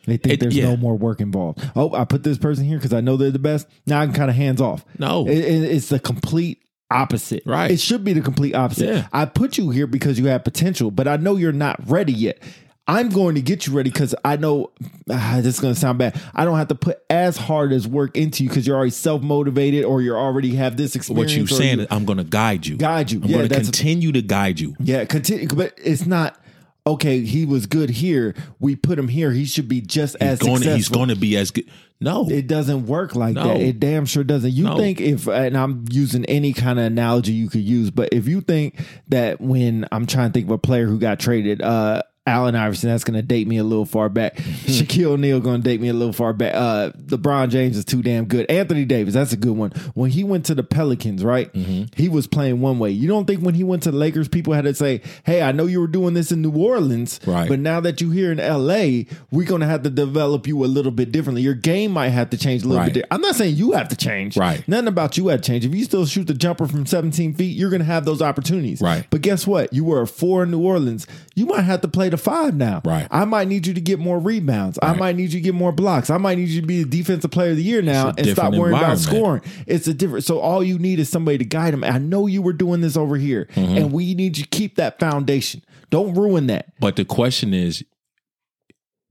they 0.07 0.17
think 0.17 0.35
it, 0.35 0.41
there's 0.41 0.57
yeah. 0.57 0.65
no 0.65 0.77
more 0.77 0.97
work 0.97 1.21
involved. 1.21 1.69
Oh, 1.75 1.95
I 1.95 2.05
put 2.05 2.23
this 2.23 2.39
person 2.39 2.65
here 2.65 2.79
because 2.79 2.93
I 2.93 3.01
know 3.01 3.17
they're 3.17 3.31
the 3.31 3.39
best. 3.39 3.69
Now 3.87 4.01
I 4.01 4.07
can 4.07 4.15
kind 4.15 4.31
of 4.31 4.37
hands 4.37 4.61
off. 4.61 4.85
No, 4.99 5.27
it, 5.27 5.39
it, 5.39 5.65
it's 5.65 5.89
the 5.89 5.99
complete 5.99 6.63
opposite. 6.91 7.43
Right. 7.47 7.71
It 7.71 7.81
should 7.81 8.05
be 8.05 8.13
the 8.13 8.21
complete 8.21 8.55
opposite. 8.55 8.89
Yeah. 8.89 9.09
I 9.13 9.25
put 9.25 9.59
you 9.59 9.71
here 9.71 9.87
because 9.87 10.19
you 10.19 10.27
have 10.27 10.45
potential, 10.45 10.91
but 10.91 11.09
I 11.09 11.17
know 11.17 11.37
you're 11.37 11.53
not 11.53 11.81
ready 11.89 12.13
yet. 12.13 12.43
I'm 12.87 13.09
going 13.09 13.35
to 13.37 13.41
get 13.41 13.67
you 13.67 13.73
ready 13.73 13.91
because 13.91 14.15
I 14.27 14.37
know 14.37 14.71
ah, 15.11 15.39
this 15.39 15.55
is 15.55 15.61
going 15.61 15.73
to 15.73 15.81
sound 15.81 15.99
bad. 15.99 16.21
I 16.35 16.45
don't 16.45 16.59
have 16.59 16.69
to 16.69 16.75
put 16.75 17.03
as 17.09 17.39
hard 17.39 17.73
as 17.73 17.89
work 17.89 18.15
into 18.15 18.43
you 18.43 18.51
because 18.51 18.67
you're 18.67 18.77
already 18.77 18.91
self 18.91 19.23
motivated 19.23 19.85
or 19.85 20.03
you 20.03 20.15
already 20.15 20.55
have 20.57 20.77
this 20.77 20.95
experience. 20.95 21.33
What 21.33 21.37
you're 21.37 21.47
saying 21.47 21.79
you, 21.79 21.85
is 21.85 21.89
I'm 21.91 22.05
going 22.05 22.19
to 22.19 22.25
guide 22.25 22.67
you. 22.67 22.77
Guide 22.77 23.11
you. 23.11 23.23
I'm 23.23 23.29
yeah, 23.29 23.37
going 23.39 23.49
to 23.49 23.55
continue 23.55 24.13
to 24.13 24.21
guide 24.21 24.61
you. 24.61 24.77
Yeah, 24.81 25.07
continue. 25.07 25.49
But 25.49 25.79
it's 25.83 26.05
not 26.05 26.39
okay, 26.87 27.21
he 27.21 27.47
was 27.47 27.67
good 27.67 27.91
here. 27.91 28.35
We 28.61 28.77
put 28.77 28.99
him 28.99 29.09
here. 29.09 29.31
He 29.33 29.45
should 29.45 29.69
be 29.69 29.81
just 29.81 30.17
he's 30.21 30.29
as 30.29 30.39
going 30.39 30.57
successful. 30.57 30.71
To, 30.71 30.77
he's 30.77 30.89
going 30.89 31.09
to 31.09 31.17
be 31.17 31.37
as 31.37 31.51
good. 31.51 31.69
No, 32.01 32.29
it 32.29 32.47
doesn't 32.47 32.87
work 32.87 33.15
like 33.15 33.35
no. 33.35 33.45
that. 33.45 33.61
It 33.61 33.81
damn 33.81 34.05
sure 34.05 34.25
doesn't. 34.25 34.51
You 34.51 34.65
no. 34.65 34.77
think 34.77 35.01
if, 35.01 35.27
and 35.27 35.57
I'm 35.57 35.85
using 35.91 36.25
any 36.27 36.53
kind 36.53 36.79
of 36.79 36.85
analogy 36.85 37.33
you 37.33 37.49
could 37.49 37.63
use, 37.63 37.91
but 37.91 38.11
if 38.13 38.29
you 38.29 38.41
think 38.41 38.79
that 39.09 39.41
when 39.41 39.87
I'm 39.91 40.07
trying 40.07 40.31
to 40.31 40.33
think 40.33 40.47
of 40.47 40.51
a 40.51 40.59
player 40.59 40.87
who 40.87 40.99
got 40.99 41.19
traded, 41.19 41.63
uh, 41.63 42.03
Allen 42.27 42.57
Iverson, 42.57 42.89
that's 42.89 43.05
going 43.05 43.17
to 43.17 43.23
date 43.23 43.47
me 43.47 43.59
a 43.59 43.65
little 43.65 43.85
far 43.85 44.09
back. 44.09 44.37
Mm-hmm. 44.37 44.71
Shaquille 44.71 45.13
O'Neal 45.13 45.41
going 45.41 45.61
to 45.61 45.63
date 45.63 45.79
me 45.79 45.89
a 45.89 45.93
little 45.93 46.15
far 46.15 46.33
back. 46.33 46.55
Uh, 46.55 46.91
LeBron 47.07 47.51
James 47.51 47.77
is 47.77 47.85
too 47.85 48.03
damn 48.03 48.25
good. 48.25 48.51
Anthony 48.51 48.87
Davis, 48.87 49.13
that's 49.13 49.35
a 49.35 49.37
good 49.37 49.53
one. 49.53 49.73
When 49.93 50.09
he 50.11 50.25
went 50.25 50.47
to 50.47 50.55
the 50.55 50.63
Pelicans, 50.63 51.23
right? 51.23 51.53
Mm-hmm. 51.53 51.95
He 51.95 52.09
was 52.09 52.27
playing 52.27 52.63
one 52.63 52.79
way. 52.79 52.91
You 52.91 53.09
don't 53.09 53.27
think 53.27 53.43
when 53.43 53.55
he 53.55 53.63
went 53.63 53.83
to 53.83 53.91
the 53.91 53.99
Lakers, 53.99 54.27
people 54.29 54.55
had 54.55 54.65
to 54.65 54.75
say, 54.75 55.03
"Hey, 55.25 55.43
I 55.43 55.53
know 55.53 55.67
you 55.67 55.81
were 55.81 55.87
doing 55.87 56.15
this 56.15 56.33
in 56.33 56.41
New 56.41 56.57
Orleans, 56.57 57.21
right? 57.27 57.47
But 57.47 57.59
now 57.59 57.81
that 57.81 58.01
you're 58.01 58.15
here 58.15 58.33
in 58.33 58.39
LA, 58.39 59.05
we're 59.31 59.47
going 59.47 59.61
to 59.61 59.67
have 59.67 59.83
to 59.83 59.91
develop 59.91 60.47
you 60.47 60.65
a 60.65 60.67
little 60.67 60.93
bit 60.93 61.13
differently. 61.13 61.43
Your 61.43 61.53
game 61.53 61.91
might 61.91 62.09
have 62.09 62.31
to 62.31 62.39
change 62.39 62.63
a 62.63 62.69
little 62.69 62.85
right. 62.85 62.95
bit. 62.95 63.05
I'm 63.11 63.21
not 63.21 63.35
saying 63.35 63.57
you 63.57 63.73
have 63.73 63.91
to 63.91 63.97
change, 63.97 64.39
right? 64.39 64.67
Nothing 64.67 64.89
about 64.89 65.19
you 65.19 65.29
had 65.29 65.43
to 65.43 65.47
change. 65.47 65.67
If 65.67 65.75
you 65.75 65.85
still 65.85 66.07
shoot 66.07 66.27
the 66.27 66.33
jumper 66.33 66.67
from 66.67 66.87
17 66.87 67.35
feet, 67.35 67.55
you're 67.55 67.69
going 67.69 67.81
to 67.81 67.87
have 67.87 68.07
those 68.07 68.23
opportunities, 68.23 68.81
right? 68.81 69.07
But 69.11 69.21
guess 69.21 69.47
what? 69.47 69.75
You 69.75 69.85
were 69.85 70.01
a 70.01 70.07
four 70.07 70.45
in 70.45 70.51
New 70.51 70.63
Orleans. 70.63 71.07
You 71.35 71.45
might 71.45 71.63
have 71.63 71.83
to 71.83 71.89
play 71.89 72.09
the 72.15 72.23
five 72.23 72.55
now, 72.55 72.81
right? 72.85 73.09
I 73.11 73.25
might 73.25 73.49
need 73.49 73.67
you 73.67 73.75
to 73.75 73.81
get 73.81 73.99
more 73.99 74.19
rebounds. 74.19 74.79
Right. 74.83 74.91
I 74.91 74.99
might 74.99 75.17
need 75.17 75.33
you 75.33 75.41
to 75.41 75.45
get 75.45 75.55
more 75.55 75.73
blocks. 75.73 76.11
I 76.11 76.19
might 76.19 76.39
need 76.39 76.49
you 76.49 76.61
to 76.61 76.67
be 76.67 76.83
the 76.83 76.89
defensive 76.89 77.31
player 77.31 77.51
of 77.51 77.57
the 77.57 77.63
year 77.63 77.83
now 77.83 78.13
and 78.17 78.27
stop 78.29 78.55
worrying 78.55 78.79
about 78.79 78.99
scoring. 78.99 79.43
It's 79.67 79.87
a 79.89 79.95
different. 79.95 80.25
So 80.25 80.39
all 80.41 80.63
you 80.63 80.79
need 80.79 80.99
is 80.99 81.09
somebody 81.09 81.39
to 81.39 81.45
guide 81.45 81.73
them. 81.73 81.85
I 81.85 81.99
know 81.99 82.27
you 82.27 82.43
were 82.43 82.53
doing 82.53 82.81
this 82.81 82.97
over 82.97 83.17
here, 83.17 83.49
mm-hmm. 83.55 83.77
and 83.77 83.93
we 83.93 84.15
need 84.15 84.39
you 84.39 84.45
to 84.45 84.51
keep 84.51 84.77
that 84.77 84.99
foundation. 84.99 85.63
Don't 85.91 86.15
ruin 86.15 86.47
that. 86.49 86.73
But 86.81 86.97
the 86.97 87.05
question 87.05 87.55
is, 87.55 87.85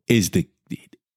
is 0.08 0.32
the 0.32 0.48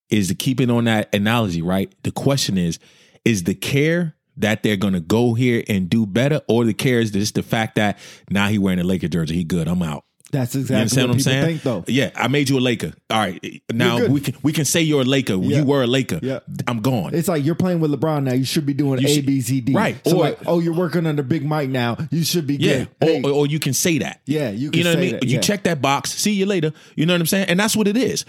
is 0.09 0.29
the 0.29 0.35
keeping 0.35 0.71
on 0.71 0.85
that 0.85 1.15
analogy 1.15 1.63
right? 1.63 1.93
The 2.03 2.13
question 2.13 2.57
is, 2.59 2.79
is 3.25 3.45
the 3.45 3.55
care 3.55 4.15
that 4.37 4.63
they're 4.63 4.77
going 4.77 4.93
to 4.93 5.01
go 5.01 5.35
here 5.35 5.65
and 5.69 5.89
do 5.89 6.07
better, 6.07 6.41
or 6.49 6.65
the 6.65 6.75
care 6.75 7.01
is 7.01 7.11
just 7.11 7.35
the 7.35 7.43
fact 7.43 7.77
that 7.77 7.99
now 8.31 8.49
he 8.49 8.59
wearing 8.59 8.79
a 8.79 8.85
Laker 8.85 9.09
jersey, 9.09 9.35
he 9.35 9.45
good, 9.45 9.67
I'm 9.67 9.83
out. 9.83 10.05
That's 10.33 10.57
exactly 10.57 10.97
you 10.97 11.03
what, 11.03 11.09
what 11.09 11.15
I'm 11.15 11.21
saying. 11.21 11.45
Think, 11.45 11.63
though. 11.63 11.85
Yeah, 11.87 12.11
I 12.17 12.27
made 12.27 12.49
you 12.49 12.59
a 12.59 12.61
Laker. 12.61 12.93
All 13.11 13.19
right, 13.19 13.63
now 13.73 14.07
we 14.07 14.21
can 14.21 14.35
we 14.43 14.53
can 14.53 14.65
say 14.65 14.81
you're 14.83 15.03
a 15.03 15.05
Laker. 15.05 15.35
Yeah. 15.35 15.59
You 15.59 15.65
were 15.65 15.83
a 15.83 15.87
Laker. 15.87 16.19
Yeah. 16.21 16.41
I'm 16.67 16.81
gone. 16.81 17.15
It's 17.15 17.29
like 17.29 17.45
you're 17.45 17.55
playing 17.55 17.79
with 17.79 17.93
LeBron 17.93 18.25
now. 18.25 18.33
You 18.33 18.45
should 18.45 18.67
be 18.67 18.75
doing 18.75 19.01
you 19.01 19.07
A, 19.07 19.15
should, 19.15 19.27
B, 19.27 19.41
C, 19.41 19.61
D. 19.61 19.73
Right. 19.73 19.97
So 20.05 20.17
or 20.17 20.25
like, 20.25 20.39
oh, 20.47 20.59
you're 20.59 20.75
working 20.75 21.07
under 21.07 21.23
Big 21.23 21.45
Mike 21.45 21.69
now. 21.69 21.97
You 22.11 22.25
should 22.25 22.47
be 22.47 22.57
yeah. 22.57 22.87
Hey. 23.01 23.23
Or, 23.23 23.31
or, 23.31 23.47
you 23.47 23.61
can 23.61 23.73
say 23.73 23.99
that. 23.99 24.21
Yeah, 24.27 24.51
you. 24.51 24.71
you 24.73 24.83
know 24.83 24.91
what 24.91 24.99
I 24.99 25.01
mean. 25.01 25.13
That, 25.13 25.25
yeah. 25.25 25.37
You 25.37 25.41
check 25.41 25.63
that 25.63 25.81
box. 25.81 26.13
See 26.13 26.33
you 26.33 26.47
later. 26.47 26.73
You 26.97 27.07
know 27.07 27.15
what 27.15 27.21
I'm 27.21 27.27
saying. 27.27 27.49
And 27.49 27.61
that's 27.61 27.77
what 27.77 27.87
it 27.87 27.97
is. 27.97 28.25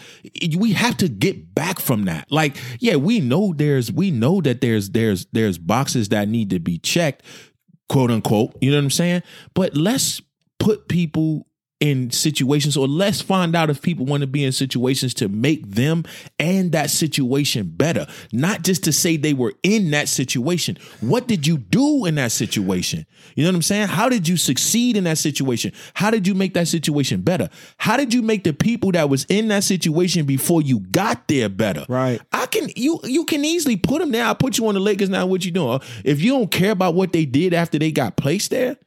We 0.55 0.73
have 0.73 0.97
to 0.97 1.09
get 1.09 1.55
back 1.55 1.79
from 1.79 2.05
that. 2.05 2.31
Like, 2.31 2.57
yeah, 2.79 2.95
we 2.97 3.19
know 3.19 3.53
there's 3.55 3.91
we 3.91 4.11
know 4.11 4.39
that 4.41 4.61
there's 4.61 4.91
there's 4.91 5.25
there's 5.31 5.57
boxes 5.57 6.09
that 6.09 6.27
need 6.29 6.51
to 6.51 6.59
be 6.59 6.77
checked, 6.77 7.23
quote 7.89 8.11
unquote. 8.11 8.55
You 8.61 8.69
know 8.71 8.77
what 8.77 8.83
I'm 8.83 8.91
saying. 8.91 9.23
But 9.55 9.75
let's 9.75 10.21
put 10.59 10.87
people 10.87 11.47
in 11.79 12.09
situations 12.09 12.75
or 12.75 12.87
let's 12.87 13.21
find 13.21 13.55
out 13.55 13.69
if 13.69 13.81
people 13.81 14.05
want 14.05 14.21
to 14.21 14.27
be 14.27 14.43
in 14.43 14.51
situations 14.51 15.13
to 15.15 15.29
make 15.29 15.69
them 15.69 16.03
and 16.39 16.71
that 16.71 16.89
situation 16.89 17.67
better. 17.67 18.07
Not 18.31 18.63
just 18.63 18.83
to 18.85 18.91
say 18.91 19.17
they 19.17 19.33
were 19.33 19.53
in 19.61 19.91
that 19.91 20.09
situation. 20.09 20.77
What 21.01 21.27
did 21.27 21.45
you 21.45 21.57
do 21.57 22.05
in 22.05 22.15
that 22.15 22.31
situation? 22.31 23.05
You 23.35 23.43
know 23.43 23.49
what 23.49 23.55
i'm 23.55 23.61
saying? 23.61 23.87
How 23.87 24.09
did 24.09 24.27
you 24.27 24.37
succeed 24.37 24.97
in 24.97 25.03
that 25.03 25.19
situation? 25.19 25.71
How 25.93 26.09
did 26.09 26.25
you 26.25 26.33
make 26.33 26.55
that 26.55 26.67
situation 26.67 27.21
better? 27.21 27.49
How 27.77 27.97
did 27.97 28.13
you 28.13 28.21
make 28.21 28.43
the 28.43 28.53
people 28.53 28.91
that 28.93 29.09
was 29.09 29.25
in 29.25 29.49
that 29.49 29.63
situation 29.63 30.25
before 30.25 30.61
you 30.61 30.79
got 30.79 31.27
there 31.27 31.49
better? 31.49 31.85
Right. 31.87 32.21
i 32.31 32.47
can 32.47 32.69
you 32.75 32.99
you 33.03 33.25
can 33.25 33.45
easily 33.45 33.77
put 33.77 33.99
them 33.99 34.11
there. 34.11 34.25
I 34.25 34.33
put 34.33 34.57
you 34.57 34.67
on 34.67 34.73
the 34.73 34.79
lakers 34.79 35.09
now. 35.09 35.25
What 35.27 35.45
you 35.45 35.51
doing? 35.51 35.79
If 36.03 36.21
you 36.21 36.31
don't 36.31 36.49
care 36.49 36.71
about 36.71 36.95
what 36.95 37.13
they 37.13 37.25
did 37.25 37.53
after 37.53 37.77
they 37.77 37.91
got 37.91 38.17
placed 38.17 38.51
there 38.51 38.77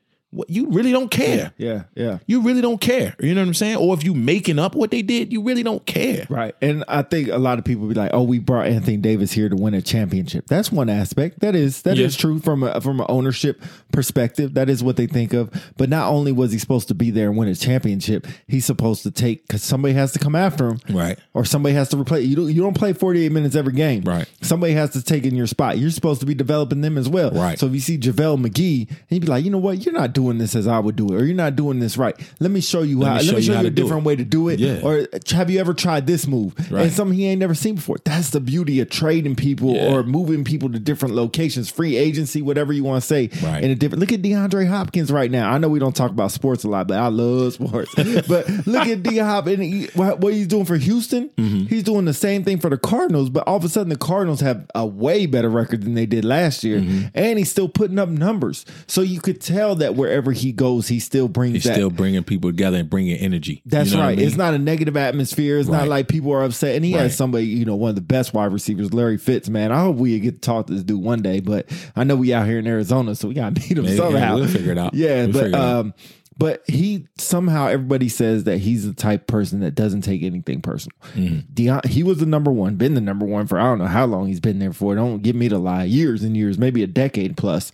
you 0.49 0.69
really 0.71 0.93
don't 0.93 1.11
care 1.11 1.53
Yeah, 1.59 1.83
yeah. 1.97 2.19
you 2.27 2.41
really 2.43 2.61
don't 2.61 2.81
care. 2.81 3.17
You 3.21 3.35
know 3.35 3.41
what 3.41 3.49
I'm 3.49 3.55
saying? 3.55 3.77
Or 3.79 3.95
if 3.95 4.05
you 4.05 4.15
making 4.15 4.59
up 4.61 4.77
what 4.77 4.91
they 4.93 5.03
did, 5.03 5.33
you 5.33 5.43
really 5.43 5.63
don't 5.65 5.85
care. 5.87 6.25
Right. 6.31 6.55
And 6.63 6.85
I 6.87 7.03
think 7.03 7.29
a 7.29 7.39
lot 7.39 7.59
of 7.59 7.65
people 7.65 7.89
be 7.89 7.95
like, 7.95 8.11
"Oh, 8.13 8.23
we 8.23 8.39
brought 8.39 8.69
Anthony 8.69 8.97
Davis 8.97 9.33
here 9.33 9.49
to 9.49 9.57
win 9.57 9.75
a 9.75 9.83
championship." 9.83 10.47
That's 10.47 10.71
one 10.71 10.89
aspect. 10.89 11.41
That 11.41 11.57
is 11.57 11.83
that 11.83 11.99
is 11.99 12.15
Yeah. 12.15 12.21
true 12.21 12.39
from 12.39 12.63
a 12.63 12.81
from 12.81 13.01
an 13.01 13.07
ownership 13.09 13.61
perspective. 13.93 14.55
That 14.55 14.71
is 14.71 14.83
what 14.83 14.97
they 14.97 15.07
think 15.07 15.33
of. 15.33 15.51
But 15.77 15.89
not 15.89 16.09
only 16.11 16.33
was 16.33 16.53
he 16.53 16.59
supposed 16.59 16.89
to 16.89 16.95
be 16.95 17.11
there 17.11 17.29
and 17.29 17.37
win 17.37 17.49
a 17.49 17.55
championship, 17.57 18.27
he's 18.47 18.65
supposed 18.65 19.03
to 19.03 19.11
take 19.11 19.49
cuz 19.49 19.63
somebody 19.63 19.95
has 19.95 20.13
to 20.13 20.19
come 20.21 20.37
after 20.37 20.69
him. 20.69 20.79
Right. 20.91 21.19
Or 21.35 21.45
somebody 21.45 21.75
has 21.75 21.89
to 21.91 21.97
replace 21.97 22.27
you 22.27 22.37
don't 22.37 22.49
you 22.55 22.63
don't 22.63 22.75
play 22.77 22.93
48 22.93 23.33
minutes 23.33 23.57
every 23.57 23.73
game. 23.73 24.03
Right. 24.05 24.27
Somebody 24.43 24.75
has 24.75 24.91
to 24.91 25.03
take 25.03 25.25
in 25.25 25.35
your 25.35 25.47
spot. 25.49 25.79
You're 25.79 25.91
supposed 25.91 26.21
to 26.21 26.27
be 26.27 26.35
developing 26.35 26.83
them 26.83 26.97
as 26.97 27.09
well. 27.09 27.31
Right. 27.33 27.59
So 27.59 27.67
if 27.67 27.73
you 27.75 27.81
see 27.81 27.99
JaVale 27.99 28.39
McGee, 28.47 28.89
and 28.89 28.97
you'd 29.11 29.23
be 29.23 29.27
like, 29.27 29.45
"You 29.45 29.51
know 29.51 29.59
what? 29.59 29.85
You're 29.85 29.95
not 29.95 30.13
doing 30.13 30.20
this 30.39 30.55
as 30.57 30.67
I 30.67 30.79
would 30.79 30.97
do 30.97 31.07
it 31.09 31.15
or 31.21 31.25
you're 31.25 31.35
not 31.35 31.57
doing 31.57 31.81
this 31.81 31.97
right. 31.97 32.15
Let 32.41 32.51
me 32.51 32.61
show 32.61 32.83
you 32.83 33.03
how 33.05 33.17
me 33.19 33.23
let 33.25 33.35
me 33.37 33.43
show 33.43 33.55
how 33.55 33.61
you 33.63 33.67
a 33.69 33.71
different 33.71 34.05
way 34.05 34.17
to 34.17 34.25
do 34.25 34.49
it 34.49 34.59
Yeah. 34.61 34.81
or 34.83 35.07
have 35.31 35.51
you 35.51 35.59
ever 35.61 35.75
tried 35.75 36.07
this 36.07 36.27
move? 36.27 36.55
Right. 36.71 36.83
And 36.85 36.93
something 36.93 37.17
he 37.17 37.27
ain't 37.27 37.41
never 37.41 37.55
seen 37.55 37.75
before. 37.77 37.97
That's 38.05 38.31
the 38.31 38.41
beauty 38.41 38.81
of 38.81 38.91
trading 38.91 39.37
people 39.37 39.75
Yeah. 39.75 39.93
or 39.93 40.03
moving 40.03 40.45
people 40.45 40.71
to 40.71 40.79
different 40.79 41.15
locations, 41.15 41.71
free 41.71 41.97
agency, 41.97 42.43
whatever 42.43 42.73
you 42.73 42.85
want 42.85 43.03
to 43.03 43.07
say. 43.07 43.31
Right. 43.43 43.63
In 43.65 43.71
a 43.71 43.75
different 43.75 44.01
look 44.01 44.13
at 44.13 44.23
DeAndre 44.23 44.67
Hopkins 44.69 45.11
right 45.11 45.31
now. 45.31 45.51
I 45.51 45.59
know 45.59 45.69
we 45.69 45.79
don't 45.79 45.97
talk 45.97 46.11
about 46.11 46.33
sports 46.33 46.65
a 46.65 46.69
lot, 46.69 46.89
but 46.89 46.99
I 46.99 47.09
love 47.09 47.53
sports. 47.55 47.93
but 48.29 48.49
look 48.67 48.87
at 48.87 49.03
D 49.03 49.19
Hop 49.19 49.47
and 49.47 49.63
he, 49.63 49.87
what, 49.95 50.21
what 50.21 50.33
he's 50.33 50.47
doing 50.47 50.65
for 50.65 50.77
Houston. 50.77 51.29
Mm-hmm. 51.31 51.67
He's 51.67 51.83
doing 51.83 52.05
the 52.05 52.15
same 52.15 52.45
thing 52.45 52.59
for 52.59 52.69
the 52.71 52.79
Cardinals, 52.79 53.31
but 53.31 53.47
all 53.47 53.57
of 53.57 53.65
a 53.65 53.69
sudden 53.69 53.89
the 53.89 53.97
Cardinals 53.97 54.41
have 54.41 54.67
a 54.75 54.87
way 54.87 55.27
better 55.27 55.49
record 55.49 55.83
than 55.83 55.95
they 55.95 56.07
did 56.07 56.25
last 56.25 56.65
year, 56.65 56.81
Mm-hmm. 56.81 57.09
and 57.15 57.39
he's 57.39 57.51
still 57.51 57.69
putting 57.69 57.99
up 57.99 58.09
numbers. 58.09 58.65
So 58.87 59.01
you 59.03 59.21
could 59.21 59.41
tell 59.41 59.75
that 59.77 59.95
wherever 60.11 60.33
he 60.33 60.51
goes, 60.53 60.89
he 60.89 60.99
still 60.99 61.29
brings 61.29 61.55
He's 61.55 61.65
that. 61.65 61.75
still 61.75 61.89
bringing 61.91 62.25
people 62.25 62.51
together 62.51 62.79
and 62.79 62.91
bringing 62.91 63.17
energy. 63.17 63.63
That's 63.65 63.91
You 63.93 63.97
know 63.99 64.03
right. 64.03 64.13
I 64.13 64.17
mean? 64.17 64.27
It's 64.27 64.37
not 64.37 64.55
a 64.55 64.59
negative 64.59 64.97
atmosphere. 64.97 65.59
It's 65.59 65.69
not 65.69 65.87
like 65.89 66.09
people 66.09 66.33
are 66.33 66.43
upset. 66.43 66.75
And 66.75 66.85
he 66.85 66.95
Right. 66.95 67.03
has 67.03 67.17
somebody, 67.17 67.47
you 67.47 67.65
know, 67.65 67.77
one 67.77 67.91
of 67.91 67.95
the 67.95 68.01
best 68.03 68.35
wide 68.35 68.53
receivers, 68.53 68.93
Larry 68.93 69.19
Fitz, 69.19 69.49
man. 69.49 69.71
I 69.73 69.81
hope 69.81 69.97
we 69.97 70.19
get 70.19 70.43
to 70.43 70.47
talk 70.47 70.67
to 70.67 70.75
this 70.75 70.83
dude 70.83 71.01
one 71.03 71.23
day, 71.23 71.39
but 71.41 71.71
I 71.95 72.03
know 72.05 72.17
we 72.17 72.33
out 72.35 72.47
here 72.47 72.59
in 72.59 72.67
Arizona, 72.67 73.15
so 73.15 73.29
we 73.29 73.35
gotta 73.35 73.53
meet 73.61 73.71
him 73.79 73.85
Maybe- 73.85 73.97
yeah, 73.97 74.03
somehow. 74.03 74.35
we'll 74.35 74.49
figure 74.49 74.73
it 74.73 74.79
out. 74.79 74.95
Yeah, 74.95 75.25
We'll 75.27 75.33
but 75.33 75.43
figure 75.43 75.49
it 75.49 75.55
out. 75.55 75.77
um 75.81 75.95
but 76.39 76.63
he 76.67 77.07
somehow 77.19 77.67
everybody 77.67 78.09
says 78.09 78.45
that 78.45 78.57
he's 78.59 78.87
the 78.87 78.95
type 78.95 79.21
of 79.23 79.27
person 79.27 79.61
that 79.61 79.75
doesn't 79.75 80.01
take 80.01 80.23
anything 80.23 80.63
personal. 80.63 80.97
Mm-hmm. 81.15 81.53
Deion, 81.53 81.85
he 81.85 82.03
was 82.03 82.17
the 82.17 82.25
number 82.25 82.51
one, 82.51 82.77
been 82.77 82.95
the 82.95 83.01
number 83.03 83.27
one 83.27 83.47
for 83.47 83.59
I 83.61 83.65
don't 83.65 83.77
know 83.79 83.85
how 83.87 84.07
long 84.07 84.27
he's 84.27 84.41
been 84.41 84.59
there 84.59 84.73
for. 84.73 84.95
Don't 84.95 85.21
get 85.23 85.37
me 85.37 85.51
to 85.51 85.59
lie, 85.59 85.85
years 85.85 86.23
and 86.23 86.35
years, 86.35 86.57
maybe 86.57 86.83
a 86.83 86.87
decade 86.87 87.37
plus. 87.37 87.73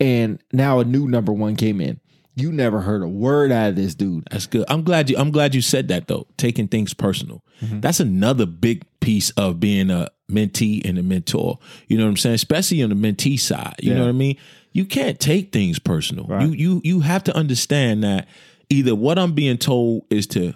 And 0.00 0.42
now 0.52 0.80
a 0.80 0.84
new 0.84 1.06
number 1.08 1.32
one 1.32 1.56
came 1.56 1.80
in. 1.80 2.00
You 2.34 2.50
never 2.50 2.80
heard 2.80 3.02
a 3.02 3.08
word 3.08 3.52
out 3.52 3.70
of 3.70 3.76
this 3.76 3.94
dude. 3.94 4.26
That's 4.30 4.46
good. 4.46 4.64
I'm 4.68 4.82
glad 4.84 5.10
you. 5.10 5.16
I'm 5.18 5.30
glad 5.30 5.54
you 5.54 5.60
said 5.60 5.88
that 5.88 6.08
though. 6.08 6.26
Taking 6.38 6.66
things 6.66 6.94
personal. 6.94 7.44
Mm-hmm. 7.60 7.80
That's 7.80 8.00
another 8.00 8.46
big 8.46 8.84
piece 9.00 9.30
of 9.32 9.60
being 9.60 9.90
a 9.90 10.08
mentee 10.30 10.80
and 10.88 10.96
a 10.98 11.02
mentor. 11.02 11.58
You 11.88 11.98
know 11.98 12.04
what 12.04 12.10
I'm 12.10 12.16
saying? 12.16 12.36
Especially 12.36 12.82
on 12.82 12.88
the 12.88 12.94
mentee 12.96 13.38
side. 13.38 13.74
You 13.80 13.90
Yeah. 13.92 13.98
know 13.98 14.04
what 14.04 14.08
I 14.10 14.12
mean? 14.12 14.38
You 14.72 14.86
can't 14.86 15.20
take 15.20 15.52
things 15.52 15.78
personal. 15.78 16.24
Right. 16.24 16.46
You 16.48 16.52
you 16.54 16.80
you 16.84 17.00
have 17.00 17.22
to 17.24 17.36
understand 17.36 18.02
that 18.04 18.28
either 18.70 18.94
what 18.94 19.18
I'm 19.18 19.34
being 19.34 19.58
told 19.58 20.04
is 20.08 20.26
to 20.28 20.54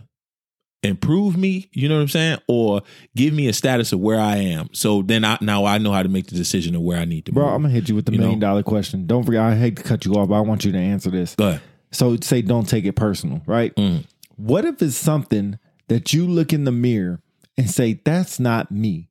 improve 0.87 1.37
me, 1.37 1.68
you 1.72 1.88
know 1.88 1.96
what 1.96 2.03
I'm 2.03 2.09
saying, 2.09 2.38
or 2.49 2.83
give 3.14 3.35
me 3.35 3.49
a 3.49 3.53
status 3.53 3.92
of 3.92 4.01
where 4.01 4.20
I 4.20 4.37
am. 4.37 4.68
So 4.72 5.03
then 5.03 5.25
I 5.25 5.38
now 5.40 5.64
I 5.64 5.79
know 5.79 5.92
how 5.92 6.03
to 6.03 6.09
make 6.09 6.27
the 6.27 6.37
decision 6.37 6.75
of 6.75 6.83
where 6.83 6.99
I 6.99 7.05
need 7.05 7.27
to 7.27 7.33
be. 7.33 7.35
Bro, 7.35 7.46
move. 7.46 7.55
I'm 7.55 7.62
gonna 7.62 7.75
hit 7.75 7.88
you 7.88 7.94
with 7.94 8.07
the 8.07 8.12
You 8.12 8.18
know? 8.18 8.25
million 8.25 8.40
dollar 8.40 8.62
question. 8.62 9.07
Don't 9.07 9.25
forget, 9.25 9.42
I 9.42 9.57
hate 9.57 9.77
to 9.77 9.83
cut 9.83 10.05
you 10.05 10.14
off, 10.14 10.29
but 10.29 10.35
I 10.37 10.40
want 10.40 10.64
you 10.64 10.72
to 10.72 10.79
answer 10.79 11.11
this. 11.11 11.35
Go 11.35 11.49
ahead. 11.49 11.61
So 11.92 12.16
say 12.20 12.42
don't 12.42 12.68
take 12.68 12.85
it 12.85 12.92
personal, 12.94 13.42
right? 13.46 13.75
Mm. 13.77 14.05
What 14.37 14.64
if 14.64 14.83
it's 14.83 14.96
something 14.96 15.59
that 15.88 16.12
you 16.12 16.27
look 16.27 16.53
in 16.53 16.64
the 16.64 16.72
mirror 16.72 17.20
and 17.57 17.70
say, 17.70 18.01
That's 18.05 18.38
not 18.38 18.70
me? 18.70 19.09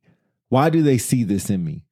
Why 0.49 0.69
do 0.69 0.83
they 0.83 0.97
see 0.97 1.23
this 1.23 1.49
in 1.49 1.63
me? 1.63 1.83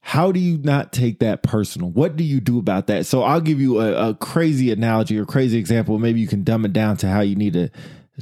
How 0.00 0.32
do 0.32 0.40
you 0.40 0.56
not 0.56 0.90
take 0.92 1.18
that 1.18 1.42
personal? 1.42 1.90
What 1.90 2.16
do 2.16 2.24
you 2.24 2.40
do 2.40 2.58
about 2.58 2.86
that? 2.86 3.04
So 3.04 3.22
I'll 3.24 3.42
give 3.42 3.60
you 3.60 3.80
a, 3.80 4.10
a 4.10 4.14
crazy 4.14 4.72
analogy 4.72 5.18
or 5.18 5.26
crazy 5.26 5.58
example. 5.58 5.98
Maybe 5.98 6.20
you 6.20 6.26
can 6.26 6.44
dumb 6.44 6.64
it 6.64 6.72
down 6.72 6.96
to 6.98 7.08
how 7.08 7.20
you 7.20 7.36
need 7.36 7.52
to 7.52 7.68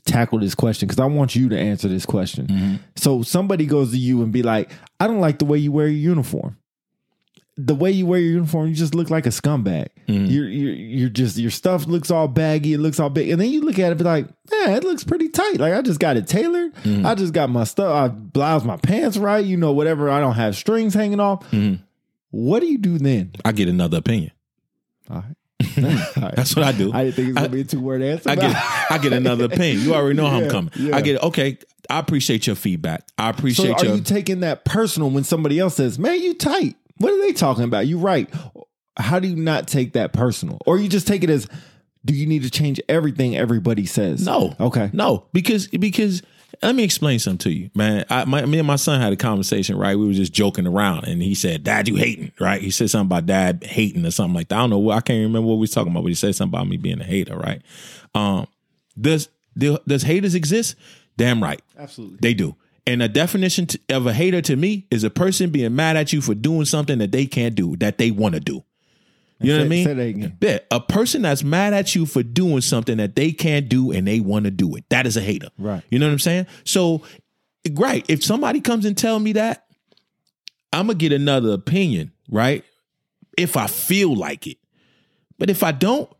tackle 0.04 0.40
this 0.40 0.54
question 0.54 0.88
because 0.88 1.00
I 1.00 1.06
want 1.06 1.34
you 1.34 1.48
to 1.48 1.58
answer 1.58 1.88
this 1.88 2.06
question. 2.06 2.46
Mm-hmm. 2.46 2.74
So 2.96 3.22
somebody 3.22 3.66
goes 3.66 3.92
to 3.92 3.98
you 3.98 4.22
and 4.22 4.32
be 4.32 4.42
like, 4.42 4.70
I 5.00 5.06
don't 5.06 5.20
like 5.20 5.38
the 5.38 5.44
way 5.44 5.58
you 5.58 5.72
wear 5.72 5.88
your 5.88 6.12
uniform 6.12 6.58
the 7.58 7.74
way 7.74 7.90
you 7.90 8.04
wear 8.04 8.20
your 8.20 8.32
uniform, 8.32 8.68
you 8.68 8.74
just 8.74 8.94
look 8.94 9.08
like 9.08 9.24
a 9.24 9.30
scumbag. 9.30 9.88
Mm-hmm. 10.08 10.26
You're, 10.26 10.48
you're 10.48 10.74
you're 10.74 11.08
just 11.08 11.38
your 11.38 11.50
stuff 11.50 11.86
looks 11.86 12.10
all 12.10 12.28
baggy, 12.28 12.74
it 12.74 12.78
looks 12.78 13.00
all 13.00 13.08
big, 13.08 13.30
and 13.30 13.40
then 13.40 13.48
you 13.48 13.62
look 13.62 13.78
at 13.78 13.86
it 13.86 13.92
and 13.92 13.98
be 13.98 14.04
like, 14.04 14.28
yeah, 14.52 14.76
it 14.76 14.84
looks 14.84 15.04
pretty 15.04 15.30
tight. 15.30 15.58
Like 15.58 15.72
I 15.72 15.80
just 15.80 15.98
got 15.98 16.16
it 16.16 16.26
tailored. 16.28 16.74
Mm-hmm. 16.74 17.06
I 17.06 17.14
just 17.14 17.32
got 17.32 17.48
my 17.48 17.64
stuff. 17.64 17.94
I 17.94 18.08
blouse 18.08 18.64
my 18.64 18.76
pants 18.76 19.16
right. 19.16 19.44
You 19.44 19.56
know, 19.56 19.72
whatever. 19.72 20.10
I 20.10 20.20
don't 20.20 20.34
have 20.34 20.54
strings 20.54 20.92
hanging 20.92 21.20
off. 21.20 21.44
What 22.30 22.60
do 22.60 22.66
you 22.66 22.78
do 22.78 22.98
then? 22.98 23.32
I 23.44 23.52
get 23.52 23.68
another 23.68 23.98
opinion. 23.98 24.32
All 25.08 25.16
right. 25.16 25.36
That's 25.76 26.54
what 26.54 26.64
I 26.64 26.72
do. 26.72 26.92
I 26.92 27.04
didn't 27.04 27.14
think 27.16 27.28
it 27.28 27.32
was 27.32 27.34
gonna 27.34 27.48
be 27.48 27.60
a 27.62 27.64
two 27.64 27.80
word 27.80 28.02
answer. 28.02 28.30
I 28.30 28.36
get 28.36 28.56
I 28.90 28.98
get 28.98 29.12
another 29.12 29.44
opinion. 29.46 29.80
You 29.84 29.94
already 29.94 30.16
know 30.16 30.26
how 30.26 30.38
I'm 30.38 30.50
coming. 30.50 30.70
yeah. 30.76 30.96
I 30.96 31.00
get 31.00 31.22
okay. 31.22 31.58
I 31.88 31.98
appreciate 31.98 32.46
your 32.46 32.56
feedback. 32.56 33.04
I 33.16 33.30
appreciate. 33.30 33.66
So 33.66 33.74
are 33.74 33.84
your 33.84 33.96
you 33.96 34.02
taking 34.02 34.40
that 34.40 34.64
personal 34.64 35.10
when 35.10 35.24
somebody 35.24 35.58
else 35.58 35.76
says, 35.76 35.98
"Man, 35.98 36.20
you 36.20 36.34
tight"? 36.34 36.76
What 36.98 37.12
are 37.12 37.20
they 37.22 37.32
talking 37.32 37.64
about? 37.64 37.86
You 37.86 37.98
right. 37.98 38.28
How 38.98 39.18
do 39.18 39.28
you 39.28 39.36
not 39.36 39.66
take 39.68 39.92
that 39.94 40.12
personal, 40.12 40.58
or 40.66 40.78
you 40.78 40.88
just 40.88 41.06
take 41.06 41.22
it 41.22 41.28
as, 41.30 41.46
do 42.04 42.14
you 42.14 42.26
need 42.26 42.42
to 42.44 42.50
change 42.50 42.80
everything 42.88 43.36
everybody 43.36 43.84
says? 43.86 44.24
no. 44.24 44.54
Okay. 44.58 44.90
No, 44.92 45.26
because 45.32 45.68
because 45.68 46.22
let 46.62 46.74
me 46.74 46.84
explain 46.84 47.18
something 47.18 47.38
to 47.38 47.50
you, 47.50 47.70
man. 47.74 48.04
I, 48.08 48.24
my, 48.24 48.44
me 48.46 48.58
and 48.58 48.66
my 48.66 48.76
son 48.76 49.00
had 49.00 49.12
a 49.12 49.16
conversation, 49.16 49.76
right? 49.76 49.98
We 49.98 50.06
were 50.06 50.12
just 50.12 50.32
joking 50.32 50.66
around, 50.66 51.06
and 51.06 51.22
he 51.22 51.34
said, 51.34 51.64
"Dad, 51.64 51.88
you 51.88 51.96
hating?" 51.96 52.32
Right? 52.40 52.60
He 52.60 52.70
said 52.70 52.90
something 52.90 53.06
about 53.06 53.26
dad 53.26 53.64
hating 53.64 54.04
or 54.04 54.10
something 54.10 54.34
like 54.34 54.48
that. 54.48 54.56
I 54.56 54.60
don't 54.60 54.70
know. 54.70 54.78
what 54.78 54.96
I 54.96 55.00
can't 55.00 55.22
remember 55.22 55.48
what 55.48 55.54
we 55.54 55.62
was 55.62 55.70
talking 55.70 55.92
about, 55.92 56.02
but 56.02 56.08
he 56.08 56.14
said 56.14 56.34
something 56.34 56.58
about 56.58 56.68
me 56.68 56.76
being 56.76 57.00
a 57.00 57.04
hater, 57.04 57.36
right? 57.36 57.62
Um, 58.14 58.46
does 59.00 59.28
does 59.56 60.02
haters 60.02 60.34
exist? 60.34 60.76
Damn 61.16 61.42
right. 61.42 61.60
Absolutely. 61.78 62.18
They 62.20 62.34
do. 62.34 62.56
And 62.86 63.02
a 63.02 63.08
definition 63.08 63.66
of 63.90 64.06
a 64.06 64.12
hater 64.12 64.40
to 64.42 64.54
me 64.54 64.86
is 64.90 65.02
a 65.02 65.10
person 65.10 65.50
being 65.50 65.74
mad 65.74 65.96
at 65.96 66.12
you 66.12 66.20
for 66.20 66.34
doing 66.34 66.66
something 66.66 66.98
that 66.98 67.10
they 67.10 67.26
can't 67.26 67.54
do, 67.54 67.76
that 67.76 67.98
they 67.98 68.10
want 68.10 68.34
to 68.34 68.40
do. 68.40 68.62
You 69.38 69.52
know 69.52 69.58
what 69.58 69.64
I 69.66 69.68
mean? 69.68 69.84
say 69.84 69.94
that 69.94 70.02
again. 70.02 70.38
Yeah, 70.40 70.58
a 70.70 70.80
person 70.80 71.22
that's 71.22 71.44
mad 71.44 71.74
at 71.74 71.94
you 71.94 72.06
for 72.06 72.22
doing 72.22 72.62
something 72.62 72.96
that 72.96 73.16
they 73.16 73.32
can't 73.32 73.68
do 73.68 73.92
and 73.92 74.06
they 74.06 74.20
want 74.20 74.46
to 74.46 74.50
do 74.50 74.76
it. 74.76 74.84
That 74.88 75.06
is 75.06 75.16
a 75.16 75.20
hater. 75.20 75.48
Right. 75.58 75.82
You 75.90 75.98
know 75.98 76.06
what 76.06 76.12
I'm 76.12 76.18
saying? 76.18 76.46
So, 76.64 77.02
right, 77.72 78.04
if 78.08 78.24
somebody 78.24 78.60
comes 78.60 78.86
and 78.86 78.96
tell 78.96 79.18
me 79.18 79.32
that, 79.32 79.66
I'm 80.72 80.86
gonna 80.86 80.98
get 80.98 81.12
another 81.12 81.52
opinion, 81.52 82.12
right? 82.30 82.64
If 83.36 83.56
I 83.56 83.66
feel 83.66 84.14
like 84.14 84.46
it. 84.46 84.58
But 85.38 85.50
if 85.50 85.62
I 85.62 85.72
don't, 85.72 86.10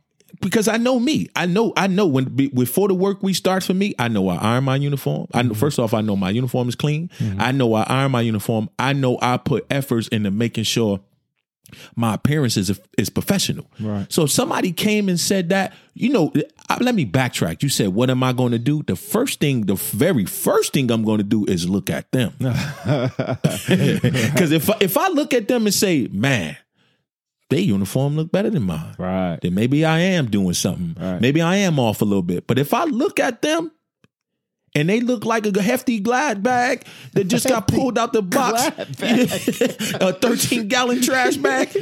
because 0.41 0.69
I 0.69 0.77
know 0.77 1.01
me, 1.01 1.29
I 1.35 1.47
know, 1.47 1.73
I 1.77 1.87
know 1.87 2.07
when 2.07 2.25
before 2.25 2.89
the 2.89 2.95
work 2.95 3.23
week 3.23 3.37
starts 3.37 3.67
for 3.67 3.75
me, 3.75 3.95
I 3.99 4.09
know 4.09 4.29
I 4.29 4.37
iron 4.37 4.65
my 4.65 4.77
uniform. 4.77 5.27
I 5.33 5.43
know 5.43 5.51
mm-hmm. 5.51 5.59
first 5.59 5.79
off, 5.79 5.95
I 5.95 6.03
know 6.03 6.17
my 6.17 6.31
uniform 6.31 6.69
is 6.69 6.75
clean. 6.75 7.09
Mm-hmm. 7.19 7.41
I 7.41 7.53
know 7.53 7.73
I 7.75 7.85
iron 7.85 8.13
my 8.13 8.21
uniform. 8.21 8.69
I 8.79 8.93
know 8.93 9.19
I 9.23 9.39
put 9.39 9.67
efforts 9.71 10.09
into 10.09 10.31
making 10.31 10.65
sure 10.65 11.01
my 11.95 12.15
appearance 12.15 12.57
is 12.57 12.79
is 12.99 13.11
professional. 13.11 13.67
Right. 13.81 14.11
So 14.13 14.25
if 14.25 14.31
somebody 14.31 14.73
came 14.73 15.09
and 15.09 15.19
said 15.19 15.49
that, 15.51 15.73
you 15.95 16.11
know, 16.11 16.33
I, 16.69 16.79
let 16.79 16.95
me 16.95 17.05
backtrack. 17.07 17.63
You 17.63 17.69
said, 17.69 17.89
"What 17.89 18.11
am 18.11 18.23
I 18.23 18.33
going 18.33 18.53
to 18.53 18.59
do?" 18.59 18.83
The 18.83 18.97
first 18.97 19.41
thing, 19.41 19.67
the 19.67 19.75
very 19.77 20.25
first 20.25 20.73
thing 20.73 20.91
I'm 20.91 21.05
going 21.05 21.19
to 21.19 21.25
do 21.25 21.45
is 21.47 21.69
look 21.69 21.91
at 21.91 22.11
them. 22.13 22.33
Because 23.67 24.53
if 24.53 24.71
I, 24.71 24.77
if 24.81 24.97
I 24.97 25.09
look 25.09 25.33
at 25.35 25.49
them 25.49 25.67
and 25.67 25.75
say, 25.75 26.09
"Man, 26.13 26.57
their 27.51 27.61
uniform 27.61 28.17
look 28.17 28.33
better 28.33 28.51
than 28.51 28.65
mine," 28.65 28.95
Right. 28.99 29.39
then 29.41 29.55
maybe 29.55 29.85
I 29.85 29.99
am 30.01 30.27
doing 30.31 30.55
something. 30.55 30.97
Right. 31.01 31.21
Maybe 31.21 31.41
I 31.41 31.57
am 31.57 31.79
off 31.79 32.03
a 32.03 32.05
little 32.05 32.23
bit. 32.23 32.47
But 32.47 32.59
if 32.59 32.75
I 32.75 32.85
look 32.85 33.19
at 33.21 33.43
them 33.43 33.71
and 34.77 34.89
they 34.89 35.01
look 35.01 35.25
like 35.25 35.47
a 35.47 35.63
hefty 35.63 35.99
glad 35.99 36.43
bag 36.43 36.87
that 37.15 37.25
just 37.25 37.49
got 37.49 37.67
pulled 37.67 37.99
out 37.99 38.13
the 38.13 38.23
box, 38.23 38.63
a 40.01 40.13
13 40.13 40.69
gallon 40.69 41.01
trash 41.03 41.37
bag, 41.37 41.75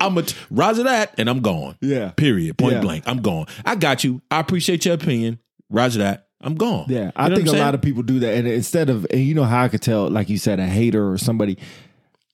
I'm 0.00 0.16
a 0.18 0.24
roger 0.50 0.82
that 0.84 1.14
and 1.18 1.28
I'm 1.28 1.40
gone. 1.40 1.76
Yeah. 1.80 2.10
Period. 2.10 2.56
Point 2.58 2.74
Yeah. 2.74 2.80
blank. 2.80 3.04
I'm 3.06 3.20
gone. 3.22 3.46
I 3.64 3.74
got 3.76 4.02
you. 4.02 4.22
I 4.30 4.40
appreciate 4.40 4.84
your 4.84 4.94
opinion. 4.94 5.38
Roger 5.70 5.98
that. 6.00 6.26
I'm 6.40 6.56
gone. 6.56 6.86
Yeah, 6.88 7.12
I 7.14 7.32
think 7.32 7.46
a 7.46 7.52
lot 7.52 7.74
of 7.76 7.82
people 7.82 8.02
do 8.02 8.18
that, 8.18 8.34
and 8.34 8.48
instead 8.48 8.90
of, 8.90 9.06
and 9.10 9.20
you 9.20 9.32
know 9.32 9.44
how 9.44 9.62
I 9.62 9.68
could 9.68 9.80
tell, 9.80 10.10
like 10.10 10.28
you 10.28 10.38
said, 10.38 10.58
a 10.58 10.66
hater 10.66 11.08
or 11.08 11.16
somebody. 11.16 11.56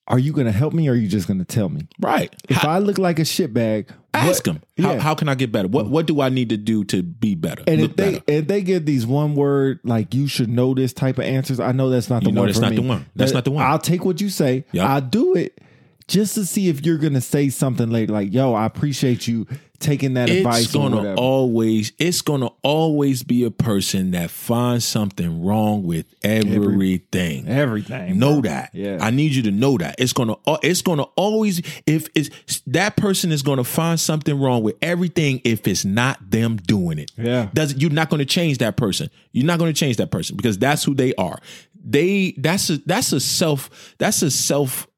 Are 0.09 0.19
you 0.19 0.33
going 0.33 0.47
to 0.47 0.53
help 0.53 0.73
me, 0.73 0.89
or 0.89 0.93
are 0.93 0.97
you 0.97 1.07
just 1.07 1.27
going 1.29 1.39
to 1.39 1.45
tell 1.45 1.69
me? 1.69 1.87
right. 2.01 2.35
If 2.49 2.57
How- 2.57 2.71
I 2.71 2.79
look 2.79 2.97
like 2.99 3.19
a 3.19 3.23
shitbag, 3.23 3.89
ask 4.15 4.43
them 4.45 4.63
how, 4.81 4.93
Yeah. 4.95 5.01
how 5.01 5.15
can 5.15 5.29
I 5.29 5.35
get 5.35 5.53
better? 5.53 5.69
What 5.69 5.87
what 5.89 6.07
do 6.07 6.21
I 6.23 6.29
need 6.31 6.49
to 6.49 6.57
do 6.57 6.83
to 6.85 7.03
be 7.03 7.35
better? 7.35 7.63
And 7.67 7.81
if 7.83 7.95
they 7.97 8.13
better. 8.13 8.25
if 8.27 8.49
they 8.49 8.63
give 8.63 8.87
these 8.87 9.07
one 9.07 9.35
word 9.35 9.81
like 9.85 10.15
you 10.15 10.27
should 10.27 10.49
know 10.49 10.73
this 10.75 10.93
type 10.95 11.19
of 11.19 11.25
answers, 11.25 11.61
I 11.61 11.73
know 11.73 11.91
that's 11.91 12.09
not 12.09 12.23
the 12.25 12.31
You 12.31 12.35
know 12.35 12.41
one. 12.43 12.49
that's 12.49 12.59
not 12.59 12.71
me. 12.71 12.77
the 12.77 12.83
one. 12.83 13.07
That's 13.17 13.31
That- 13.33 13.37
not 13.37 13.45
the 13.45 13.51
one. 13.53 13.65
I'll 13.67 13.79
take 13.79 14.05
what 14.05 14.21
you 14.21 14.31
say. 14.31 14.65
Yup. 14.73 14.89
I'll 14.89 15.01
do 15.03 15.35
it 15.35 15.61
just 16.09 16.35
to 16.35 16.45
see 16.47 16.69
if 16.69 16.85
you're 16.85 16.99
gonna 16.99 17.21
say 17.21 17.51
something 17.51 17.91
later. 17.91 18.13
Like, 18.13 18.33
yo, 18.33 18.55
I 18.55 18.65
appreciate 18.65 19.29
you 19.29 19.47
taking 19.79 20.15
that 20.15 20.29
advice. 20.29 20.65
it's 20.65 20.73
gonna 20.73 21.15
always 21.15 21.93
it's 21.99 22.23
gonna 22.23 22.49
always 22.63 23.23
be 23.23 23.45
a 23.45 23.51
person 23.51 24.11
that 24.13 24.31
finds 24.31 24.85
something 24.85 25.45
wrong 25.45 25.85
with 25.85 26.07
everything. 26.23 27.47
everything. 27.47 28.19
know 28.19 28.41
bro. 28.41 28.51
that. 28.51 28.71
Yeah. 28.73 28.99
I 29.01 29.11
need 29.11 29.33
you 29.33 29.43
to 29.43 29.51
know 29.51 29.77
that. 29.79 29.97
It's 29.99 30.13
gonna 30.15 30.37
uh, 30.47 30.59
it's 30.63 30.83
gonna 30.83 31.05
always 31.15 31.61
if 31.87 32.09
it's 32.15 32.61
that 32.67 32.97
person 32.97 33.31
is 33.31 33.43
gonna 33.43 33.63
find 33.63 34.01
something 34.01 34.41
wrong 34.41 34.63
with 34.63 34.77
everything 34.83 35.43
if 35.45 35.69
it's 35.69 35.85
not 35.85 36.31
them 36.31 36.57
doing 36.57 36.99
it. 36.99 37.13
Yeah. 37.17 37.51
Does 37.53 37.77
you're 37.77 37.91
not 37.91 38.09
gonna 38.09 38.25
change 38.25 38.59
that 38.59 38.77
person. 38.77 39.11
You're 39.33 39.47
not 39.47 39.59
gonna 39.59 39.75
change 39.75 39.99
that 39.99 40.11
person 40.11 40.37
because 40.37 40.59
that's 40.59 40.83
who 40.83 40.95
they 40.95 41.15
are. 41.15 41.39
They 41.85 42.35
that's 42.39 42.71
a 42.71 42.79
that's 42.79 43.13
a 43.13 43.21
self 43.21 43.95
that's 43.99 44.23
a 44.23 44.31
self 44.31 44.89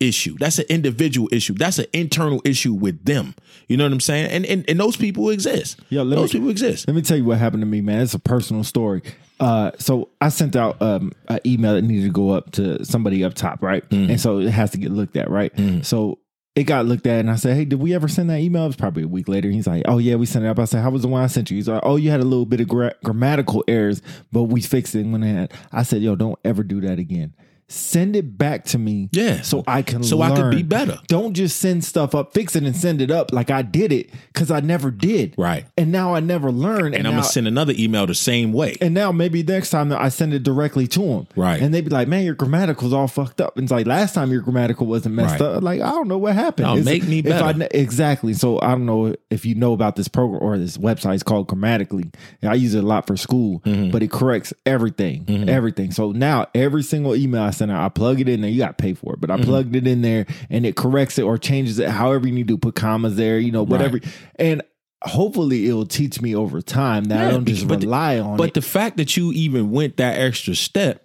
issue. 0.00 0.36
That's 0.38 0.58
an 0.58 0.66
individual 0.68 1.28
issue. 1.32 1.54
That's 1.54 1.78
an 1.78 1.86
internal 1.92 2.40
issue 2.44 2.72
with 2.72 3.04
them. 3.04 3.34
You 3.68 3.76
know 3.76 3.84
what 3.84 3.92
I'm 3.92 4.00
saying? 4.00 4.30
And 4.30 4.46
and, 4.46 4.64
and 4.68 4.78
those 4.78 4.96
people 4.96 5.30
exist. 5.30 5.80
Yo, 5.88 6.02
let 6.02 6.16
those 6.16 6.32
me- 6.32 6.40
people 6.40 6.50
exist. 6.50 6.86
Let 6.86 6.94
me 6.94 7.02
tell 7.02 7.16
you 7.16 7.24
what 7.24 7.38
happened 7.38 7.62
to 7.62 7.66
me, 7.66 7.80
man. 7.80 8.00
It's 8.00 8.14
a 8.14 8.18
personal 8.18 8.64
story. 8.64 9.02
Uh, 9.40 9.70
so 9.78 10.08
I 10.20 10.30
sent 10.30 10.56
out 10.56 10.82
um, 10.82 11.12
an 11.28 11.38
email 11.46 11.74
that 11.74 11.82
needed 11.82 12.06
to 12.06 12.12
go 12.12 12.30
up 12.30 12.50
to 12.52 12.84
somebody 12.84 13.22
up 13.22 13.34
top, 13.34 13.62
right? 13.62 13.88
Mm-hmm. 13.88 14.10
And 14.10 14.20
so 14.20 14.38
it 14.38 14.50
has 14.50 14.72
to 14.72 14.78
get 14.78 14.90
looked 14.90 15.16
at, 15.16 15.30
right? 15.30 15.52
So 15.82 16.18
it 16.56 16.64
got 16.64 16.86
looked 16.86 17.06
at, 17.06 17.20
and 17.20 17.30
I 17.30 17.36
said, 17.36 17.56
"Hey, 17.56 17.64
did 17.64 17.78
we 17.78 17.94
ever 17.94 18.08
send 18.08 18.30
that 18.30 18.40
email?" 18.40 18.64
It 18.64 18.68
was 18.68 18.76
probably 18.76 19.04
a 19.04 19.08
week 19.08 19.28
later. 19.28 19.48
He's 19.48 19.68
like, 19.68 19.84
"Oh 19.86 19.98
yeah, 19.98 20.16
we 20.16 20.26
sent 20.26 20.44
it 20.44 20.48
up." 20.48 20.58
I 20.58 20.64
said, 20.64 20.82
"How 20.82 20.90
was 20.90 21.02
the 21.02 21.08
one 21.08 21.22
I 21.22 21.28
sent 21.28 21.52
you?" 21.52 21.56
He's 21.56 21.68
like, 21.68 21.82
"Oh, 21.84 21.94
you 21.94 22.10
had 22.10 22.18
a 22.18 22.24
little 22.24 22.46
bit 22.46 22.60
of 22.60 22.66
gra- 22.66 22.96
grammatical 23.04 23.62
errors, 23.68 24.02
but 24.32 24.44
we 24.44 24.60
fixed 24.60 24.96
it." 24.96 25.06
When 25.06 25.22
it 25.22 25.32
had, 25.32 25.52
I 25.70 25.84
said, 25.84 26.02
"Yo, 26.02 26.16
don't 26.16 26.38
ever 26.44 26.64
do 26.64 26.80
that 26.80 26.98
again." 26.98 27.32
Send 27.70 28.16
it 28.16 28.38
back 28.38 28.64
to 28.66 28.78
me, 28.78 29.10
Yeah. 29.12 29.42
so 29.42 29.62
I 29.66 29.82
can 29.82 30.02
So 30.02 30.22
I 30.22 30.34
could 30.34 30.50
be 30.50 30.62
better. 30.62 30.98
Don't 31.06 31.34
just 31.34 31.58
send 31.58 31.84
stuff 31.84 32.14
up, 32.14 32.32
fix 32.32 32.56
it, 32.56 32.62
and 32.62 32.74
send 32.74 33.02
it 33.02 33.10
up 33.10 33.30
like 33.30 33.50
I 33.50 33.60
did 33.60 33.92
it 33.92 34.08
because 34.32 34.50
I 34.50 34.60
never 34.60 34.90
did. 34.90 35.34
Right. 35.36 35.66
And 35.76 35.92
now 35.92 36.14
I 36.14 36.20
never 36.20 36.50
learn. 36.50 36.94
And 36.94 37.06
I'm 37.06 37.12
now, 37.14 37.20
gonna 37.20 37.24
send 37.24 37.46
another 37.46 37.74
email 37.76 38.06
the 38.06 38.14
same 38.14 38.54
way. 38.54 38.76
and 38.80 38.94
now 38.94 39.12
maybe 39.12 39.42
next 39.42 39.68
time 39.68 39.92
I 39.92 40.08
send 40.08 40.32
it 40.32 40.44
directly 40.44 40.86
to 40.88 40.98
them. 41.00 41.26
Right. 41.36 41.60
And 41.60 41.74
they'd 41.74 41.84
be 41.84 41.90
like, 41.90 42.08
man, 42.08 42.24
your 42.24 42.34
grammatical's 42.34 42.94
all 42.94 43.06
fucked 43.06 43.40
up. 43.42 43.56
And 43.58 43.64
it's 43.64 43.72
like, 43.72 43.86
last 43.86 44.14
time 44.14 44.32
your 44.32 44.40
grammatical 44.40 44.86
wasn't 44.86 45.16
messed 45.16 45.38
Right. 45.40 45.56
up. 45.56 45.62
Like, 45.62 45.82
I 45.82 45.90
don't 45.90 46.08
know 46.08 46.16
what 46.18 46.34
happened. 46.34 46.68
No, 46.68 46.72
It's- 46.72 46.86
make 46.86 47.06
me 47.06 47.18
if 47.18 47.26
I 47.42 47.52
better. 47.52 47.68
exactly. 47.72 48.32
So 48.32 48.58
I 48.62 48.68
don't 48.70 48.86
know 48.86 49.14
if 49.28 49.44
you 49.44 49.54
know 49.54 49.74
about 49.74 49.96
this 49.96 50.08
program 50.08 50.42
or 50.42 50.56
this 50.56 50.78
website. 50.78 51.14
It's 51.16 51.22
called 51.22 51.48
Grammarly. 51.48 52.14
I 52.42 52.54
use 52.54 52.74
it 52.74 52.82
a 52.82 52.86
lot 52.86 53.06
for 53.06 53.18
school, 53.18 53.60
Mm-hmm. 53.66 53.90
but 53.90 54.02
it 54.02 54.10
corrects 54.10 54.54
everything. 54.64 55.44
Everything. 55.48 55.90
So 55.90 56.12
now 56.12 56.46
every 56.54 56.82
single 56.82 57.14
email 57.14 57.42
I 57.42 57.50
out, 57.62 57.84
I 57.84 57.88
plug 57.88 58.20
it 58.20 58.28
in 58.28 58.40
there. 58.40 58.50
You 58.50 58.58
got 58.58 58.78
to 58.78 58.82
pay 58.82 58.94
for 58.94 59.14
it, 59.14 59.20
but 59.20 59.30
I 59.30 59.34
Mm-hmm. 59.36 59.44
plugged 59.44 59.76
it 59.76 59.86
in 59.86 60.02
there 60.02 60.26
and 60.50 60.64
it 60.64 60.76
corrects 60.76 61.18
it 61.18 61.22
or 61.22 61.36
changes 61.38 61.78
it 61.78 61.88
however 61.88 62.26
you 62.26 62.34
need 62.34 62.48
to 62.48 62.58
put 62.58 62.74
commas 62.74 63.16
there, 63.16 63.38
you 63.38 63.52
know, 63.52 63.62
whatever. 63.62 64.00
And 64.36 64.62
hopefully 65.02 65.68
it 65.68 65.72
will 65.74 65.86
teach 65.86 66.20
me 66.20 66.34
over 66.34 66.60
time 66.60 67.04
that 67.04 67.26
I 67.26 67.30
don't 67.30 67.44
just 67.44 67.68
but- 67.68 67.80
rely 67.82 68.18
on 68.18 68.36
But 68.36 68.48
it. 68.48 68.54
the 68.54 68.62
fact 68.62 68.96
that 68.96 69.16
you 69.16 69.32
even 69.32 69.70
went 69.70 69.96
that 69.98 70.18
extra 70.18 70.54
step, 70.54 71.04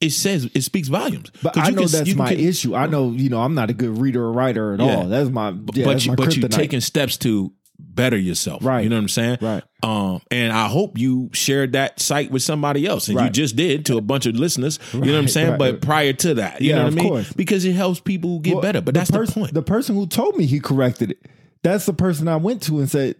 it 0.00 0.10
says 0.10 0.48
it 0.54 0.62
speaks 0.62 0.88
volumes. 0.88 1.30
But 1.42 1.58
I 1.58 1.70
know 1.70 1.82
can- 1.82 1.90
that's 1.92 2.14
my 2.14 2.30
can- 2.34 2.40
issue. 2.40 2.74
I 2.74 2.86
know, 2.86 3.10
you 3.12 3.28
know, 3.28 3.42
I'm 3.42 3.54
not 3.54 3.68
a 3.68 3.74
good 3.74 3.98
reader 3.98 4.22
or 4.24 4.32
writer 4.32 4.72
at 4.74 4.80
Yeah. 4.80 4.96
all. 4.96 5.08
That's 5.08 5.28
my, 5.28 5.48
yeah, 5.50 5.54
but 5.56 5.74
that's 5.74 6.04
you 6.06 6.12
my 6.12 6.16
but 6.16 6.36
you 6.36 6.42
kryptonite. 6.42 6.50
taking 6.52 6.80
steps 6.80 7.18
to 7.18 7.52
better 7.80 8.16
yourself. 8.16 8.64
Right. 8.64 8.82
You 8.82 8.88
know 8.90 8.96
what 8.96 9.02
I'm 9.02 9.08
saying? 9.08 9.38
Right. 9.40 9.62
Um, 9.82 10.20
and 10.30 10.52
I 10.52 10.68
hope 10.68 10.98
you 10.98 11.30
shared 11.32 11.72
that 11.72 12.00
site 12.00 12.30
with 12.30 12.42
somebody 12.42 12.86
else, 12.86 13.08
and 13.08 13.18
you 13.20 13.30
just 13.30 13.56
did 13.56 13.86
to 13.86 13.96
a 13.96 14.00
bunch 14.00 14.26
of 14.26 14.36
listeners. 14.36 14.78
You 14.92 15.00
know 15.00 15.12
what 15.12 15.18
I'm 15.18 15.28
saying? 15.28 15.50
right. 15.50 15.58
But 15.58 15.80
prior 15.82 16.12
to 16.12 16.34
that, 16.34 16.60
you 16.60 16.70
Yeah, 16.70 16.76
know 16.76 16.84
what 16.84 16.92
I 16.92 16.96
mean? 16.96 17.08
course. 17.08 17.32
Because 17.32 17.64
it 17.64 17.72
helps 17.72 18.00
people 18.00 18.38
get 18.40 18.54
Well, 18.54 18.62
better. 18.62 18.80
But 18.80 18.94
that's 18.94 19.10
pers- 19.10 19.30
the 19.30 19.40
point. 19.40 19.54
The 19.54 19.62
person 19.62 19.94
who 19.96 20.06
told 20.06 20.36
me 20.36 20.46
he 20.46 20.60
corrected 20.60 21.10
it, 21.12 21.26
that's 21.62 21.86
the 21.86 21.92
person 21.94 22.28
I 22.28 22.36
went 22.36 22.62
to 22.64 22.78
and 22.78 22.90
said, 22.90 23.16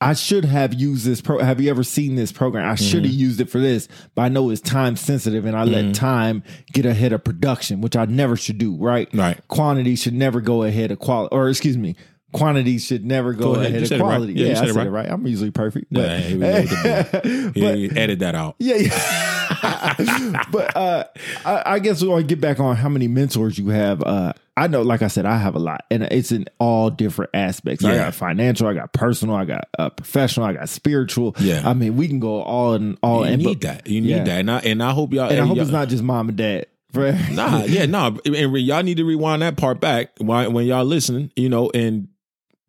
I 0.00 0.12
should 0.14 0.44
have 0.44 0.74
used 0.74 1.04
this 1.04 1.20
pro. 1.20 1.40
Have 1.40 1.60
you 1.60 1.70
ever 1.70 1.82
seen 1.82 2.14
this 2.14 2.30
program? 2.30 2.68
I 2.70 2.76
should 2.76 2.98
Mm-hmm. 3.02 3.04
have 3.06 3.14
used 3.20 3.40
it 3.40 3.50
for 3.50 3.58
this, 3.58 3.88
but 4.14 4.22
I 4.22 4.28
know 4.28 4.50
it's 4.50 4.60
time 4.60 4.94
sensitive 4.94 5.44
and 5.44 5.56
I 5.56 5.64
let 5.64 5.92
time 5.92 6.44
get 6.72 6.86
ahead 6.86 7.12
of 7.12 7.24
production, 7.24 7.80
which 7.80 7.96
I 7.96 8.04
never 8.04 8.36
should 8.36 8.58
do, 8.58 8.76
right? 8.76 9.08
Right. 9.12 9.40
Quantity 9.48 9.96
should 9.96 10.14
never 10.14 10.40
go 10.40 10.62
ahead 10.62 10.92
of 10.92 11.00
quality, 11.00 11.34
or 11.34 11.48
excuse 11.48 11.76
me, 11.76 11.96
quantity 12.32 12.78
should 12.78 13.04
never 13.04 13.32
go, 13.32 13.54
Go 13.54 13.60
ahead. 13.60 13.66
ahead 13.72 13.82
of 13.84 13.92
it 13.92 13.94
right. 13.94 14.00
quality. 14.00 14.32
Yeah, 14.34 14.46
Yeah, 14.48 14.54
said 14.54 14.64
I 14.64 14.66
it 14.66 14.72
said 14.74 14.76
right. 14.78 14.86
it 14.86 14.90
right. 14.90 15.08
I'm 15.10 15.26
usually 15.26 15.50
perfect. 15.50 15.86
But, 15.90 16.00
Yeah, 16.00 16.18
here 16.18 16.36
we 16.38 16.40
go 16.44 16.52
with 16.54 16.70
the 16.70 17.52
but- 17.54 17.78
Yeah, 17.78 18.00
edit 18.00 18.18
that 18.20 18.34
out. 18.34 18.56
yeah, 18.58 18.76
yeah. 18.76 20.44
but 20.52 20.76
uh, 20.76 21.04
I, 21.44 21.62
I 21.74 21.78
guess 21.78 22.02
we 22.02 22.08
want 22.08 22.22
to 22.22 22.26
get 22.26 22.40
back 22.40 22.60
on 22.60 22.76
how 22.76 22.88
many 22.88 23.08
mentors 23.08 23.58
you 23.58 23.68
have. 23.70 24.02
Uh, 24.02 24.32
I 24.56 24.66
know, 24.66 24.82
like 24.82 25.02
I 25.02 25.08
said, 25.08 25.24
I 25.24 25.38
have 25.38 25.54
a 25.54 25.58
lot, 25.58 25.84
and 25.90 26.02
it's 26.04 26.32
in 26.32 26.46
all 26.58 26.90
different 26.90 27.30
aspects. 27.32 27.84
I 27.84 27.92
Yeah. 27.92 27.98
got 28.04 28.14
financial, 28.14 28.66
I 28.66 28.74
got 28.74 28.92
personal, 28.92 29.34
I 29.36 29.44
got 29.44 29.68
uh, 29.78 29.88
professional, 29.90 30.46
I 30.46 30.52
got 30.54 30.68
spiritual. 30.68 31.34
Yeah. 31.38 31.62
I 31.64 31.74
mean, 31.74 31.96
we 31.96 32.08
can 32.08 32.18
go 32.20 32.42
all 32.42 32.74
in 32.74 32.98
all. 33.02 33.24
You 33.26 33.32
in, 33.32 33.38
need 33.40 33.44
but- 33.44 33.60
that. 33.62 33.86
You 33.86 34.00
need 34.00 34.24
that. 34.26 34.40
And 34.40 34.50
I, 34.50 34.58
and 34.58 34.82
I 34.82 34.90
hope 34.90 35.12
y'all. 35.12 35.30
and 35.30 35.40
I 35.40 35.46
hope 35.46 35.56
y'all- 35.56 35.62
it's 35.64 35.72
not 35.72 35.88
just 35.88 36.02
mom 36.02 36.28
and 36.28 36.36
dad. 36.38 36.66
Nah, 36.94 37.64
yeah, 37.64 37.86
nah. 37.86 38.16
And 38.24 38.56
y'all 38.58 38.82
need 38.82 38.96
to 38.96 39.04
rewind 39.04 39.42
that 39.42 39.56
part 39.56 39.78
back 39.80 40.10
when, 40.18 40.52
when 40.52 40.66
y'all 40.66 40.84
listening, 40.86 41.30
you 41.36 41.48
know, 41.48 41.70
and 41.72 42.08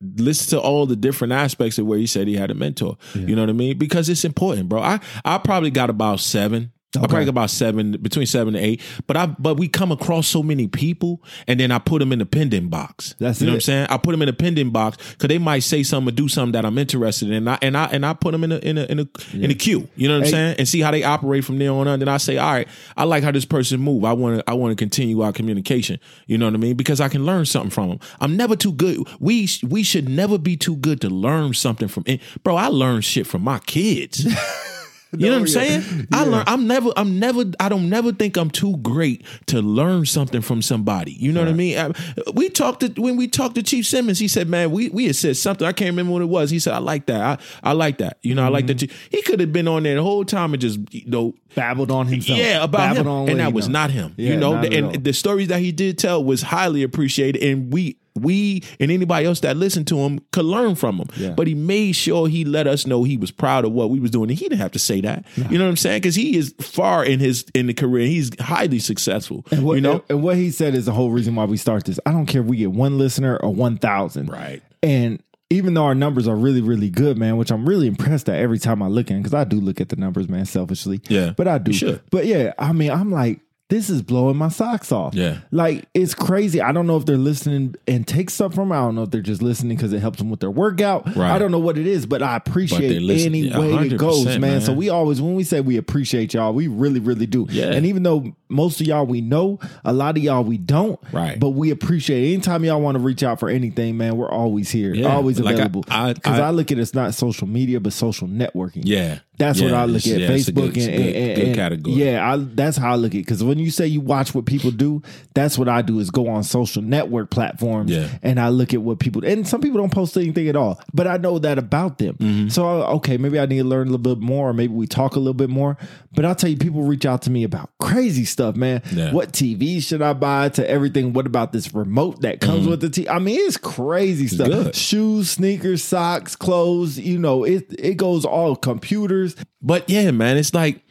listen 0.01 0.49
to 0.57 0.61
all 0.61 0.85
the 0.85 0.95
different 0.95 1.33
aspects 1.33 1.77
of 1.77 1.85
where 1.85 1.97
he 1.99 2.07
said 2.07 2.27
he 2.27 2.35
had 2.35 2.51
a 2.51 2.55
mentor. 2.55 2.97
You 3.13 3.35
know 3.35 3.41
what 3.41 3.49
I 3.49 3.53
mean? 3.53 3.77
Because 3.77 4.07
it's 4.09 4.23
important, 4.23 4.69
bro. 4.69 4.81
I 4.81 4.99
I 5.25 5.37
probably 5.37 5.71
got 5.71 5.89
about 5.89 6.19
seven. 6.19 6.71
I 6.97 7.01
probably 7.01 7.25
got 7.25 7.29
about 7.29 7.49
seven, 7.51 7.91
between 8.01 8.25
seven 8.25 8.55
and 8.55 8.65
eight. 8.65 8.81
But 9.05 9.15
I 9.15 9.27
but 9.27 9.57
we 9.57 9.67
come 9.67 9.91
across 9.91 10.27
so 10.27 10.41
many 10.41 10.67
people, 10.67 11.23
and 11.47 11.59
then 11.59 11.71
I 11.71 11.77
put 11.77 11.99
them 11.99 12.11
in 12.11 12.17
the 12.17 12.25
pending 12.25 12.69
box. 12.69 13.13
That's 13.19 13.41
you 13.41 13.45
know 13.45 13.53
what 13.53 13.57
I'm 13.57 13.61
saying. 13.61 13.87
I 13.91 13.97
put 13.97 14.11
them 14.11 14.23
in 14.23 14.29
a 14.29 14.33
pending 14.33 14.71
box 14.71 14.97
because 15.13 15.27
they 15.27 15.37
might 15.37 15.59
say 15.59 15.83
something 15.83 16.11
or 16.11 16.15
do 16.15 16.27
something 16.27 16.53
that 16.53 16.65
I'm 16.65 16.79
interested 16.79 17.27
in. 17.27 17.35
And 17.35 17.49
I 17.51 17.59
and 17.61 17.77
I 17.77 17.85
and 17.85 18.03
I 18.03 18.13
put 18.13 18.31
them 18.31 18.43
in 18.43 18.53
a 18.53 18.57
in 18.57 18.79
a 18.79 18.85
in 18.85 18.99
a 19.01 19.07
in 19.33 19.51
a 19.51 19.53
queue. 19.53 19.87
You 19.95 20.07
know 20.07 20.17
what 20.17 20.25
I'm 20.25 20.31
saying? 20.31 20.55
And 20.57 20.67
see 20.67 20.81
how 20.81 20.89
they 20.89 21.03
operate 21.03 21.45
from 21.45 21.59
there 21.59 21.71
on. 21.71 21.87
on. 21.87 21.99
Then 21.99 22.07
I 22.07 22.17
say, 22.17 22.39
all 22.39 22.51
right, 22.51 22.67
I 22.97 23.03
like 23.03 23.23
how 23.23 23.31
this 23.31 23.45
person 23.45 23.79
move. 23.79 24.03
I 24.03 24.13
want 24.13 24.39
to 24.39 24.49
I 24.49 24.55
want 24.55 24.71
to 24.71 24.75
continue 24.75 25.21
our 25.21 25.31
communication. 25.31 25.99
You 26.25 26.39
know 26.39 26.47
what 26.47 26.55
I 26.55 26.57
mean? 26.57 26.75
Because 26.75 26.99
I 26.99 27.07
can 27.07 27.23
learn 27.23 27.45
something 27.45 27.69
from 27.69 27.89
them. 27.89 27.99
I'm 28.19 28.35
never 28.35 28.55
too 28.55 28.73
good. 28.73 29.07
We 29.19 29.47
we 29.67 29.83
should 29.83 30.09
never 30.09 30.39
be 30.39 30.57
too 30.57 30.75
good 30.75 31.01
to 31.01 31.09
learn 31.09 31.53
something 31.53 31.87
from. 31.87 32.05
Bro, 32.43 32.55
I 32.55 32.67
learn 32.67 33.01
shit 33.01 33.27
from 33.27 33.43
my 33.43 33.59
kids. 33.59 34.25
You 35.11 35.25
know 35.27 35.33
what 35.33 35.41
I'm 35.41 35.47
saying? 35.47 36.07
I 36.13 36.23
learn. 36.23 36.43
I'm 36.45 36.67
never. 36.67 36.91
I'm 36.95 37.17
never. 37.19 37.43
I 37.59 37.67
don't 37.67 37.89
never 37.89 38.11
think 38.11 38.37
I'm 38.37 38.51
too 38.51 38.77
great 38.77 39.25
to 39.47 39.59
learn 39.61 40.05
something 40.05 40.41
from 40.41 40.61
somebody. 40.61 41.13
You 41.13 41.31
know 41.31 41.39
what 41.41 41.49
I 41.49 41.53
mean? 41.53 41.77
I- 41.79 42.31
we 42.33 42.47
talked 42.49 42.81
to 42.81 43.01
when 43.01 43.17
we 43.17 43.27
talked 43.27 43.55
to 43.55 43.63
Chief 43.63 43.87
Simmons. 43.87 44.19
He 44.19 44.27
said, 44.27 44.47
"Man, 44.47 44.69
we 44.69 44.89
we 44.89 45.05
had 45.07 45.15
said 45.15 45.35
something. 45.37 45.65
I 45.67 45.71
can't 45.71 45.89
remember 45.89 46.11
what 46.13 46.21
it 46.21 46.29
was." 46.29 46.51
He 46.51 46.59
said, 46.59 46.73
"I 46.73 46.77
like 46.77 47.07
that. 47.07 47.21
I 47.21 47.69
I 47.69 47.73
like 47.73 47.97
that. 47.97 48.19
You 48.21 48.35
know, 48.35 48.43
I 48.45 48.49
like 48.49 48.67
that." 48.67 48.77
Mm-hmm. 48.77 49.07
He 49.09 49.21
could 49.23 49.39
have 49.39 49.51
been 49.51 49.67
on 49.67 49.81
there 49.83 49.95
the 49.95 50.03
whole 50.03 50.23
time 50.25 50.53
and 50.53 50.61
just 50.61 50.79
you 50.91 51.05
know 51.07 51.33
babbled 51.55 51.89
on 51.89 52.05
himself. 52.05 52.37
yeah, 52.37 52.63
about 52.63 52.77
Babbled 52.95 53.07
him, 53.07 53.11
on 53.11 53.29
and 53.29 53.39
that 53.39 53.51
was 53.51 53.67
not 53.67 53.89
him. 53.89 54.13
Yeah, 54.15 54.31
you 54.33 54.37
know, 54.37 54.57
all. 54.57 54.73
and 54.73 55.03
the 55.03 55.13
stories 55.13 55.47
that 55.47 55.59
he 55.59 55.71
did 55.71 55.97
tell 55.97 56.23
was 56.23 56.43
highly 56.43 56.83
appreciated, 56.83 57.41
and 57.43 57.73
we 57.73 57.97
we 58.21 58.63
and 58.79 58.91
anybody 58.91 59.25
else 59.25 59.39
that 59.41 59.57
listened 59.57 59.87
to 59.87 59.97
him 59.99 60.19
could 60.31 60.45
learn 60.45 60.75
from 60.75 60.97
him. 60.97 61.07
Yeah. 61.17 61.31
But 61.31 61.47
he 61.47 61.55
made 61.55 61.93
sure 61.93 62.27
he 62.27 62.45
let 62.45 62.67
us 62.67 62.85
know 62.85 63.03
he 63.03 63.17
was 63.17 63.31
proud 63.31 63.65
of 63.65 63.71
what 63.71 63.89
we 63.89 63.99
was 63.99 64.11
doing, 64.11 64.29
and 64.29 64.37
he 64.39 64.45
didn't 64.49 64.61
have 64.61 64.71
to 64.73 64.79
say 64.79 65.01
that. 65.01 65.25
You 65.35 65.57
know 65.57 65.65
what 65.65 65.69
I'm 65.69 65.77
saying? 65.77 66.01
Because 66.01 66.15
he 66.15 66.37
is 66.37 66.53
far 66.59 67.03
in 67.05 67.19
his 67.19 67.45
in 67.53 67.67
the 67.67 67.73
career. 67.73 68.05
He's 68.07 68.31
highly 68.39 68.79
successful. 68.79 69.45
And 69.51 69.63
what, 69.63 69.75
you 69.75 69.81
know, 69.81 70.03
and 70.09 70.21
what 70.23 70.35
he 70.37 70.51
said 70.51 70.75
is 70.75 70.85
the 70.85 70.91
whole 70.93 71.11
reason 71.11 71.35
why 71.35 71.45
we 71.45 71.57
start 71.57 71.85
this. 71.85 71.99
I 72.05 72.11
don't 72.11 72.25
care 72.25 72.41
if 72.41 72.47
we 72.47 72.57
get 72.57 72.71
one 72.71 72.97
listener 72.97 73.37
or 73.37 73.53
one 73.53 73.77
thousand. 73.77 74.27
right? 74.29 74.61
And 74.83 75.21
even 75.49 75.73
though 75.73 75.85
our 75.85 75.95
numbers 75.95 76.27
are 76.27 76.35
really, 76.35 76.61
really 76.61 76.89
good, 76.91 77.17
man, 77.17 77.37
which 77.37 77.51
I'm 77.51 77.67
really 77.67 77.87
impressed 77.87 78.29
at 78.29 78.35
every 78.35 78.59
time 78.59 78.83
I 78.83 78.87
look 78.87 79.09
in, 79.09 79.17
because 79.17 79.33
I 79.33 79.43
do 79.45 79.59
look 79.59 79.81
at 79.81 79.89
the 79.89 79.95
numbers, 79.95 80.29
man, 80.29 80.45
selfishly. 80.45 81.01
Yeah, 81.09 81.33
But 81.35 81.47
I 81.47 81.57
do. 81.57 81.99
But 82.11 82.27
yeah, 82.27 82.53
I 82.59 82.71
mean, 82.71 82.91
I'm 82.91 83.11
like, 83.11 83.39
this 83.69 83.89
is 83.89 84.01
blowing 84.01 84.35
my 84.35 84.49
socks 84.49 84.91
off. 84.91 85.13
Yeah. 85.13 85.37
Like 85.51 85.85
it's 85.93 86.15
crazy. 86.15 86.59
I 86.61 86.71
don't 86.71 86.87
know 86.87 86.97
if 86.97 87.05
they're 87.05 87.17
listening 87.17 87.75
and 87.87 88.07
take 88.07 88.29
stuff 88.31 88.55
from 88.55 88.71
it. 88.71 88.75
I 88.75 88.79
don't 88.79 88.95
know 88.95 89.03
if 89.03 89.11
they're 89.11 89.21
just 89.21 89.41
listening 89.41 89.77
because 89.77 89.93
it 89.93 89.99
helps 89.99 90.17
them 90.17 90.29
with 90.29 90.39
their 90.39 90.49
workout. 90.51 91.05
Right. 91.15 91.31
I 91.31 91.37
don't 91.39 91.51
know 91.51 91.59
what 91.59 91.77
it 91.77 91.85
is, 91.87 92.05
but 92.05 92.21
I 92.23 92.35
appreciate 92.35 93.01
listen- 93.01 93.27
any 93.27 93.41
yeah, 93.41 93.59
way 93.59 93.73
it 93.87 93.97
goes, 93.97 94.25
100%, 94.25 94.39
man. 94.39 94.61
So 94.61 94.73
we 94.73 94.89
always 94.89 95.21
when 95.21 95.35
we 95.35 95.43
say 95.43 95.61
we 95.61 95.77
appreciate 95.77 96.33
y'all, 96.33 96.53
we 96.53 96.67
really, 96.67 96.99
really 96.99 97.27
do. 97.27 97.45
Yeah. 97.49 97.65
And 97.71 97.85
even 97.85 98.03
though 98.03 98.35
most 98.49 98.81
of 98.81 98.87
y'all 98.87 99.05
we 99.05 99.21
know, 99.21 99.59
a 99.85 99.93
lot 99.93 100.17
of 100.17 100.23
y'all 100.23 100.43
we 100.43 100.57
don't. 100.57 100.99
Right. 101.11 101.39
But 101.39 101.49
we 101.51 101.69
appreciate 101.69 102.23
it. 102.23 102.33
anytime 102.33 102.63
y'all 102.65 102.81
want 102.81 102.95
to 102.95 102.99
reach 103.03 103.21
out 103.21 103.39
for 103.39 103.49
anything, 103.49 103.97
man, 103.97 104.17
we're 104.17 104.31
always 104.31 104.71
here. 104.71 104.93
Yeah. 104.95 105.13
Always 105.13 105.39
Like, 105.39 105.51
I- 105.51 105.59
available. 105.59 105.85
I- 105.89 106.13
Because 106.13 106.39
I, 106.39 106.47
I- 106.47 106.51
look 106.51 106.71
at 106.71 106.79
it's 106.79 106.95
not 106.95 107.13
social 107.13 107.47
media, 107.47 107.79
but 107.79 107.93
social 107.93 108.27
networking. 108.27 108.81
Yeah. 108.85 109.19
That's 109.37 109.61
what 109.61 109.73
I 109.73 109.85
look 109.85 110.05
at. 110.05 110.19
yeah, 110.19 110.27
Facebook 110.27 110.55
good- 110.55 110.63
and, 110.65 110.73
good- 110.73 111.15
and- 111.15 111.35
good 111.35 111.45
and- 111.47 111.55
category. 111.55 111.95
Yeah, 111.95 112.33
I, 112.33 112.37
that's 112.37 112.75
how 112.75 112.91
I 112.91 112.95
look 112.95 113.13
at. 113.13 113.19
it. 113.19 113.25
Because 113.25 113.41
when 113.41 113.57
you 113.59 113.71
say 113.71 113.87
you 113.87 114.01
watch 114.01 114.33
what 114.33 114.45
people 114.45 114.71
do, 114.71 115.01
that's 115.33 115.57
what 115.57 115.67
I 115.69 115.81
do. 115.81 115.99
Is 115.99 116.09
go 116.11 116.27
on 116.29 116.43
social 116.43 116.81
network 116.81 117.29
platforms 117.29 117.91
Yeah. 117.91 118.09
and 118.23 118.39
I 118.39 118.49
look 118.49 118.73
at 118.73 118.81
what 118.81 118.99
people. 118.99 119.23
And 119.25 119.47
some 119.47 119.61
people 119.61 119.79
don't 119.79 119.91
post 119.91 120.15
anything 120.17 120.47
at 120.47 120.55
all, 120.55 120.81
but 120.93 121.07
I 121.07 121.17
know 121.17 121.39
that 121.39 121.57
about 121.57 121.97
them. 121.97 122.15
Mm-hmm. 122.15 122.49
So 122.49 122.65
okay, 122.67 123.17
maybe 123.17 123.39
I 123.39 123.45
need 123.45 123.59
to 123.59 123.63
learn 123.63 123.87
a 123.87 123.91
little 123.91 124.15
bit 124.15 124.19
more, 124.23 124.49
or 124.49 124.53
maybe 124.53 124.73
we 124.73 124.87
talk 124.87 125.15
a 125.15 125.19
little 125.19 125.33
bit 125.33 125.49
more. 125.49 125.77
But 126.13 126.25
I'll 126.25 126.35
tell 126.35 126.49
you, 126.49 126.57
people 126.57 126.83
reach 126.83 127.05
out 127.05 127.21
to 127.23 127.31
me 127.31 127.43
about 127.43 127.69
crazy 127.79 128.25
stuff, 128.25 128.55
man. 128.55 128.81
Yeah. 128.91 129.11
What 129.13 129.31
TV 129.31 129.81
should 129.81 130.01
I 130.01 130.13
buy? 130.13 130.49
To 130.49 130.67
everything. 130.69 131.13
What 131.13 131.25
about 131.27 131.53
this 131.53 131.73
remote 131.73 132.21
that 132.21 132.39
comes 132.41 132.67
with 132.67 132.81
the 132.81 132.87
TV? 132.89 133.09
I 133.09 133.19
mean, 133.19 133.39
it's 133.39 133.57
crazy 133.57 134.27
stuff. 134.27 134.47
Mm-hmm. 134.47 134.63
good. 134.63 134.75
Shoes, 134.75 135.29
sneakers, 135.31 135.83
socks, 135.83 136.35
clothes. 136.35 136.97
You 136.97 137.19
know, 137.19 137.43
it 137.43 137.73
it 137.77 137.97
goes 137.97 138.25
all 138.25 138.55
computers. 138.55 139.35
But 139.61 139.89
yeah, 139.89 140.11
man, 140.11 140.37
it's 140.37 140.53
like 140.53 140.81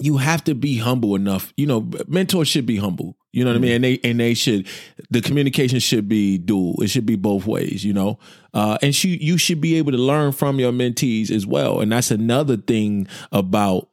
you 0.00 0.16
have 0.16 0.42
to 0.44 0.54
be 0.54 0.78
humble 0.78 1.14
enough. 1.14 1.52
You 1.56 1.66
know, 1.66 1.88
mentors 2.08 2.48
should 2.48 2.66
be 2.66 2.76
humble. 2.76 3.16
You 3.32 3.44
know 3.44 3.50
what 3.50 3.58
I 3.58 3.60
mean? 3.60 3.72
And 3.72 3.84
they 3.84 4.00
and 4.02 4.18
they 4.18 4.34
should 4.34 4.66
the 5.10 5.20
communication 5.20 5.78
should 5.78 6.08
be 6.08 6.36
dual. 6.38 6.82
It 6.82 6.88
should 6.88 7.06
be 7.06 7.16
both 7.16 7.46
ways, 7.46 7.84
you 7.84 7.92
know. 7.92 8.18
Uh 8.52 8.76
and 8.82 8.94
she, 8.94 9.16
you 9.18 9.38
should 9.38 9.60
be 9.60 9.76
able 9.76 9.92
to 9.92 9.98
learn 9.98 10.32
from 10.32 10.58
your 10.58 10.72
mentees 10.72 11.30
as 11.30 11.46
well. 11.46 11.80
And 11.80 11.92
that's 11.92 12.10
another 12.10 12.56
thing 12.56 13.06
about 13.30 13.88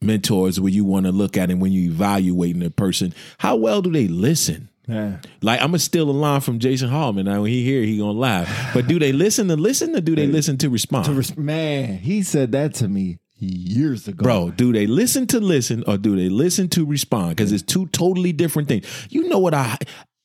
mentors 0.00 0.60
where 0.60 0.70
you 0.70 0.84
want 0.84 1.06
to 1.06 1.12
look 1.12 1.36
at 1.36 1.50
it 1.50 1.58
when 1.58 1.72
you 1.72 1.90
evaluating 1.90 2.62
a 2.62 2.70
person. 2.70 3.12
How 3.38 3.56
well 3.56 3.82
do 3.82 3.90
they 3.90 4.06
listen? 4.06 4.68
Yeah. 4.86 5.18
Like 5.42 5.60
I'm 5.60 5.68
gonna 5.68 5.80
steal 5.80 6.08
a 6.08 6.12
line 6.12 6.40
from 6.40 6.60
Jason 6.60 6.88
Hallman. 6.88 7.26
Now 7.26 7.42
when 7.42 7.50
he 7.50 7.64
hear, 7.64 7.82
he 7.82 7.98
gonna 7.98 8.12
laugh. 8.12 8.72
But 8.72 8.86
do 8.86 9.00
they 9.00 9.12
listen 9.12 9.48
to 9.48 9.56
listen 9.56 9.96
or 9.96 10.00
do 10.00 10.14
they 10.14 10.28
listen 10.28 10.56
to 10.58 10.70
respond? 10.70 11.06
To 11.06 11.14
res- 11.14 11.36
man, 11.36 11.98
he 11.98 12.22
said 12.22 12.52
that 12.52 12.74
to 12.74 12.88
me 12.88 13.18
years 13.38 14.08
ago. 14.08 14.22
Bro, 14.22 14.50
do 14.52 14.72
they 14.72 14.86
listen 14.86 15.26
to 15.28 15.40
listen 15.40 15.84
or 15.86 15.96
do 15.98 16.16
they 16.16 16.28
listen 16.28 16.68
to 16.70 16.84
respond? 16.84 17.36
Because 17.36 17.52
it's 17.52 17.62
two 17.62 17.86
totally 17.88 18.32
different 18.32 18.68
things. 18.68 18.86
You 19.10 19.28
know 19.28 19.38
what 19.38 19.54
I 19.54 19.78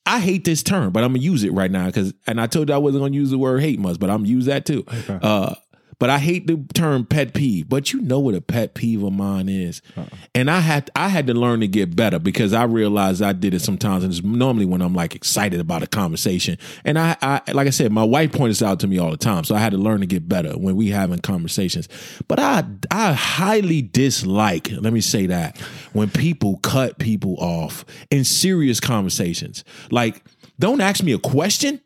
I 0.05 0.19
hate 0.19 0.43
this 0.43 0.63
term, 0.63 0.91
but 0.91 1.03
I'm 1.03 1.11
gonna 1.13 1.23
use 1.23 1.43
it 1.43 1.53
right 1.53 1.71
now 1.71 1.85
because 1.87 2.13
and 2.27 2.41
I 2.41 2.47
told 2.47 2.69
you 2.69 2.75
I 2.75 2.77
wasn't 2.77 3.03
gonna 3.03 3.15
use 3.15 3.29
the 3.31 3.37
word 3.37 3.61
hate 3.61 3.79
much, 3.79 3.99
but 3.99 4.09
I'm 4.09 4.17
gonna 4.17 4.29
use 4.29 4.45
that 4.45 4.65
too. 4.65 4.85
Uh 5.21 5.55
but 5.99 6.09
I 6.09 6.19
hate 6.19 6.47
the 6.47 6.63
term 6.73 7.05
pet 7.05 7.33
peeve. 7.33 7.69
But 7.69 7.93
you 7.93 8.01
know 8.01 8.19
what 8.19 8.35
a 8.35 8.41
pet 8.41 8.73
peeve 8.73 9.03
of 9.03 9.13
mine 9.13 9.49
is, 9.49 9.81
uh-uh. 9.95 10.05
and 10.35 10.49
I 10.49 10.59
had 10.59 10.89
I 10.95 11.09
had 11.09 11.27
to 11.27 11.33
learn 11.33 11.59
to 11.61 11.67
get 11.67 11.95
better 11.95 12.19
because 12.19 12.53
I 12.53 12.63
realized 12.63 13.21
I 13.21 13.33
did 13.33 13.53
it 13.53 13.61
sometimes, 13.61 14.03
and 14.03 14.13
it's 14.13 14.23
normally 14.23 14.65
when 14.65 14.81
I'm 14.81 14.93
like 14.93 15.15
excited 15.15 15.59
about 15.59 15.83
a 15.83 15.87
conversation. 15.87 16.57
And 16.83 16.97
I, 16.97 17.15
I 17.21 17.41
like 17.51 17.67
I 17.67 17.71
said, 17.71 17.91
my 17.91 18.03
wife 18.03 18.31
points 18.31 18.61
out 18.61 18.79
to 18.81 18.87
me 18.87 18.97
all 18.99 19.11
the 19.11 19.17
time, 19.17 19.43
so 19.43 19.55
I 19.55 19.59
had 19.59 19.71
to 19.71 19.77
learn 19.77 20.01
to 20.01 20.05
get 20.05 20.27
better 20.27 20.53
when 20.53 20.75
we 20.75 20.89
having 20.89 21.19
conversations. 21.19 21.87
But 22.27 22.39
I 22.39 22.63
I 22.91 23.13
highly 23.13 23.81
dislike. 23.81 24.71
Let 24.71 24.93
me 24.93 25.01
say 25.01 25.27
that 25.27 25.59
when 25.93 26.09
people 26.09 26.57
cut 26.57 26.99
people 26.99 27.35
off 27.39 27.85
in 28.09 28.23
serious 28.23 28.79
conversations, 28.79 29.63
like 29.91 30.23
don't 30.59 30.81
ask 30.81 31.03
me 31.03 31.13
a 31.13 31.19
question. 31.19 31.81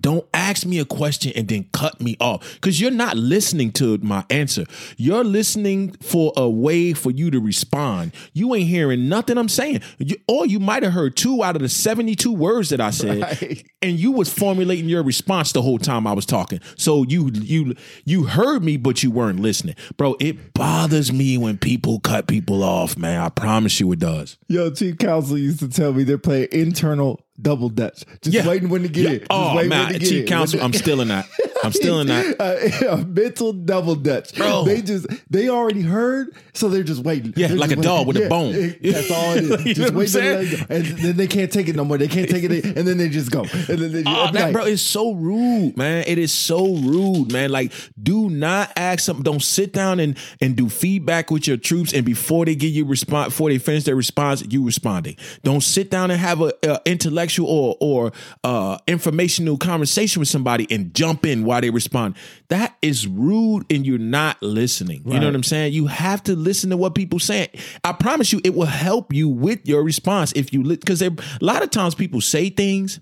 Don't 0.00 0.26
ask 0.34 0.66
me 0.66 0.78
a 0.78 0.84
question 0.84 1.32
and 1.34 1.48
then 1.48 1.66
cut 1.72 2.00
me 2.00 2.16
off 2.20 2.54
because 2.54 2.80
you're 2.80 2.90
not 2.90 3.16
listening 3.16 3.72
to 3.72 3.98
my 3.98 4.24
answer. 4.30 4.64
You're 4.96 5.24
listening 5.24 5.92
for 6.02 6.32
a 6.36 6.48
way 6.48 6.92
for 6.92 7.10
you 7.10 7.30
to 7.30 7.40
respond. 7.40 8.12
You 8.32 8.54
ain't 8.54 8.68
hearing 8.68 9.08
nothing 9.08 9.38
I'm 9.38 9.48
saying. 9.48 9.82
You, 9.98 10.16
or 10.28 10.46
you 10.46 10.60
might 10.60 10.82
have 10.82 10.92
heard 10.92 11.16
two 11.16 11.42
out 11.42 11.56
of 11.56 11.62
the 11.62 11.68
72 11.68 12.32
words 12.32 12.70
that 12.70 12.80
I 12.80 12.90
said 12.90 13.22
Right. 13.22 13.66
and 13.82 13.98
you 13.98 14.12
was 14.12 14.32
formulating 14.32 14.88
your 14.88 15.02
response 15.02 15.52
the 15.52 15.62
whole 15.62 15.78
time 15.78 16.06
I 16.06 16.12
was 16.12 16.26
talking. 16.26 16.60
So 16.76 17.04
you 17.04 17.30
you 17.32 17.74
you 18.04 18.24
heard 18.24 18.62
me 18.62 18.76
but 18.76 19.02
you 19.02 19.10
weren't 19.10 19.40
listening. 19.40 19.76
Bro, 19.96 20.16
it 20.20 20.54
bothers 20.54 21.12
me 21.12 21.38
when 21.38 21.58
people 21.58 22.00
cut 22.00 22.26
people 22.26 22.62
off, 22.62 22.96
man. 22.96 23.20
I 23.20 23.28
promise 23.28 23.80
you 23.80 23.90
it 23.92 23.98
does. 23.98 24.36
Yo, 24.48 24.70
Chief 24.70 24.98
Counsel 24.98 25.38
used 25.38 25.60
to 25.60 25.68
tell 25.68 25.92
me 25.92 26.04
they're 26.04 26.18
playing 26.18 26.48
internal 26.52 27.20
double 27.40 27.68
dutch. 27.68 28.04
Just 28.22 28.34
Yeah. 28.34 28.46
waiting 28.46 28.68
when 28.68 28.82
to 28.82 28.88
get 28.88 29.04
Yeah. 29.04 29.10
it. 29.10 29.18
Just 29.20 29.26
Oh 29.30 29.54
waiting 29.56 29.70
man, 29.70 29.84
when 29.86 29.92
to 29.94 29.98
get 30.00 30.08
Chief. 30.08 30.26
Counsel, 30.26 30.60
I'm 30.62 30.72
still 30.84 31.00
in 31.00 31.08
that. 31.08 31.26
I'm 31.64 31.72
still 31.72 32.00
in 32.00 32.06
that. 32.08 32.36
Uh, 32.38 32.88
a 32.90 32.96
mental 33.04 33.52
double 33.52 33.94
dutch. 33.94 34.34
Bro. 34.34 34.64
They 34.64 34.80
just 34.82 35.06
they 35.30 35.48
already 35.48 35.82
heard, 35.82 36.34
so 36.54 36.68
they're 36.68 36.82
just 36.82 37.02
waiting. 37.02 37.32
Yeah, 37.36 37.48
They're 37.48 37.56
like 37.56 37.70
a 37.72 37.76
dog 37.76 38.06
waiting. 38.06 38.22
with 38.22 38.26
a 38.26 38.28
bone. 38.28 38.54
it- 38.54 38.82
that's 38.82 39.10
all 39.10 39.32
it 39.34 39.66
is. 39.66 39.76
Just 39.76 39.80
what 39.80 39.88
I'm 39.90 39.96
wait 39.96 40.08
till 40.08 40.20
saying? 40.20 40.50
they 40.50 40.56
go. 40.56 40.64
and 40.70 40.84
then 40.98 41.16
they 41.16 41.26
can't 41.26 41.50
take 41.52 41.68
it 41.68 41.76
no 41.76 41.84
more. 41.84 41.98
They 41.98 42.08
can't 42.08 42.28
take 42.28 42.44
it, 42.44 42.64
and 42.64 42.86
then 42.86 42.96
they 42.98 43.08
just 43.08 43.30
go. 43.30 43.40
And 43.42 43.78
then 43.78 43.92
they 43.92 44.02
just, 44.02 44.06
Oh, 44.16 44.26
be 44.28 44.32
man, 44.34 44.42
like, 44.44 44.52
bro, 44.52 44.64
it's 44.66 44.82
so 44.82 45.12
rude, 45.12 45.76
man. 45.76 46.04
It 46.06 46.18
is 46.18 46.32
so 46.32 46.74
rude, 46.76 47.32
man. 47.32 47.50
Like, 47.50 47.72
do 48.00 48.30
not 48.30 48.72
ask 48.76 49.00
something. 49.00 49.22
Don't 49.24 49.42
sit 49.42 49.72
down 49.72 50.00
and 50.00 50.16
and 50.40 50.56
do 50.56 50.68
feedback 50.68 51.30
with 51.30 51.46
your 51.48 51.56
troops, 51.56 51.92
and 51.92 52.04
before 52.04 52.44
they 52.44 52.54
give 52.54 52.70
you 52.70 52.84
response, 52.84 53.32
before 53.32 53.50
they 53.50 53.58
finish 53.58 53.84
their 53.84 53.96
response, 53.96 54.42
you 54.48 54.64
responding. 54.64 55.16
Don't 55.42 55.62
sit 55.62 55.90
down 55.90 56.10
and 56.10 56.20
have 56.20 56.40
a, 56.40 56.52
a 56.64 56.80
intellectual 56.86 57.48
or 57.48 57.76
or 57.80 58.12
uh, 58.44 58.78
informational 58.86 59.56
conversation 59.58 60.20
with 60.20 60.28
somebody 60.28 60.66
and 60.70 60.94
jump 60.94 61.24
in 61.26 61.44
while 61.48 61.62
they 61.62 61.70
respond. 61.70 62.14
That 62.48 62.76
is 62.82 63.06
rude, 63.06 63.64
and 63.70 63.86
you're 63.86 63.98
not 63.98 64.40
listening. 64.42 65.02
You 65.06 65.18
know 65.18 65.26
what 65.26 65.34
I'm 65.34 65.42
saying? 65.42 65.72
You 65.72 65.86
have 65.86 66.22
to 66.24 66.36
listen 66.36 66.70
to 66.70 66.76
what 66.76 66.94
people 66.94 67.18
saying. 67.18 67.48
I 67.82 67.92
promise 67.92 68.32
you, 68.32 68.40
it 68.44 68.54
will 68.54 68.66
help 68.66 69.12
you 69.14 69.28
with 69.28 69.66
your 69.66 69.82
response 69.82 70.32
if 70.32 70.52
you 70.52 70.62
because 70.62 71.02
a 71.02 71.10
lot 71.40 71.62
of 71.62 71.70
times 71.70 71.94
people 71.94 72.20
say 72.20 72.50
things 72.50 73.00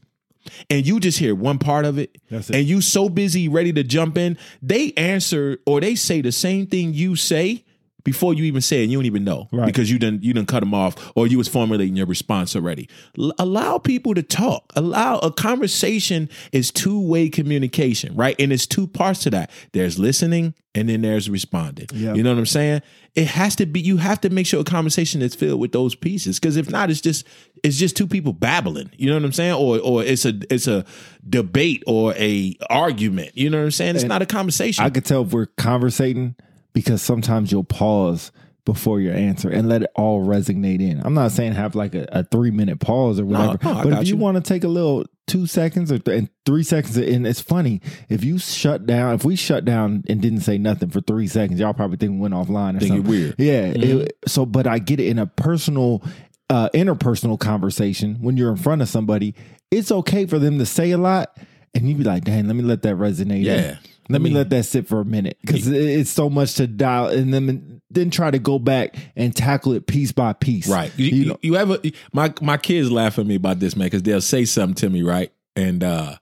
and 0.71 0.87
you 0.87 1.01
just 1.01 1.19
hear 1.19 1.35
one 1.35 1.59
part 1.59 1.85
of 1.85 1.99
it, 1.99 2.17
it. 2.31 2.51
and 2.51 2.65
you 2.65 2.81
so 2.81 3.09
busy 3.09 3.49
ready 3.49 3.73
to 3.73 3.83
jump 3.83 4.17
in, 4.17 4.39
they 4.63 4.93
answer 4.93 5.59
or 5.67 5.81
they 5.81 5.97
say 5.97 6.21
the 6.21 6.31
same 6.31 6.69
thing 6.69 6.95
you 6.95 7.17
say 7.17 7.65
before 8.07 8.33
you 8.33 8.45
even 8.45 8.63
say 8.63 8.83
it. 8.83 8.89
You 8.89 8.97
don't 8.97 9.05
even 9.05 9.25
know 9.25 9.49
Right. 9.53 9.67
because 9.67 9.91
you 9.91 9.99
didn't 9.99 10.23
you 10.25 10.33
didn't 10.33 10.49
cut 10.49 10.61
them 10.61 10.73
off 10.73 10.95
or 11.15 11.27
you 11.27 11.37
was 11.37 11.49
formulating 11.49 11.97
your 11.97 12.07
response 12.07 12.57
already. 12.57 12.89
L- 13.19 13.33
allow 13.39 13.77
people 13.79 14.15
to 14.15 14.23
talk. 14.23 14.73
Allow 14.77 15.19
a 15.19 15.31
conversation 15.33 16.31
is 16.53 16.71
two 16.71 16.99
way 17.01 17.29
communication, 17.29 18.15
right? 18.15 18.37
And 18.39 18.53
it's 18.53 18.67
two 18.67 18.87
parts 18.87 19.21
to 19.25 19.31
that. 19.31 19.51
There's 19.73 19.99
listening 19.99 20.55
and 20.75 20.89
then 20.89 21.03
there's 21.03 21.29
responding. 21.29 21.87
Yeah. 21.93 22.15
You 22.15 22.23
know 22.23 22.31
what 22.33 22.39
I'm 22.39 22.47
saying? 22.47 22.83
It 23.15 23.27
has 23.29 23.57
to 23.57 23.67
be. 23.67 23.81
You 23.81 23.97
have 23.97 24.21
to 24.21 24.31
make 24.31 24.47
sure 24.47 24.61
a 24.61 24.65
conversation 24.65 25.23
is 25.23 25.35
filled 25.35 25.59
with 25.59 25.73
those 25.73 25.95
pieces 25.95 26.39
because 26.39 26.57
if 26.57 26.71
not, 26.71 26.91
it's 26.91 27.01
just 27.01 27.27
it's 27.65 27.79
just 27.79 27.97
two 27.97 28.07
people 28.07 28.33
babbling. 28.35 28.91
You 28.97 29.09
know 29.09 29.15
what 29.17 29.25
I'm 29.25 29.33
saying? 29.33 29.55
Or 29.55 29.79
or 29.81 30.05
it's 30.05 30.25
a 30.27 30.39
it's 30.51 30.67
a 30.69 30.85
debate 31.29 31.83
or 31.87 32.15
a 32.15 32.55
argument. 32.69 33.31
You 33.35 33.49
know 33.51 33.59
what 33.59 33.65
I'm 33.65 33.71
saying? 33.71 33.97
It's 33.97 34.05
not 34.05 34.21
a 34.23 34.27
conversation. 34.27 34.85
I 34.85 34.91
could 34.91 35.05
tell 35.07 35.23
if 35.23 35.33
we're 35.33 35.47
conversating 35.47 36.35
because 36.77 37.01
sometimes 37.01 37.51
you'll 37.51 37.65
pause 37.65 38.31
before 38.67 39.01
your 39.01 39.15
answer 39.15 39.49
and 39.49 39.67
let 39.69 39.83
it 39.83 39.91
all 39.95 40.23
resonate 40.27 40.81
in. 40.83 41.01
I'm 41.05 41.15
not 41.15 41.33
saying 41.33 41.53
have 41.55 41.75
like 41.75 41.95
a, 41.95 42.07
a 42.13 42.25
three 42.25 42.51
minute 42.51 42.81
pause 42.81 43.19
or 43.19 43.25
whatever, 43.25 43.59
no, 43.63 43.71
I 43.73 43.83
but 43.85 43.93
if 43.95 44.09
you, 44.09 44.17
you. 44.17 44.21
want 44.21 44.37
to 44.37 44.43
take 44.43 44.63
a 44.65 44.69
little 44.69 45.07
two 45.27 45.47
seconds 45.47 45.91
or 45.91 45.99
th- 45.99 46.19
and 46.19 46.29
three 46.45 46.63
seconds, 46.65 46.97
and 46.99 47.27
it's 47.27 47.41
funny 47.41 47.81
if 48.11 48.23
you 48.25 48.39
shut 48.39 48.85
down. 48.85 49.15
If 49.15 49.25
we 49.25 49.37
shut 49.37 49.65
down 49.65 50.05
and 50.09 50.21
didn't 50.21 50.41
say 50.41 50.59
nothing 50.59 50.91
for 50.91 51.01
three 51.01 51.29
seconds, 51.29 51.59
y'all 51.61 51.73
probably 51.75 51.97
think 51.97 52.13
we 52.13 52.19
went 52.19 52.35
offline 52.35 52.77
or 52.77 52.81
Think 52.81 52.89
something. 52.95 53.09
weird. 53.11 53.35
Yeah. 53.39 53.73
Mm-hmm. 53.73 54.01
it- 54.03 54.19
so, 54.27 54.45
but 54.45 54.67
I 54.67 54.79
get 54.81 55.01
it 55.01 55.07
in 55.07 55.19
a 55.19 55.27
personal, 55.27 56.03
uh, 56.51 56.69
interpersonal 56.75 57.39
conversation 57.41 58.17
when 58.21 58.37
you're 58.37 58.51
in 58.51 58.57
front 58.57 58.83
of 58.83 58.89
somebody. 58.89 59.35
It's 59.71 59.91
okay 59.91 60.27
for 60.27 60.39
them 60.39 60.59
to 60.59 60.67
say 60.67 60.91
a 60.91 60.99
lot, 60.99 61.37
and 61.75 61.89
you 61.89 61.95
be 61.95 62.05
like, 62.05 62.25
"Dang, 62.25 62.47
let 62.49 62.55
me 62.57 62.63
let 62.65 62.83
that 62.83 62.97
resonate." 62.97 63.45
in. 63.47 63.79
Let 64.09 64.23
me 64.23 64.31
let 64.31 64.51
that 64.51 64.65
sit 64.65 64.87
for 64.87 65.01
a 65.01 65.05
minute 65.05 65.39
because 65.41 65.67
it's 65.69 66.11
so 66.11 66.31
much 66.31 66.55
to 66.55 66.67
dial 66.67 67.09
and 67.09 67.33
then 67.35 67.81
then 67.91 68.11
try 68.11 68.31
to 68.31 68.39
go 68.39 68.59
back 68.59 68.97
and 69.17 69.35
tackle 69.35 69.73
it 69.73 69.87
piece 69.87 70.13
by 70.13 70.33
piece. 70.33 70.69
Right. 70.69 70.93
You, 70.97 71.07
You 71.07 71.17
you, 71.17 71.25
know- 71.29 71.39
you 71.43 71.57
ever 71.57 71.79
my 72.13 72.33
my 72.41 72.57
kids 72.57 72.91
laugh 72.91 73.19
at 73.19 73.27
me 73.27 73.35
about 73.37 73.59
this, 73.61 73.77
man, 73.77 73.87
because 73.87 74.03
they'll 74.03 74.21
say 74.21 74.45
something 74.45 74.75
to 74.77 74.91
me, 74.91 75.03
right? 75.03 75.33
And 75.55 75.83
uh 75.83 76.17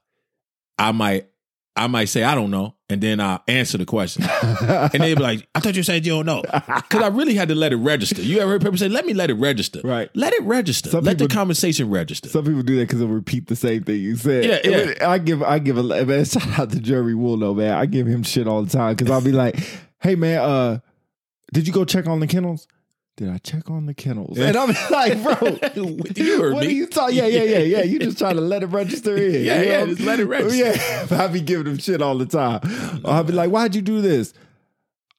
I 0.77 0.91
might 0.91 1.27
I 1.77 1.87
might 1.87 2.05
say, 2.05 2.23
I 2.23 2.35
don't 2.35 2.51
know, 2.51 2.73
and 2.89 3.01
then 3.01 3.19
I 3.19 3.39
answer 3.49 3.77
the 3.77 3.85
question. 3.85 4.23
and 4.23 5.03
they'd 5.03 5.15
be 5.15 5.21
like, 5.21 5.45
I 5.53 5.59
thought 5.59 5.75
you 5.75 5.83
said 5.83 6.05
you 6.05 6.13
don't 6.13 6.25
know. 6.25 6.41
Because 6.41 7.01
I 7.03 7.07
really 7.07 7.33
had 7.33 7.49
to 7.49 7.55
let 7.55 7.73
it 7.73 7.77
register. 7.77 8.21
You 8.21 8.39
ever 8.39 8.51
heard 8.51 8.61
people 8.61 8.77
say, 8.77 8.87
let 8.87 9.05
me 9.05 9.13
let 9.13 9.29
it 9.29 9.33
register? 9.33 9.81
Right. 9.83 10.09
Let 10.15 10.33
it 10.33 10.41
register. 10.43 10.89
Some 10.89 11.03
let 11.03 11.17
the 11.17 11.25
people- 11.25 11.35
conversation 11.35 11.89
register. 11.89 12.29
Some 12.29 12.45
people 12.45 12.61
do 12.63 12.75
that 12.77 12.83
because 12.83 12.99
they'll 12.99 13.09
repeat 13.09 13.47
the 13.47 13.57
same 13.57 13.83
thing 13.83 13.99
you 13.99 14.15
said. 14.15 14.45
Yeah, 14.45 14.59
yeah. 14.63 15.09
I 15.09 15.17
give 15.17 15.43
I 15.43 15.59
give 15.59 15.77
a 15.77 15.83
man, 15.83 16.23
shout 16.25 16.59
out 16.59 16.71
to 16.71 16.79
Jerry 16.79 17.13
Wool 17.13 17.37
though, 17.37 17.53
man. 17.53 17.73
I 17.73 17.85
give 17.87 18.07
him 18.07 18.23
shit 18.23 18.47
all 18.47 18.63
the 18.63 18.71
time 18.71 18.95
because 18.95 19.11
I'll 19.11 19.19
be 19.21 19.33
like, 19.33 19.59
hey 19.99 20.15
man, 20.15 20.39
uh, 20.39 20.79
did 21.53 21.67
you 21.67 21.73
go 21.73 21.83
check 21.83 22.07
on 22.07 22.21
the 22.21 22.27
kennels? 22.27 22.67
Did 23.17 23.29
I 23.29 23.37
check 23.37 23.69
on 23.69 23.85
the 23.85 23.93
kennels? 23.93 24.37
And 24.37 24.57
I'm 24.57 24.69
like, 24.91 25.21
bro, 25.23 25.57
You 26.15 26.41
heard 26.41 26.53
what 26.53 26.61
me. 26.63 26.67
are 26.67 26.71
you 26.71 26.87
talking? 26.87 27.15
Yeah, 27.17 27.27
yeah, 27.27 27.43
yeah, 27.43 27.59
yeah. 27.59 27.83
You 27.83 27.99
just 27.99 28.17
trying 28.17 28.35
to 28.35 28.41
let 28.41 28.61
it 28.63 28.67
register 28.67 29.15
in. 29.15 29.31
Yeah, 29.45 29.61
you 29.61 29.67
yeah, 29.69 29.85
just 29.85 30.01
let 30.01 30.19
it 30.19 30.25
register. 30.25 30.55
Yeah, 30.57 31.07
I 31.23 31.27
be 31.27 31.41
giving 31.41 31.65
them 31.65 31.77
shit 31.77 32.01
all 32.01 32.17
the 32.17 32.25
time. 32.25 32.59
Or 33.05 33.11
I'll 33.13 33.23
be 33.23 33.33
like, 33.33 33.49
why'd 33.51 33.73
you 33.75 33.81
do 33.81 34.01
this? 34.01 34.33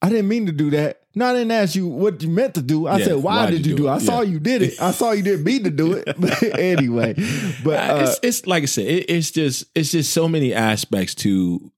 I 0.02 0.10
didn't 0.10 0.28
mean 0.28 0.44
to 0.46 0.52
do 0.52 0.70
that. 0.70 1.00
No, 1.14 1.24
I 1.30 1.32
didn't 1.32 1.52
ask 1.52 1.74
you 1.74 1.88
what 1.88 2.22
you 2.22 2.28
meant 2.28 2.54
to 2.56 2.62
do. 2.62 2.86
I 2.86 2.98
Yeah, 2.98 3.04
said, 3.06 3.14
why 3.16 3.44
why'd 3.44 3.50
did 3.52 3.64
you 3.66 3.72
do 3.72 3.76
do 3.84 3.88
it? 3.88 3.92
I 3.92 3.98
saw 3.98 4.20
Yeah. 4.20 4.30
you 4.32 4.38
did 4.40 4.60
it. 4.60 4.82
I 4.82 4.90
saw 4.90 5.12
you 5.12 5.22
didn't 5.22 5.44
mean 5.44 5.64
to 5.64 5.70
do 5.70 5.94
it. 5.94 6.04
But 6.18 6.42
anyway, 6.58 7.14
but 7.64 7.74
uh, 7.90 7.98
it's 8.06 8.20
it's 8.22 8.46
like 8.46 8.64
I 8.64 8.66
said, 8.66 8.84
it, 8.84 9.06
it's 9.08 9.30
just 9.30 9.64
it's 9.74 9.90
just 9.92 10.12
so 10.12 10.28
many 10.28 10.52
aspects 10.52 11.14
to 11.16 11.72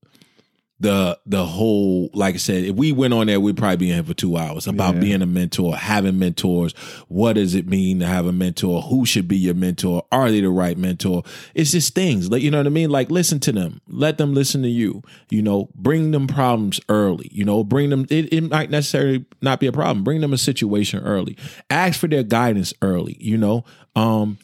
the 0.81 1.18
the 1.26 1.45
whole. 1.45 2.09
Like 2.14 2.35
I 2.35 2.39
said, 2.39 2.64
if 2.64 2.76
we 2.76 2.93
went 2.93 3.12
on 3.14 3.26
there, 3.26 3.41
we'd 3.41 3.57
probably 3.57 3.76
be 3.79 3.89
in 3.91 3.95
here 3.97 4.05
for 4.05 4.14
two 4.14 4.37
hours 4.37 4.66
about 4.66 4.95
Yeah. 4.95 5.01
being 5.01 5.22
a 5.22 5.26
mentor, 5.26 5.76
having 5.76 6.18
mentors. 6.18 6.72
What 7.09 7.33
does 7.35 7.55
it 7.55 7.66
mean 7.66 7.99
to 8.01 8.07
have 8.07 8.26
a 8.26 8.33
mentor? 8.33 8.83
Who 8.83 9.05
should 9.05 9.26
be 9.26 9.37
your 9.37 9.55
mentor? 9.55 10.05
Are 10.12 10.31
they 10.31 10.41
the 10.41 10.51
right 10.51 10.79
mentor? 10.79 11.24
It's 11.55 11.72
just 11.72 11.95
things. 11.95 12.31
Like 12.31 12.43
you 12.43 12.51
know 12.51 12.59
what 12.59 12.66
I 12.66 12.70
mean. 12.70 12.91
Like 12.91 13.11
listen 13.11 13.41
to 13.41 13.53
them. 13.53 13.81
Let 13.89 14.18
them 14.18 14.35
listen 14.35 14.62
to 14.62 14.68
you. 14.68 15.03
You 15.31 15.43
know, 15.43 15.68
bring 15.74 16.12
them 16.12 16.26
problems 16.29 16.81
early. 16.89 17.29
You 17.33 17.45
know, 17.45 17.64
bring 17.64 17.91
them. 17.91 18.07
It, 18.09 18.33
it 18.33 18.43
might 18.43 18.70
necessarily 18.70 19.24
not 19.43 19.59
be 19.61 19.66
a 19.66 19.72
problem. 19.72 20.05
Bring 20.05 20.20
them 20.20 20.33
a 20.33 20.39
situation 20.39 21.01
early. 21.01 21.37
Ask 21.70 21.99
for 21.99 22.07
their 22.09 22.22
guidance 22.22 22.72
early. 22.83 23.16
You 23.18 23.37
know, 23.37 23.64
um, 23.97 24.39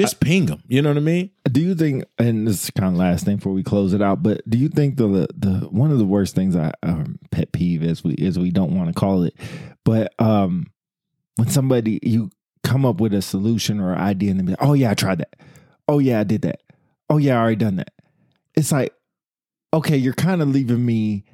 just 0.00 0.20
ping 0.20 0.46
them. 0.46 0.62
You 0.68 0.82
know 0.82 0.90
what 0.90 0.96
I 0.96 1.00
mean? 1.00 1.30
do 1.50 1.60
you 1.60 1.74
think? 1.74 2.04
And 2.18 2.46
this 2.46 2.64
is 2.64 2.70
kind 2.70 2.92
of 2.94 2.98
last 2.98 3.24
thing 3.24 3.36
before 3.36 3.52
we 3.52 3.62
close 3.62 3.92
it 3.92 4.02
out. 4.02 4.22
But 4.22 4.48
do 4.48 4.58
you 4.58 4.68
think 4.68 4.96
the 4.96 5.06
the 5.08 5.28
the 5.36 5.66
one 5.68 5.90
of 5.90 5.98
the 5.98 6.04
worst 6.04 6.34
things 6.34 6.56
I 6.56 6.72
um, 6.82 7.18
pet 7.30 7.52
peeve 7.52 7.82
as 7.82 8.02
we 8.04 8.14
as 8.24 8.38
we 8.38 8.50
don't 8.50 8.76
want 8.76 8.88
to 8.88 8.98
call 8.98 9.22
it, 9.24 9.34
but 9.84 10.12
um, 10.18 10.66
when 11.36 11.48
somebody 11.48 11.98
you 12.02 12.30
come 12.62 12.84
up 12.84 13.00
with 13.00 13.14
a 13.14 13.22
solution 13.22 13.80
or 13.80 13.94
idea 13.94 14.30
and 14.30 14.38
they 14.38 14.44
be 14.44 14.50
like, 14.52 14.62
oh 14.62 14.74
yeah, 14.74 14.90
I 14.90 14.94
tried 14.94 15.18
that. 15.18 15.34
Oh 15.88 15.98
yeah, 15.98 16.20
I 16.20 16.24
did 16.24 16.42
that. 16.42 16.60
Oh 17.08 17.16
yeah, 17.16 17.36
I 17.36 17.40
already 17.40 17.56
done 17.56 17.76
that. 17.76 17.92
It's 18.54 18.70
like, 18.70 18.94
okay, 19.72 19.96
you're 19.96 20.12
kind 20.12 20.42
of 20.42 20.48
leaving 20.48 20.84
me 20.84 21.24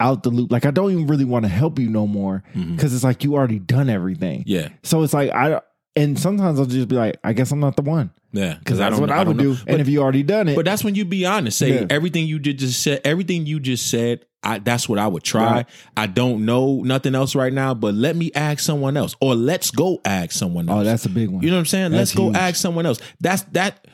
out 0.00 0.22
the 0.22 0.30
loop. 0.30 0.50
Like 0.50 0.66
I 0.66 0.70
don't 0.70 0.90
even 0.92 1.06
really 1.06 1.24
want 1.24 1.44
to 1.44 1.48
help 1.48 1.78
you 1.78 1.88
no 1.88 2.06
more 2.06 2.42
because 2.54 2.94
it's 2.94 3.04
like 3.04 3.22
you 3.24 3.34
already 3.34 3.58
done 3.58 3.88
everything. 3.88 4.44
Yeah, 4.46 4.68
So 4.82 5.02
it's 5.02 5.14
like 5.14 5.30
I 5.30 5.60
and 5.96 6.18
sometimes 6.18 6.60
I'll 6.60 6.66
just 6.66 6.88
be 6.88 6.96
like, 6.96 7.18
I 7.24 7.32
guess 7.32 7.50
I'm 7.50 7.60
not 7.60 7.76
the 7.76 7.82
one 7.82 8.10
yeah. 8.32 8.54
because 8.54 8.78
that's 8.78 8.98
what 8.98 9.10
I, 9.10 9.24
don't 9.24 9.36
would 9.36 9.44
know. 9.44 9.54
do. 9.54 9.60
But, 9.64 9.72
and 9.72 9.80
if 9.80 9.88
you 9.88 10.02
already 10.02 10.22
done 10.22 10.48
it, 10.48 10.54
but 10.56 10.64
that's 10.64 10.84
when 10.84 10.94
you 10.94 11.04
be 11.04 11.24
honest. 11.26 11.58
Say 11.58 11.74
Yeah. 11.80 11.86
everything 11.90 12.26
you 12.26 12.38
did 12.38 12.58
just 12.58 12.82
said. 12.82 13.00
Everything 13.04 13.46
you 13.46 13.58
just 13.60 13.90
said. 13.90 14.24
I, 14.42 14.58
that's 14.60 14.88
what 14.88 15.00
I 15.00 15.08
would 15.08 15.24
try. 15.24 15.50
Right. 15.52 15.66
I 15.96 16.06
don't 16.06 16.44
know 16.44 16.80
nothing 16.82 17.16
else 17.16 17.34
right 17.34 17.52
now, 17.52 17.74
but 17.74 17.94
let 17.94 18.14
me 18.14 18.30
ask 18.32 18.60
someone 18.60 18.96
else, 18.96 19.16
or 19.20 19.34
let's 19.34 19.72
go 19.72 20.00
ask 20.04 20.30
someone 20.30 20.68
else. 20.68 20.82
oh, 20.82 20.84
that's 20.84 21.04
a 21.04 21.08
big 21.08 21.30
one. 21.30 21.42
you 21.42 21.50
know 21.50 21.56
what 21.56 21.60
I'm 21.60 21.66
saying? 21.66 21.90
That's 21.90 22.14
let's 22.14 22.14
go 22.14 22.32
ask 22.32 22.54
someone 22.54 22.86
else. 22.86 23.00
That's 23.20 23.42
that. 23.52 23.88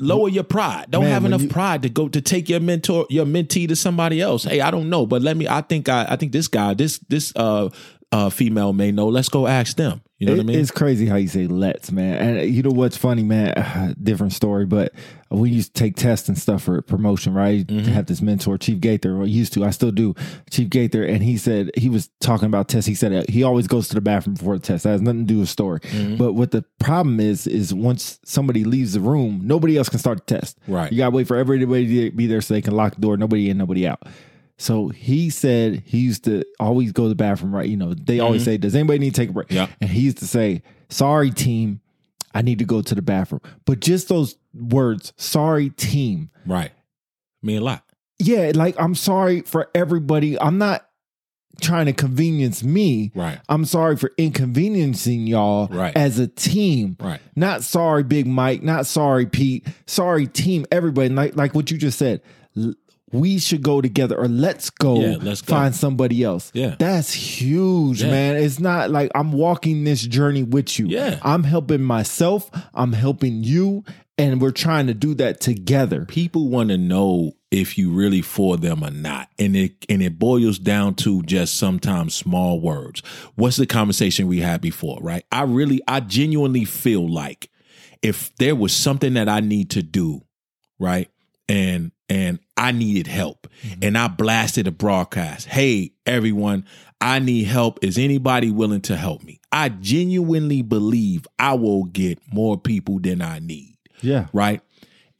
Lower 0.00 0.28
your 0.28 0.44
pride. 0.44 0.86
Don't 0.90 1.04
Man, 1.04 1.12
have 1.12 1.24
enough 1.24 1.42
you- 1.42 1.48
pride 1.48 1.82
to 1.82 1.88
go 1.88 2.08
to 2.08 2.20
take 2.20 2.48
your 2.48 2.60
mentor, 2.60 3.06
your 3.10 3.26
mentee 3.26 3.68
to 3.68 3.76
somebody 3.76 4.20
else. 4.20 4.44
Hey, 4.44 4.60
I 4.60 4.70
don't 4.70 4.88
know, 4.88 5.06
but 5.06 5.22
let 5.22 5.36
me. 5.36 5.46
I 5.46 5.60
think 5.60 5.88
I. 5.88 6.06
I 6.08 6.16
think 6.16 6.32
this 6.32 6.48
guy, 6.48 6.72
this 6.74 6.98
this 7.08 7.32
uh 7.36 7.68
uh 8.10 8.30
female 8.30 8.72
may 8.72 8.90
know. 8.92 9.08
Let's 9.08 9.28
go 9.28 9.46
ask 9.46 9.76
them. 9.76 10.00
You 10.18 10.26
know 10.26 10.32
It- 10.32 10.36
what 10.38 10.42
I 10.42 10.46
mean? 10.46 10.58
It's 10.58 10.72
crazy 10.72 11.06
how 11.06 11.14
you 11.14 11.28
say 11.28 11.46
let's, 11.46 11.92
man. 11.92 12.38
And 12.38 12.50
you 12.54 12.62
know 12.64 12.70
what's 12.70 12.96
funny, 12.96 13.22
man? 13.22 13.94
Different 14.02 14.32
story, 14.32 14.66
but 14.66 14.92
we 15.30 15.50
used 15.50 15.74
to 15.74 15.78
take 15.80 15.94
tests 15.94 16.28
and 16.28 16.36
stuff 16.36 16.62
for 16.64 16.82
promotion, 16.82 17.34
right? 17.34 17.64
Mm-hmm. 17.64 17.84
To 17.84 17.90
have 17.92 18.06
this 18.06 18.20
mentor, 18.20 18.58
Chief 18.58 18.80
Gaither, 18.80 19.14
or 19.16 19.26
used 19.26 19.52
to, 19.52 19.64
I 19.64 19.70
still 19.70 19.92
do, 19.92 20.14
Chief 20.50 20.68
Gaither. 20.70 21.04
And 21.04 21.22
he 21.22 21.36
said, 21.36 21.70
he 21.76 21.88
was 21.88 22.08
talking 22.20 22.46
about 22.46 22.68
tests. 22.68 22.88
He 22.88 22.96
said 22.96 23.12
uh, 23.12 23.22
he 23.28 23.44
always 23.44 23.68
goes 23.68 23.86
to 23.88 23.94
the 23.94 24.00
bathroom 24.00 24.34
before 24.34 24.58
the 24.58 24.64
test. 24.66 24.82
That 24.84 24.90
has 24.90 25.02
nothing 25.02 25.20
to 25.26 25.34
do 25.34 25.38
with 25.38 25.48
story. 25.48 25.80
Mm-hmm. 25.80 26.16
But 26.16 26.32
what 26.32 26.50
the 26.50 26.64
problem 26.80 27.20
is, 27.20 27.46
is 27.46 27.72
once 27.72 28.18
somebody 28.24 28.64
leaves 28.64 28.94
the 28.94 29.00
room, 29.00 29.42
nobody 29.44 29.76
else 29.78 29.88
can 29.88 30.00
start 30.00 30.26
the 30.26 30.34
test. 30.40 30.58
Right. 30.66 30.90
You 30.90 30.98
got 30.98 31.10
to 31.10 31.16
wait 31.16 31.28
for 31.28 31.36
everybody 31.36 32.08
to 32.08 32.10
be 32.10 32.26
there 32.26 32.40
so 32.40 32.54
they 32.54 32.62
can 32.62 32.74
lock 32.74 32.96
the 32.96 33.00
door, 33.00 33.16
nobody 33.16 33.50
in, 33.50 33.58
nobody 33.58 33.86
out. 33.86 34.02
So 34.60 34.88
he 34.88 35.30
said 35.30 35.82
he 35.86 35.98
used 35.98 36.24
to 36.24 36.44
always 36.58 36.90
go 36.92 37.04
to 37.04 37.08
the 37.08 37.14
bathroom, 37.14 37.54
right? 37.54 37.68
You 37.68 37.76
know, 37.76 37.94
they 37.94 38.18
always 38.20 38.44
say, 38.44 38.56
Does 38.58 38.74
anybody 38.74 38.98
need 38.98 39.14
to 39.14 39.20
take 39.20 39.30
a 39.30 39.32
break? 39.32 39.46
Mm-hmm. 39.48 39.56
Yeah. 39.56 39.66
And 39.80 39.88
he 39.90 40.00
used 40.00 40.18
to 40.18 40.26
say, 40.26 40.62
Sorry, 40.88 41.30
team, 41.30 41.80
I 42.34 42.42
need 42.42 42.58
to 42.58 42.64
go 42.64 42.82
to 42.82 42.94
the 42.94 43.02
bathroom. 43.02 43.40
But 43.64 43.80
just 43.80 44.08
those 44.08 44.36
words, 44.54 45.12
sorry, 45.16 45.70
team. 45.70 46.30
right. 46.46 46.72
Mean 47.42 47.58
a 47.58 47.64
lot. 47.64 47.84
Yeah, 48.18 48.50
like 48.54 48.74
I'm 48.80 48.96
sorry 48.96 49.42
for 49.42 49.70
everybody. 49.76 50.38
I'm 50.40 50.58
not 50.58 50.84
trying 51.60 51.86
to 51.86 51.92
convenience 51.92 52.64
me. 52.64 53.12
Right. 53.14 53.38
I'm 53.48 53.64
sorry 53.64 53.96
for 53.96 54.10
inconveniencing 54.18 55.26
y'all 55.28 55.68
Right. 55.68 55.96
as 55.96 56.18
a 56.18 56.26
team. 56.26 56.96
Right. 57.00 57.20
Not 57.36 57.62
sorry, 57.62 58.02
Big 58.02 58.26
Mike. 58.26 58.62
Not 58.64 58.86
sorry, 58.86 59.26
Pete. 59.26 59.66
Sorry, 59.86 60.26
team. 60.26 60.66
Everybody. 60.72 61.08
Like 61.10 61.36
like 61.36 61.54
what 61.54 61.70
you 61.70 61.78
just 61.78 61.96
said. 61.98 62.22
We 63.12 63.38
should 63.38 63.62
go 63.62 63.80
together, 63.80 64.16
or 64.16 64.28
let's 64.28 64.70
go, 64.70 65.00
Yeah, 65.00 65.16
let's 65.20 65.40
go. 65.42 65.54
find 65.54 65.74
somebody 65.74 66.22
else. 66.22 66.50
Yeah. 66.54 66.76
that's 66.78 67.12
huge, 67.12 68.02
Yeah. 68.02 68.10
man. 68.10 68.36
It's 68.36 68.58
not 68.60 68.90
like 68.90 69.10
I'm 69.14 69.32
walking 69.32 69.84
this 69.84 70.02
journey 70.02 70.42
with 70.42 70.78
you. 70.78 70.86
Yeah. 70.88 71.18
I'm 71.22 71.44
helping 71.44 71.82
myself. 71.82 72.50
I'm 72.74 72.92
helping 72.92 73.42
you, 73.44 73.84
and 74.18 74.40
we're 74.40 74.50
trying 74.50 74.88
to 74.88 74.94
do 74.94 75.14
that 75.14 75.40
together. 75.40 76.04
people 76.04 76.48
want 76.48 76.68
to 76.70 76.76
know 76.78 77.32
if 77.50 77.78
you 77.78 77.90
really 77.90 78.20
for 78.20 78.58
them 78.58 78.84
or 78.84 78.90
not 78.90 79.28
and 79.38 79.56
it 79.56 79.86
and 79.88 80.02
it 80.02 80.18
boils 80.18 80.58
down 80.58 80.94
to 80.94 81.22
just 81.22 81.54
sometimes 81.56 82.12
small 82.14 82.60
words 82.60 83.00
what's 83.36 83.56
the 83.56 83.64
conversation 83.64 84.26
we 84.26 84.38
had 84.40 84.60
before 84.60 84.98
right 85.00 85.24
i 85.32 85.40
really 85.44 85.80
i 85.88 85.98
genuinely 85.98 86.66
feel 86.66 87.08
like 87.08 87.48
if 88.02 88.36
there 88.36 88.54
was 88.54 88.74
something 88.76 89.14
that 89.14 89.30
i 89.30 89.40
need 89.40 89.70
to 89.70 89.82
do 89.82 90.20
right 90.78 91.08
and 91.48 91.90
and 92.10 92.38
i 92.58 92.72
needed 92.72 93.06
help. 93.06 93.46
Mm-hmm. 93.62 93.84
And 93.84 93.98
i 93.98 94.08
blasted 94.08 94.66
a 94.66 94.72
broadcast. 94.72 95.46
Hey 95.46 95.92
everyone 96.06 96.64
i 97.00 97.18
need 97.18 97.44
help. 97.44 97.82
Is 97.82 97.96
anybody 97.96 98.50
willing 98.50 98.82
to 98.82 98.96
help 98.96 99.22
me? 99.22 99.40
I 99.52 99.70
genuinely 99.70 100.62
believe 100.62 101.26
i 101.38 101.54
will 101.54 101.84
get 101.84 102.18
more 102.32 102.58
people 102.58 102.98
than 102.98 103.22
i 103.22 103.38
need. 103.38 103.76
Yeah, 104.00 104.26
right? 104.32 104.60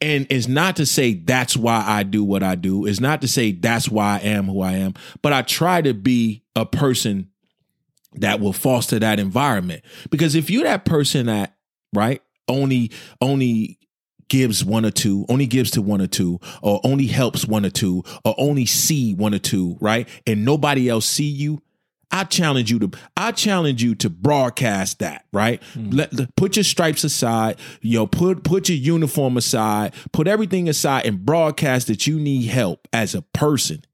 And 0.00 0.26
it's 0.30 0.46
not 0.46 0.76
to 0.76 0.86
say 0.86 1.14
that's 1.14 1.56
why 1.56 1.82
I 1.84 2.04
do 2.04 2.22
what 2.22 2.42
I 2.44 2.54
do. 2.54 2.86
It's 2.86 3.00
not 3.00 3.20
to 3.22 3.28
say 3.28 3.50
that's 3.50 3.88
why 3.88 4.20
I 4.22 4.28
am 4.28 4.46
who 4.46 4.60
I 4.60 4.74
am, 4.74 4.94
but 5.22 5.32
I 5.32 5.42
try 5.42 5.82
to 5.82 5.92
be 5.92 6.44
a 6.54 6.64
person 6.64 7.30
that 8.14 8.40
will 8.40 8.52
foster 8.52 8.98
that 8.98 9.18
environment. 9.18 9.82
Because 10.10 10.34
if 10.34 10.50
you're 10.50 10.64
that 10.64 10.84
person 10.84 11.26
that, 11.26 11.56
right, 11.92 12.22
only 12.46 12.92
only 13.20 13.78
gives 14.28 14.64
one 14.64 14.84
or 14.84 14.90
two, 14.90 15.24
only 15.28 15.46
gives 15.46 15.70
to 15.72 15.82
one 15.82 16.00
or 16.00 16.06
two, 16.06 16.40
or 16.62 16.80
only 16.84 17.06
helps 17.06 17.46
one 17.46 17.64
or 17.64 17.70
two, 17.70 18.02
or 18.24 18.34
only 18.38 18.66
see 18.66 19.14
one 19.14 19.34
or 19.34 19.38
two, 19.38 19.76
right? 19.80 20.08
And 20.26 20.44
nobody 20.44 20.88
else 20.88 21.06
see 21.06 21.28
you, 21.28 21.62
I 22.10 22.24
challenge 22.24 22.70
you 22.70 22.78
to 22.80 22.90
I 23.16 23.32
challenge 23.32 23.82
you 23.82 23.94
to 23.96 24.08
broadcast 24.08 25.00
that, 25.00 25.26
right? 25.32 25.62
Hmm. 25.74 25.90
Let, 25.90 26.12
let- 26.14 26.36
put 26.36 26.56
your 26.56 26.64
stripes 26.64 27.04
aside, 27.04 27.58
you 27.82 27.98
know, 27.98 28.06
put 28.06 28.44
put 28.44 28.68
your 28.68 28.78
uniform 28.78 29.36
aside, 29.36 29.94
put 30.12 30.26
everything 30.26 30.68
aside 30.68 31.06
and 31.06 31.24
broadcast 31.24 31.86
that 31.88 32.06
you 32.06 32.18
need 32.18 32.46
help 32.46 32.88
as 32.92 33.14
a 33.14 33.22
person. 33.22 33.84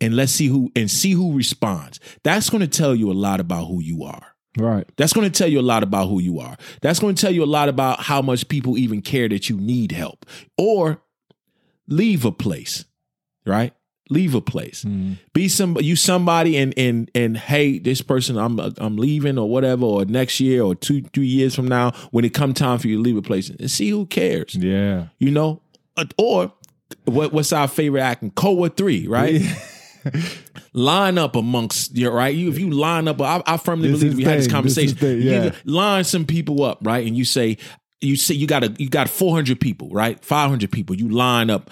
And 0.00 0.14
let's 0.14 0.32
see 0.32 0.46
who 0.46 0.70
and 0.76 0.90
see 0.90 1.12
who 1.12 1.34
responds. 1.34 2.00
That's 2.22 2.50
going 2.50 2.60
to 2.60 2.68
tell 2.68 2.94
you 2.94 3.10
a 3.10 3.14
lot 3.14 3.40
about 3.40 3.64
who 3.66 3.80
you 3.80 4.04
are. 4.04 4.34
Right. 4.58 4.86
That's 4.96 5.12
going 5.12 5.30
to 5.30 5.36
tell 5.36 5.48
you 5.48 5.60
a 5.60 5.62
lot 5.62 5.82
about 5.82 6.08
who 6.08 6.20
you 6.20 6.40
are. 6.40 6.56
That's 6.82 6.98
going 6.98 7.14
to 7.14 7.20
tell 7.20 7.32
you 7.32 7.44
a 7.44 7.46
lot 7.46 7.68
about 7.68 8.00
how 8.00 8.22
much 8.22 8.48
people 8.48 8.78
even 8.78 9.02
care 9.02 9.28
that 9.28 9.48
you 9.48 9.56
need 9.56 9.92
help 9.92 10.26
or 10.56 11.00
leave 11.86 12.24
a 12.24 12.32
place, 12.32 12.84
right? 13.46 13.72
Leave 14.10 14.34
a 14.34 14.40
place. 14.40 14.84
Mm-hmm. 14.84 15.14
Be 15.34 15.48
some 15.48 15.76
you 15.80 15.94
somebody 15.94 16.56
and 16.56 16.72
and 16.78 17.10
and 17.14 17.36
hey, 17.36 17.78
this 17.78 18.00
person 18.00 18.38
I'm 18.38 18.58
I'm 18.58 18.96
leaving 18.96 19.38
or 19.38 19.48
whatever 19.48 19.84
or 19.84 20.04
next 20.06 20.40
year 20.40 20.62
or 20.62 20.74
two 20.74 21.02
3 21.02 21.26
years 21.26 21.54
from 21.54 21.68
now 21.68 21.90
when 22.10 22.24
it 22.24 22.32
come 22.32 22.54
time 22.54 22.78
for 22.78 22.88
you 22.88 22.96
to 22.96 23.02
leave 23.02 23.18
a 23.18 23.22
place 23.22 23.50
and 23.50 23.70
see 23.70 23.90
who 23.90 24.06
cares. 24.06 24.54
Yeah. 24.54 25.08
You 25.18 25.30
know, 25.30 25.60
or 26.16 26.52
what 27.04 27.32
what's 27.32 27.52
our 27.52 27.68
favorite 27.68 28.00
acting? 28.00 28.30
Koa 28.30 28.70
three, 28.70 29.06
right? 29.06 29.42
line 30.72 31.18
up 31.18 31.36
amongst 31.36 31.96
your 31.96 32.12
right. 32.12 32.34
You 32.34 32.48
if 32.50 32.58
you 32.58 32.70
line 32.70 33.08
up, 33.08 33.20
I, 33.20 33.42
I 33.46 33.56
firmly 33.56 33.90
This 33.90 34.00
believe 34.00 34.16
we 34.16 34.24
had 34.24 34.38
this 34.38 34.46
thing, 34.46 34.52
conversation. 34.52 34.96
thing, 34.96 35.22
You 35.22 35.30
yeah. 35.30 35.50
line 35.64 36.04
some 36.04 36.24
people 36.24 36.62
up, 36.64 36.78
right, 36.82 37.06
and 37.06 37.16
you 37.16 37.24
say. 37.24 37.58
You 38.00 38.14
say 38.14 38.36
you 38.36 38.46
got 38.46 38.62
a 38.62 38.68
you 38.78 38.88
got 38.88 39.08
400 39.08 39.58
people, 39.60 39.88
right? 39.90 40.24
500 40.24 40.70
people. 40.70 40.94
You 40.94 41.08
line 41.08 41.50
up 41.50 41.68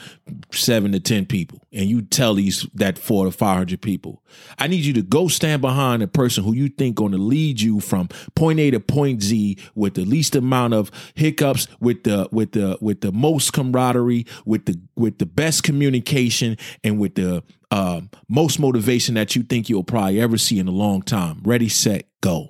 seven 0.53 0.91
to 0.91 0.99
10 0.99 1.27
people 1.27 1.61
and 1.73 1.89
you 1.89 2.03
tell 2.03 2.35
these 2.35 2.67
that 2.75 2.99
four 2.99 3.27
to 3.27 3.31
500 3.31 3.81
people, 3.81 4.25
I 4.59 4.67
need 4.67 4.85
you 4.85 4.93
to 4.95 5.03
go 5.03 5.29
stand 5.29 5.63
behind 5.63 6.03
a 6.03 6.09
person 6.09 6.43
who 6.43 6.53
you 6.53 6.69
think 6.69 6.97
going 6.97 7.13
to 7.13 7.19
lead 7.19 7.61
you 7.61 7.79
from 7.79 8.09
point 8.35 8.59
A 8.59 8.73
to 8.73 8.81
point 8.81 9.23
Z 9.23 9.57
with 9.77 9.95
the 9.95 10.05
least 10.05 10.35
amount 10.35 10.75
of 10.75 10.91
hiccups, 11.15 11.69
with 11.79 12.03
the 12.03 12.29
with 12.33 12.51
the 12.51 12.77
with 12.81 13.03
the 13.03 13.13
most 13.13 13.53
camaraderie, 13.53 14.27
with 14.45 14.67
the 14.67 14.81
with 14.97 15.19
the 15.19 15.27
best 15.27 15.63
communication, 15.63 16.57
and 16.83 16.99
with 16.99 17.15
the 17.15 17.45
um, 17.71 18.11
most 18.29 18.59
motivation 18.61 19.15
that 19.15 19.35
you 19.37 19.43
think 19.43 19.69
you'll 19.69 19.85
probably 19.85 20.21
ever 20.21 20.39
see 20.39 20.59
in 20.59 20.69
a 20.69 20.73
long 20.73 21.03
time. 21.03 21.41
Ready, 21.45 21.69
set, 21.69 22.07
go. 22.21 22.49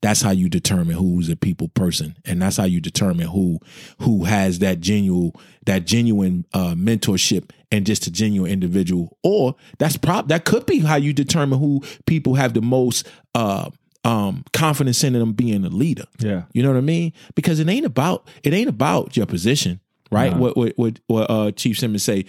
that's 0.00 0.22
how 0.22 0.30
you 0.30 0.48
determine 0.48 0.94
who's 0.96 1.28
a 1.28 1.34
people 1.36 1.66
person 1.68 2.14
and 2.24 2.40
that's 2.40 2.56
how 2.56 2.64
you 2.64 2.80
determine 2.80 3.26
who 3.26 3.58
who 4.00 4.22
has 4.24 4.60
that 4.60 4.78
genuine 4.80 5.32
that 5.66 5.84
genuine 5.86 6.44
uh, 6.54 6.74
mentorship 6.76 7.50
and 7.72 7.84
just 7.84 8.06
a 8.06 8.10
genuine 8.12 8.50
individual 8.52 9.18
or 9.24 9.56
that's 9.78 9.96
prop 9.96 10.28
that 10.28 10.44
could 10.44 10.64
be 10.66 10.78
how 10.78 10.94
you 10.94 11.12
determine 11.12 11.58
who 11.58 11.82
people 12.06 12.34
have 12.36 12.54
the 12.54 12.62
most 12.62 13.08
uh, 13.34 13.68
um, 14.04 14.44
confidence 14.52 15.02
in 15.02 15.14
them 15.14 15.32
being 15.32 15.64
a 15.64 15.68
leader 15.68 16.04
Yeah. 16.20 16.42
you 16.52 16.62
know 16.62 16.70
what 16.70 16.78
i 16.78 16.82
mean 16.82 17.12
because 17.34 17.58
it 17.58 17.68
ain't 17.68 17.84
about 17.84 18.28
it 18.44 18.54
ain't 18.54 18.68
about 18.68 19.16
your 19.16 19.26
position 19.26 19.80
right 20.12 20.32
No. 20.32 20.38
what 20.38 20.56
what 20.56 20.72
what, 20.78 21.00
what 21.08 21.28
uh, 21.28 21.50
chief 21.50 21.76
simmons 21.76 22.04
say 22.04 22.24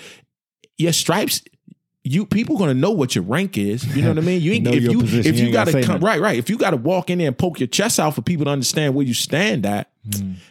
your 0.79 0.91
stripes 0.93 1.43
you 2.03 2.25
people 2.25 2.57
gonna 2.57 2.73
know 2.73 2.91
what 2.91 3.13
your 3.15 3.23
rank 3.25 3.57
is. 3.57 3.83
You 3.95 4.01
know 4.03 4.09
what 4.09 4.17
I 4.19 4.21
mean? 4.21 4.41
You 4.41 4.51
ain't 4.53 4.67
if 4.67 4.83
you 4.83 4.99
position, 4.99 5.33
if 5.33 5.39
you 5.39 5.47
you, 5.47 5.53
gotta 5.53 5.83
come 5.83 5.99
right, 6.01 6.19
right. 6.21 6.37
If 6.37 6.49
you 6.49 6.57
gotta 6.57 6.77
walk 6.77 7.09
in 7.09 7.17
there 7.19 7.27
and 7.27 7.37
poke 7.37 7.59
your 7.59 7.67
chest 7.67 7.99
out 7.99 8.15
for 8.15 8.21
people 8.21 8.45
to 8.45 8.51
understand 8.51 8.95
where 8.95 9.05
you 9.05 9.13
stand 9.13 9.65
at, 9.65 9.89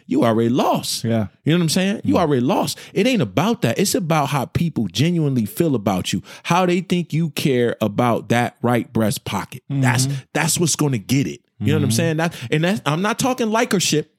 you 0.05 0.23
already 0.23 0.49
lost. 0.49 1.03
Mm. 1.03 1.09
Yeah. 1.09 1.27
You 1.43 1.53
know 1.53 1.57
what 1.57 1.63
I'm 1.63 1.69
saying? 1.69 2.01
You 2.03 2.17
already 2.17 2.41
lost. 2.41 2.77
It 2.93 3.07
ain't 3.07 3.21
about 3.21 3.61
that. 3.63 3.77
It's 3.79 3.95
about 3.95 4.27
how 4.27 4.45
people 4.45 4.87
genuinely 4.87 5.45
feel 5.45 5.75
about 5.75 6.13
you, 6.13 6.21
how 6.43 6.65
they 6.65 6.81
think 6.81 7.11
you 7.13 7.31
care 7.31 7.75
about 7.81 8.29
that 8.29 8.55
right 8.61 8.91
breast 8.93 9.25
pocket. 9.25 9.63
That's 9.69 10.07
Mm-hmm. 10.07 10.15
that's 10.33 10.59
what's 10.59 10.75
gonna 10.75 10.97
get 10.97 11.27
it. 11.27 11.41
You 11.59 11.73
know 11.73 11.79
what 11.79 11.85
I'm 11.85 11.91
saying? 11.91 12.17
That 12.17 12.33
and 12.51 12.63
that's 12.63 12.81
I'm 12.85 13.01
not 13.01 13.19
talking 13.19 13.49
likership 13.49 14.15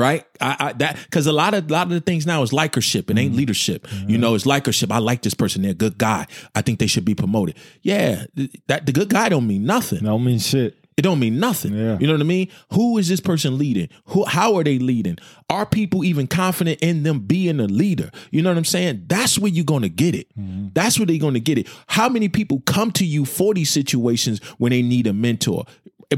right? 0.00 0.26
I, 0.40 0.56
I 0.58 0.72
that 0.74 0.96
because 1.04 1.26
a 1.26 1.32
lot 1.32 1.54
of 1.54 1.70
a 1.70 1.72
lot 1.72 1.86
of 1.86 1.92
the 1.92 2.00
things 2.00 2.26
now 2.26 2.42
is 2.42 2.52
likership. 2.52 3.10
It 3.10 3.18
ain't 3.18 3.30
mm-hmm. 3.30 3.38
leadership. 3.38 3.86
You 4.06 4.18
know, 4.18 4.34
it's 4.34 4.46
likership. 4.46 4.90
I 4.90 4.98
like 4.98 5.22
this 5.22 5.34
person. 5.34 5.62
They're 5.62 5.72
a 5.72 5.74
good 5.74 5.98
guy. 5.98 6.26
I 6.54 6.62
think 6.62 6.78
they 6.78 6.86
should 6.86 7.04
be 7.04 7.14
promoted. 7.14 7.56
Yeah, 7.82 8.24
th- 8.36 8.50
that 8.66 8.86
the 8.86 8.92
good 8.92 9.10
guy 9.10 9.28
don't 9.28 9.46
mean 9.46 9.64
nothing. 9.64 10.02
No 10.02 10.18
mean 10.18 10.38
shit. 10.38 10.76
It 10.96 11.02
don't 11.02 11.18
mean 11.18 11.40
nothing. 11.40 11.72
Yeah. 11.72 11.96
You 11.98 12.06
know 12.06 12.12
what 12.12 12.20
I 12.20 12.24
mean? 12.24 12.48
Who 12.72 12.98
is 12.98 13.08
this 13.08 13.20
person 13.20 13.56
leading? 13.56 13.88
Who 14.06 14.26
how 14.26 14.56
are 14.56 14.64
they 14.64 14.78
leading? 14.78 15.16
Are 15.48 15.64
people 15.64 16.04
even 16.04 16.26
confident 16.26 16.80
in 16.80 17.04
them 17.04 17.20
being 17.20 17.58
a 17.58 17.66
leader? 17.66 18.10
You 18.30 18.42
know 18.42 18.50
what 18.50 18.58
I'm 18.58 18.66
saying? 18.66 19.04
That's 19.06 19.38
where 19.38 19.50
you're 19.50 19.64
gonna 19.64 19.88
get 19.88 20.14
it. 20.14 20.26
Mm-hmm. 20.38 20.68
That's 20.74 20.98
where 20.98 21.06
they're 21.06 21.18
gonna 21.18 21.40
get 21.40 21.56
it. 21.56 21.68
How 21.86 22.10
many 22.10 22.28
people 22.28 22.60
come 22.66 22.90
to 22.92 23.06
you 23.06 23.24
for 23.24 23.54
these 23.54 23.70
situations 23.70 24.40
when 24.58 24.70
they 24.70 24.82
need 24.82 25.06
a 25.06 25.14
mentor? 25.14 25.64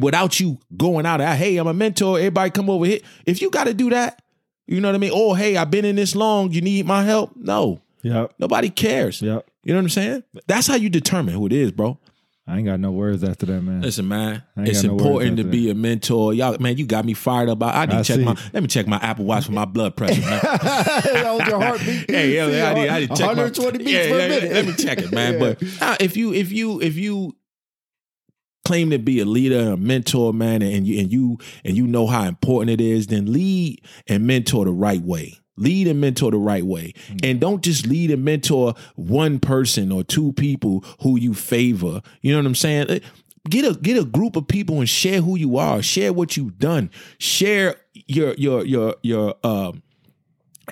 Without 0.01 0.41
you 0.41 0.59
going 0.77 1.05
out, 1.05 1.21
hey, 1.21 1.57
I'm 1.59 1.67
a 1.67 1.75
mentor, 1.75 2.19
everybody 2.19 2.51
come 2.51 2.71
over 2.71 2.87
here. 2.87 3.01
If 3.27 3.43
you 3.43 3.51
gotta 3.51 3.75
do 3.75 3.91
that, 3.91 4.23
you 4.67 4.81
know 4.81 4.89
what 4.89 4.95
I 4.95 4.99
mean? 4.99 5.11
Oh, 5.13 5.35
hey, 5.35 5.57
I've 5.57 5.71
been 5.71 5.85
in 5.85 5.97
this 5.97 6.17
long, 6.17 6.51
you 6.53 6.61
need 6.61 6.87
my 6.87 7.03
help? 7.03 7.33
No. 7.37 7.83
Yep. 8.03 8.35
Nobody 8.39 8.71
cares. 8.71 9.21
Yep. 9.21 9.47
You 9.65 9.73
know 9.73 9.79
what 9.79 9.85
I'm 9.85 9.89
saying? 9.91 10.25
That's 10.47 10.67
how 10.67 10.77
you 10.77 10.89
determine 10.89 11.35
who 11.35 11.47
it 11.47 11.53
is, 11.53 11.73
bro. 11.73 11.99
I 12.45 12.57
ain't 12.57 12.67
got 12.67 12.81
no 12.81 12.91
words 12.91 13.23
after 13.23 13.47
that, 13.47 13.63
man. 13.63 13.83
Listen, 13.83 14.09
man, 14.09 14.43
it's 14.57 14.83
got 14.83 14.89
no 14.89 14.95
important 14.95 15.37
to 15.37 15.45
be 15.45 15.71
a 15.71 15.77
mentor. 15.77 16.35
Y'all, 16.35 16.59
man, 16.59 16.77
you 16.77 16.87
got 16.87 17.05
me 17.05 17.15
fired 17.15 17.49
up. 17.49 17.63
I, 17.63 17.83
I 17.83 17.87
need 17.87 17.99
to 17.99 18.05
check 18.05 18.17
see. 18.17 18.25
my. 18.25 18.37
Let 18.53 18.65
me 18.65 18.69
check 18.69 18.89
my 18.89 18.97
Apple 18.97 19.25
Watch 19.25 19.47
for 19.47 19.53
my 19.53 19.65
blood 19.65 19.97
pressure, 19.97 20.21
man. 20.23 20.41
that 20.43 21.37
was 21.39 21.47
your 21.47 21.63
heartbeat. 21.63 22.11
hey, 22.11 22.35
yeah, 22.35 22.71
I 22.71 22.75
need, 22.75 22.89
I 22.89 23.01
need 23.01 23.11
to 23.11 23.15
check 23.15 23.37
my 23.37 23.45
120 23.45 23.79
beats 23.79 23.91
yeah, 23.91 24.09
per 24.09 24.19
yeah, 24.19 24.27
yeah. 24.27 24.55
Let 24.55 24.67
me 24.67 24.73
check 24.75 24.99
it, 24.99 25.13
man. 25.13 25.33
Yeah. 25.33 25.39
But 25.39 25.83
uh, 25.83 25.97
if 26.01 26.17
you, 26.17 26.35
if 26.35 26.51
you, 26.51 26.81
if 26.81 26.97
you 26.97 27.37
claim 28.65 28.91
to 28.91 28.99
be 28.99 29.21
a 29.21 29.25
leader, 29.25 29.73
a 29.73 29.77
mentor, 29.77 30.33
man, 30.33 30.63
and 30.63 30.87
you 30.87 31.01
and 31.01 31.13
you 31.13 31.39
and 31.65 31.77
you 31.77 31.87
know 31.87 32.07
how 32.07 32.25
important 32.25 32.71
it 32.71 32.81
is, 32.81 33.09
then 33.09 33.33
lead 33.33 33.83
and 34.07 34.27
mentor 34.27 34.65
the 34.65 34.73
right 34.73 35.03
way. 35.03 35.39
Lead 35.57 35.87
and 35.87 36.01
mentor 36.01 36.31
the 36.31 36.39
right 36.39 36.65
way. 36.65 36.95
And 37.23 37.39
don't 37.39 37.63
just 37.63 37.87
lead 37.87 38.11
and 38.11 38.25
mentor 38.25 38.75
one 38.97 39.39
person 39.39 39.93
or 39.93 40.03
two 40.03 40.33
people 40.33 40.83
who 41.03 41.19
you 41.19 41.35
favor. 41.35 42.01
You 42.23 42.33
know 42.33 42.39
what 42.39 42.47
I'm 42.47 42.55
saying? 42.55 42.87
Eh, 42.91 42.99
Get 43.51 43.65
a 43.65 43.77
get 43.77 43.99
a 43.99 44.05
group 44.05 44.37
of 44.37 44.47
people 44.47 44.79
and 44.79 44.89
share 44.89 45.21
who 45.21 45.37
you 45.37 45.59
are, 45.59 45.83
share 45.83 46.13
what 46.13 46.37
you've 46.37 46.59
done, 46.59 46.91
share 47.19 47.75
your 48.07 48.35
your 48.35 48.65
your 48.65 48.95
your 49.03 49.35
um 49.43 49.83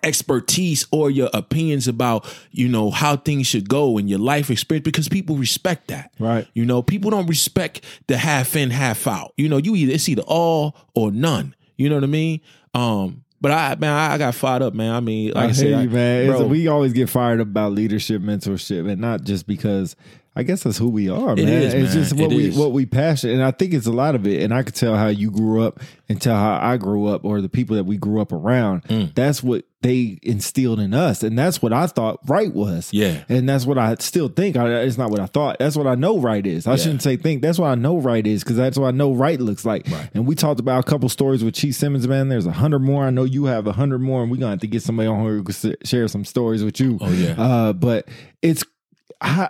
expertise 0.02 0.86
or 0.92 1.10
your 1.10 1.30
opinions 1.34 1.88
about 1.88 2.26
you 2.50 2.68
know 2.68 2.90
how 2.90 3.16
things 3.16 3.46
should 3.46 3.68
go 3.68 3.98
in 3.98 4.08
your 4.08 4.18
life 4.18 4.50
experience 4.50 4.84
because 4.84 5.08
people 5.08 5.36
respect 5.36 5.88
that 5.88 6.12
Right. 6.18 6.46
you 6.54 6.64
know 6.64 6.82
people 6.82 7.10
don't 7.10 7.26
respect 7.26 7.84
the 8.06 8.16
half 8.16 8.56
in 8.56 8.70
half 8.70 9.06
out 9.06 9.32
you 9.36 9.48
know 9.48 9.56
you 9.56 9.74
either 9.76 9.92
it's 9.92 10.08
either 10.08 10.22
all 10.26 10.76
or 10.94 11.10
none 11.10 11.54
you 11.76 11.88
know 11.88 11.94
what 11.96 12.04
i 12.04 12.08
mean 12.08 12.40
um 12.74 13.24
but 13.40 13.50
i 13.52 13.74
man 13.76 13.92
i, 13.92 14.18
got 14.18 14.34
fired 14.34 14.62
up 14.62 14.74
man 14.74 14.94
i 14.94 15.00
mean 15.00 15.32
like 15.32 15.44
i, 15.44 15.48
I 15.48 15.52
said 15.52 15.82
you, 15.84 15.90
man. 15.90 16.26
Bro, 16.26 16.46
we 16.46 16.68
always 16.68 16.92
get 16.92 17.08
fired 17.08 17.40
up 17.40 17.46
about 17.46 17.72
leadership, 17.72 18.20
mentorship, 18.22 18.90
and 18.90 19.00
not 19.00 19.24
just 19.24 19.46
because. 19.46 19.96
I 20.36 20.44
guess 20.44 20.62
that's 20.62 20.78
who 20.78 20.88
we 20.88 21.08
are, 21.08 21.34
man. 21.34 21.48
it's 21.48 21.74
man. 21.74 21.86
just 21.86 22.12
what 22.12 22.30
It 22.32 22.36
we 22.36 22.46
is. 22.48 22.56
what 22.56 22.70
we 22.72 22.86
passion, 22.86 23.30
and 23.30 23.42
I 23.42 23.50
think 23.50 23.74
it's 23.74 23.86
a 23.88 23.92
lot 23.92 24.14
of 24.14 24.26
it. 24.28 24.42
And 24.42 24.54
I 24.54 24.62
could 24.62 24.76
tell 24.76 24.96
how 24.96 25.08
you 25.08 25.30
grew 25.30 25.62
up, 25.62 25.80
and 26.08 26.20
tell 26.22 26.36
how 26.36 26.58
I 26.62 26.76
grew 26.76 27.06
up, 27.08 27.24
or 27.24 27.40
the 27.40 27.48
people 27.48 27.74
that 27.76 27.84
we 27.84 27.96
grew 27.96 28.20
up 28.20 28.30
around. 28.32 28.84
Mm. 28.84 29.12
That's 29.14 29.42
what 29.42 29.64
they 29.82 30.18
instilled 30.22 30.78
in 30.78 30.94
us, 30.94 31.24
and 31.24 31.36
that's 31.38 31.60
what 31.60 31.72
I 31.72 31.88
thought 31.88 32.20
right 32.28 32.54
was. 32.54 32.90
Yeah. 32.92 33.24
and 33.28 33.48
that's 33.48 33.66
what 33.66 33.76
I 33.76 33.96
still 33.98 34.28
think. 34.28 34.56
I, 34.56 34.82
it's 34.82 34.96
not 34.98 35.10
what 35.10 35.18
I 35.20 35.26
thought. 35.26 35.58
That's 35.58 35.74
what 35.74 35.88
I 35.88 35.96
know 35.96 36.18
right 36.20 36.46
is. 36.46 36.66
I 36.66 36.72
Yeah. 36.72 36.76
shouldn't 36.76 37.02
say 37.02 37.16
think. 37.16 37.42
That's 37.42 37.58
what 37.58 37.68
I 37.68 37.74
know 37.74 37.96
right 37.98 38.24
is 38.24 38.44
because 38.44 38.56
that's 38.56 38.78
what 38.78 38.86
I 38.86 38.90
know 38.92 39.12
right 39.12 39.40
looks 39.40 39.64
like. 39.64 39.88
Right. 39.90 40.10
And 40.14 40.26
we 40.28 40.36
talked 40.36 40.60
about 40.60 40.78
a 40.86 40.88
couple 40.88 41.08
stories 41.08 41.42
with 41.42 41.54
Chief 41.54 41.74
Simmons, 41.74 42.06
man. 42.06 42.28
There's 42.28 42.46
a 42.46 42.52
hundred 42.52 42.80
more. 42.80 43.04
I 43.04 43.10
know 43.10 43.24
you 43.24 43.46
have 43.46 43.66
a 43.66 43.72
hundred 43.72 44.00
more, 44.00 44.22
and 44.22 44.30
we're 44.30 44.36
gonna 44.36 44.50
have 44.50 44.60
to 44.60 44.68
get 44.68 44.82
somebody 44.82 45.08
on 45.08 45.20
here 45.22 45.32
who 45.38 45.42
can 45.42 45.74
share 45.84 46.06
some 46.06 46.24
stories 46.24 46.62
with 46.62 46.78
you. 46.78 46.98
Oh, 47.00 47.10
yeah. 47.10 47.34
Uh, 47.36 47.72
but 47.72 48.06
it's 48.42 48.62
I, 49.20 49.48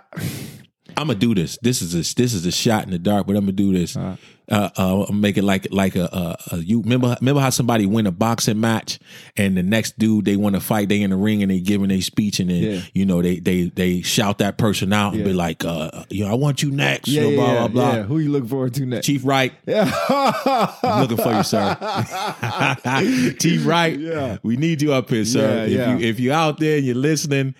I'm 0.97 1.07
gonna 1.07 1.19
do 1.19 1.33
this. 1.35 1.57
This 1.61 1.81
is 1.81 1.93
a 1.93 2.15
this 2.15 2.33
is 2.33 2.45
a 2.45 2.51
shot 2.51 2.83
in 2.85 2.91
the 2.91 2.99
dark, 2.99 3.27
but 3.27 3.35
I'm 3.35 3.43
gonna 3.43 3.51
do 3.53 3.73
this. 3.73 3.95
Uh, 3.97 4.69
uh, 4.77 5.05
I'm 5.07 5.21
make 5.21 5.37
it 5.37 5.43
like 5.45 5.67
like 5.71 5.95
a, 5.95 6.09
a, 6.51 6.55
a 6.55 6.57
you 6.57 6.81
remember 6.81 7.15
remember 7.21 7.39
how 7.39 7.51
somebody 7.51 7.85
win 7.85 8.05
a 8.05 8.11
boxing 8.11 8.59
match 8.59 8.99
and 9.37 9.55
the 9.55 9.63
next 9.63 9.97
dude 9.97 10.25
they 10.25 10.35
want 10.35 10.55
to 10.55 10.59
fight 10.59 10.89
they 10.89 11.01
in 11.01 11.11
the 11.11 11.15
ring 11.15 11.41
and 11.41 11.49
they 11.49 11.61
giving 11.61 11.89
a 11.89 12.01
speech 12.01 12.41
and 12.41 12.49
then 12.49 12.61
Yeah. 12.63 12.81
you 12.93 13.05
know 13.05 13.21
they 13.21 13.39
they 13.39 13.69
they 13.69 14.01
shout 14.01 14.39
that 14.39 14.57
person 14.57 14.91
out 14.91 15.13
and 15.13 15.21
Yeah. 15.21 15.27
be 15.27 15.33
like 15.33 15.63
uh 15.63 16.03
you 16.09 16.25
know 16.25 16.31
I 16.31 16.33
want 16.33 16.61
you 16.63 16.69
next 16.71 17.07
yeah, 17.07 17.21
you 17.21 17.29
know, 17.31 17.35
blah 17.37 17.53
yeah, 17.53 17.59
blah 17.59 17.67
blah. 17.69 17.93
yeah. 17.97 18.03
Who 18.03 18.19
you 18.19 18.29
looking 18.29 18.49
forward 18.49 18.73
to 18.73 18.85
next? 18.85 19.05
Chief 19.05 19.23
Wright, 19.23 19.53
Yeah. 19.65 19.89
I'm 20.83 21.01
looking 21.01 21.17
for 21.17 21.33
you, 21.33 21.43
sir. 21.43 21.77
Chief 23.39 23.65
Wright, 23.65 23.97
Yeah. 23.97 24.37
we 24.43 24.57
need 24.57 24.81
you 24.81 24.91
up 24.93 25.09
here, 25.09 25.23
sir. 25.23 25.65
If 25.65 25.71
you 26.01 26.07
if 26.09 26.19
you're 26.19 26.33
out 26.35 26.59
there 26.59 26.77
and 26.77 26.85
you're 26.85 26.95
listening, 26.95 27.55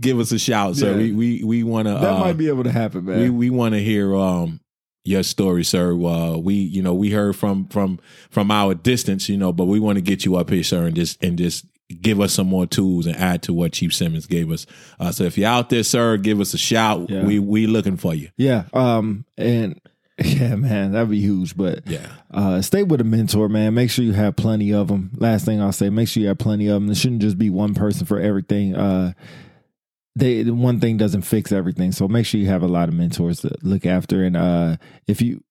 give 0.00 0.18
us 0.18 0.32
a 0.32 0.38
shout, 0.38 0.76
sir. 0.76 0.92
Yeah. 0.92 0.96
We 0.96 1.12
we 1.12 1.44
we 1.44 1.62
want 1.62 1.88
to. 1.88 1.94
that 1.94 2.04
uh, 2.14 2.18
might 2.20 2.36
be 2.38 2.48
able 2.48 2.64
to 2.64 2.72
happen, 2.72 3.04
man. 3.04 3.20
we 3.20 3.30
we 3.30 3.50
want 3.50 3.74
to 3.74 3.80
hear 3.82 4.14
um 4.14 4.60
your 5.04 5.22
story, 5.22 5.64
sir. 5.64 5.92
Uh, 5.92 6.36
we 6.36 6.54
you 6.54 6.82
know 6.82 6.94
we 6.94 7.10
heard 7.10 7.36
from 7.36 7.66
from 7.68 7.98
from 8.30 8.50
our 8.50 8.74
distance, 8.74 9.28
you 9.28 9.36
know, 9.36 9.52
but 9.52 9.64
we 9.64 9.80
want 9.80 9.96
to 9.96 10.02
get 10.02 10.24
you 10.24 10.36
up 10.36 10.50
here, 10.50 10.62
sir, 10.62 10.86
and 10.86 10.96
just 10.96 11.22
and 11.22 11.36
just 11.38 11.66
give 12.00 12.20
us 12.20 12.32
some 12.32 12.46
more 12.46 12.66
tools 12.66 13.04
and 13.06 13.16
add 13.16 13.42
to 13.42 13.52
what 13.52 13.72
Chief 13.72 13.92
Simmons 13.94 14.26
gave 14.26 14.50
us. 14.50 14.64
Uh, 14.98 15.12
so 15.12 15.24
if 15.24 15.36
you're 15.36 15.48
out 15.48 15.68
there, 15.68 15.82
sir, 15.82 16.16
give 16.16 16.40
us 16.40 16.54
a 16.54 16.58
shout. 16.58 17.10
Yeah. 17.10 17.24
We 17.24 17.38
we 17.38 17.66
looking 17.66 17.96
for 17.96 18.14
you. 18.14 18.28
yeah. 18.36 18.64
Um. 18.72 19.24
And 19.36 19.78
yeah, 20.24 20.54
man, 20.56 20.92
that'd 20.92 21.10
be 21.10 21.20
huge. 21.20 21.56
But 21.56 21.86
Yeah. 21.88 22.06
uh, 22.30 22.62
stay 22.62 22.82
with 22.82 23.00
a 23.00 23.04
mentor, 23.04 23.48
man. 23.48 23.74
Make 23.74 23.90
sure 23.90 24.04
you 24.04 24.12
have 24.12 24.36
plenty 24.36 24.72
of 24.72 24.86
them. 24.88 25.10
Last 25.16 25.44
thing 25.46 25.60
I'll 25.60 25.72
say, 25.72 25.90
make 25.90 26.06
sure 26.06 26.20
you 26.22 26.28
have 26.28 26.38
plenty 26.38 26.68
of 26.68 26.74
them. 26.80 26.90
It 26.90 26.96
shouldn't 26.96 27.22
just 27.22 27.38
be 27.38 27.50
one 27.50 27.74
person 27.74 28.06
for 28.06 28.20
everything. 28.20 28.76
Uh, 28.76 29.14
they 30.16 30.44
one 30.44 30.78
thing 30.80 30.96
doesn't 30.96 31.22
fix 31.22 31.52
everything, 31.52 31.92
so 31.92 32.06
make 32.08 32.26
sure 32.26 32.40
you 32.40 32.48
have 32.48 32.62
a 32.62 32.68
lot 32.68 32.88
of 32.88 32.94
mentors 32.94 33.40
to 33.40 33.54
look 33.62 33.86
after. 33.86 34.22
And 34.24 34.36
uh, 34.36 34.76
if 35.06 35.22
you 35.22 35.42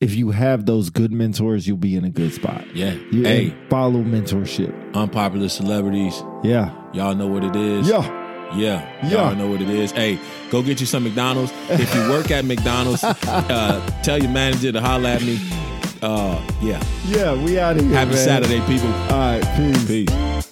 if 0.00 0.14
you 0.14 0.30
have 0.32 0.66
those 0.66 0.90
good 0.90 1.10
mentors, 1.12 1.66
you'll 1.66 1.78
be 1.78 1.96
in 1.96 2.04
a 2.04 2.10
good 2.10 2.32
spot. 2.34 2.62
Yeah. 2.76 2.92
You, 3.10 3.22
hey, 3.24 3.56
follow 3.70 4.00
mentorship. 4.02 4.94
unpopular 4.94 5.48
celebrities. 5.48 6.22
Yeah, 6.44 6.74
Y'all 6.92 7.14
know 7.14 7.26
what 7.26 7.42
it 7.44 7.56
is. 7.56 7.88
yeah. 7.88 8.24
Yeah, 8.54 8.86
Yeah. 9.02 9.10
y'all 9.10 9.34
know 9.34 9.48
what 9.48 9.60
it 9.62 9.68
is. 9.70 9.90
Hey, 9.90 10.20
go 10.50 10.62
get 10.62 10.78
you 10.78 10.86
some 10.86 11.02
McDonald's. 11.02 11.50
If 11.68 11.92
you 11.94 12.08
work 12.10 12.30
at 12.30 12.44
McDonald's, 12.44 13.02
uh, 13.04 14.00
tell 14.04 14.18
your 14.22 14.30
manager 14.30 14.70
to 14.70 14.80
holler 14.80 15.08
at 15.08 15.22
me. 15.22 15.38
Uh, 16.00 16.40
yeah. 16.62 16.80
Yeah, 17.06 17.34
we 17.42 17.58
out 17.58 17.76
of 17.76 17.82
here. 17.84 17.92
Happy 17.94 18.10
man. 18.12 18.18
Saturday, 18.24 18.60
people. 18.66 18.92
All 19.12 19.38
right, 19.40 19.42
peace. 19.56 19.86
Peace. 19.86 20.45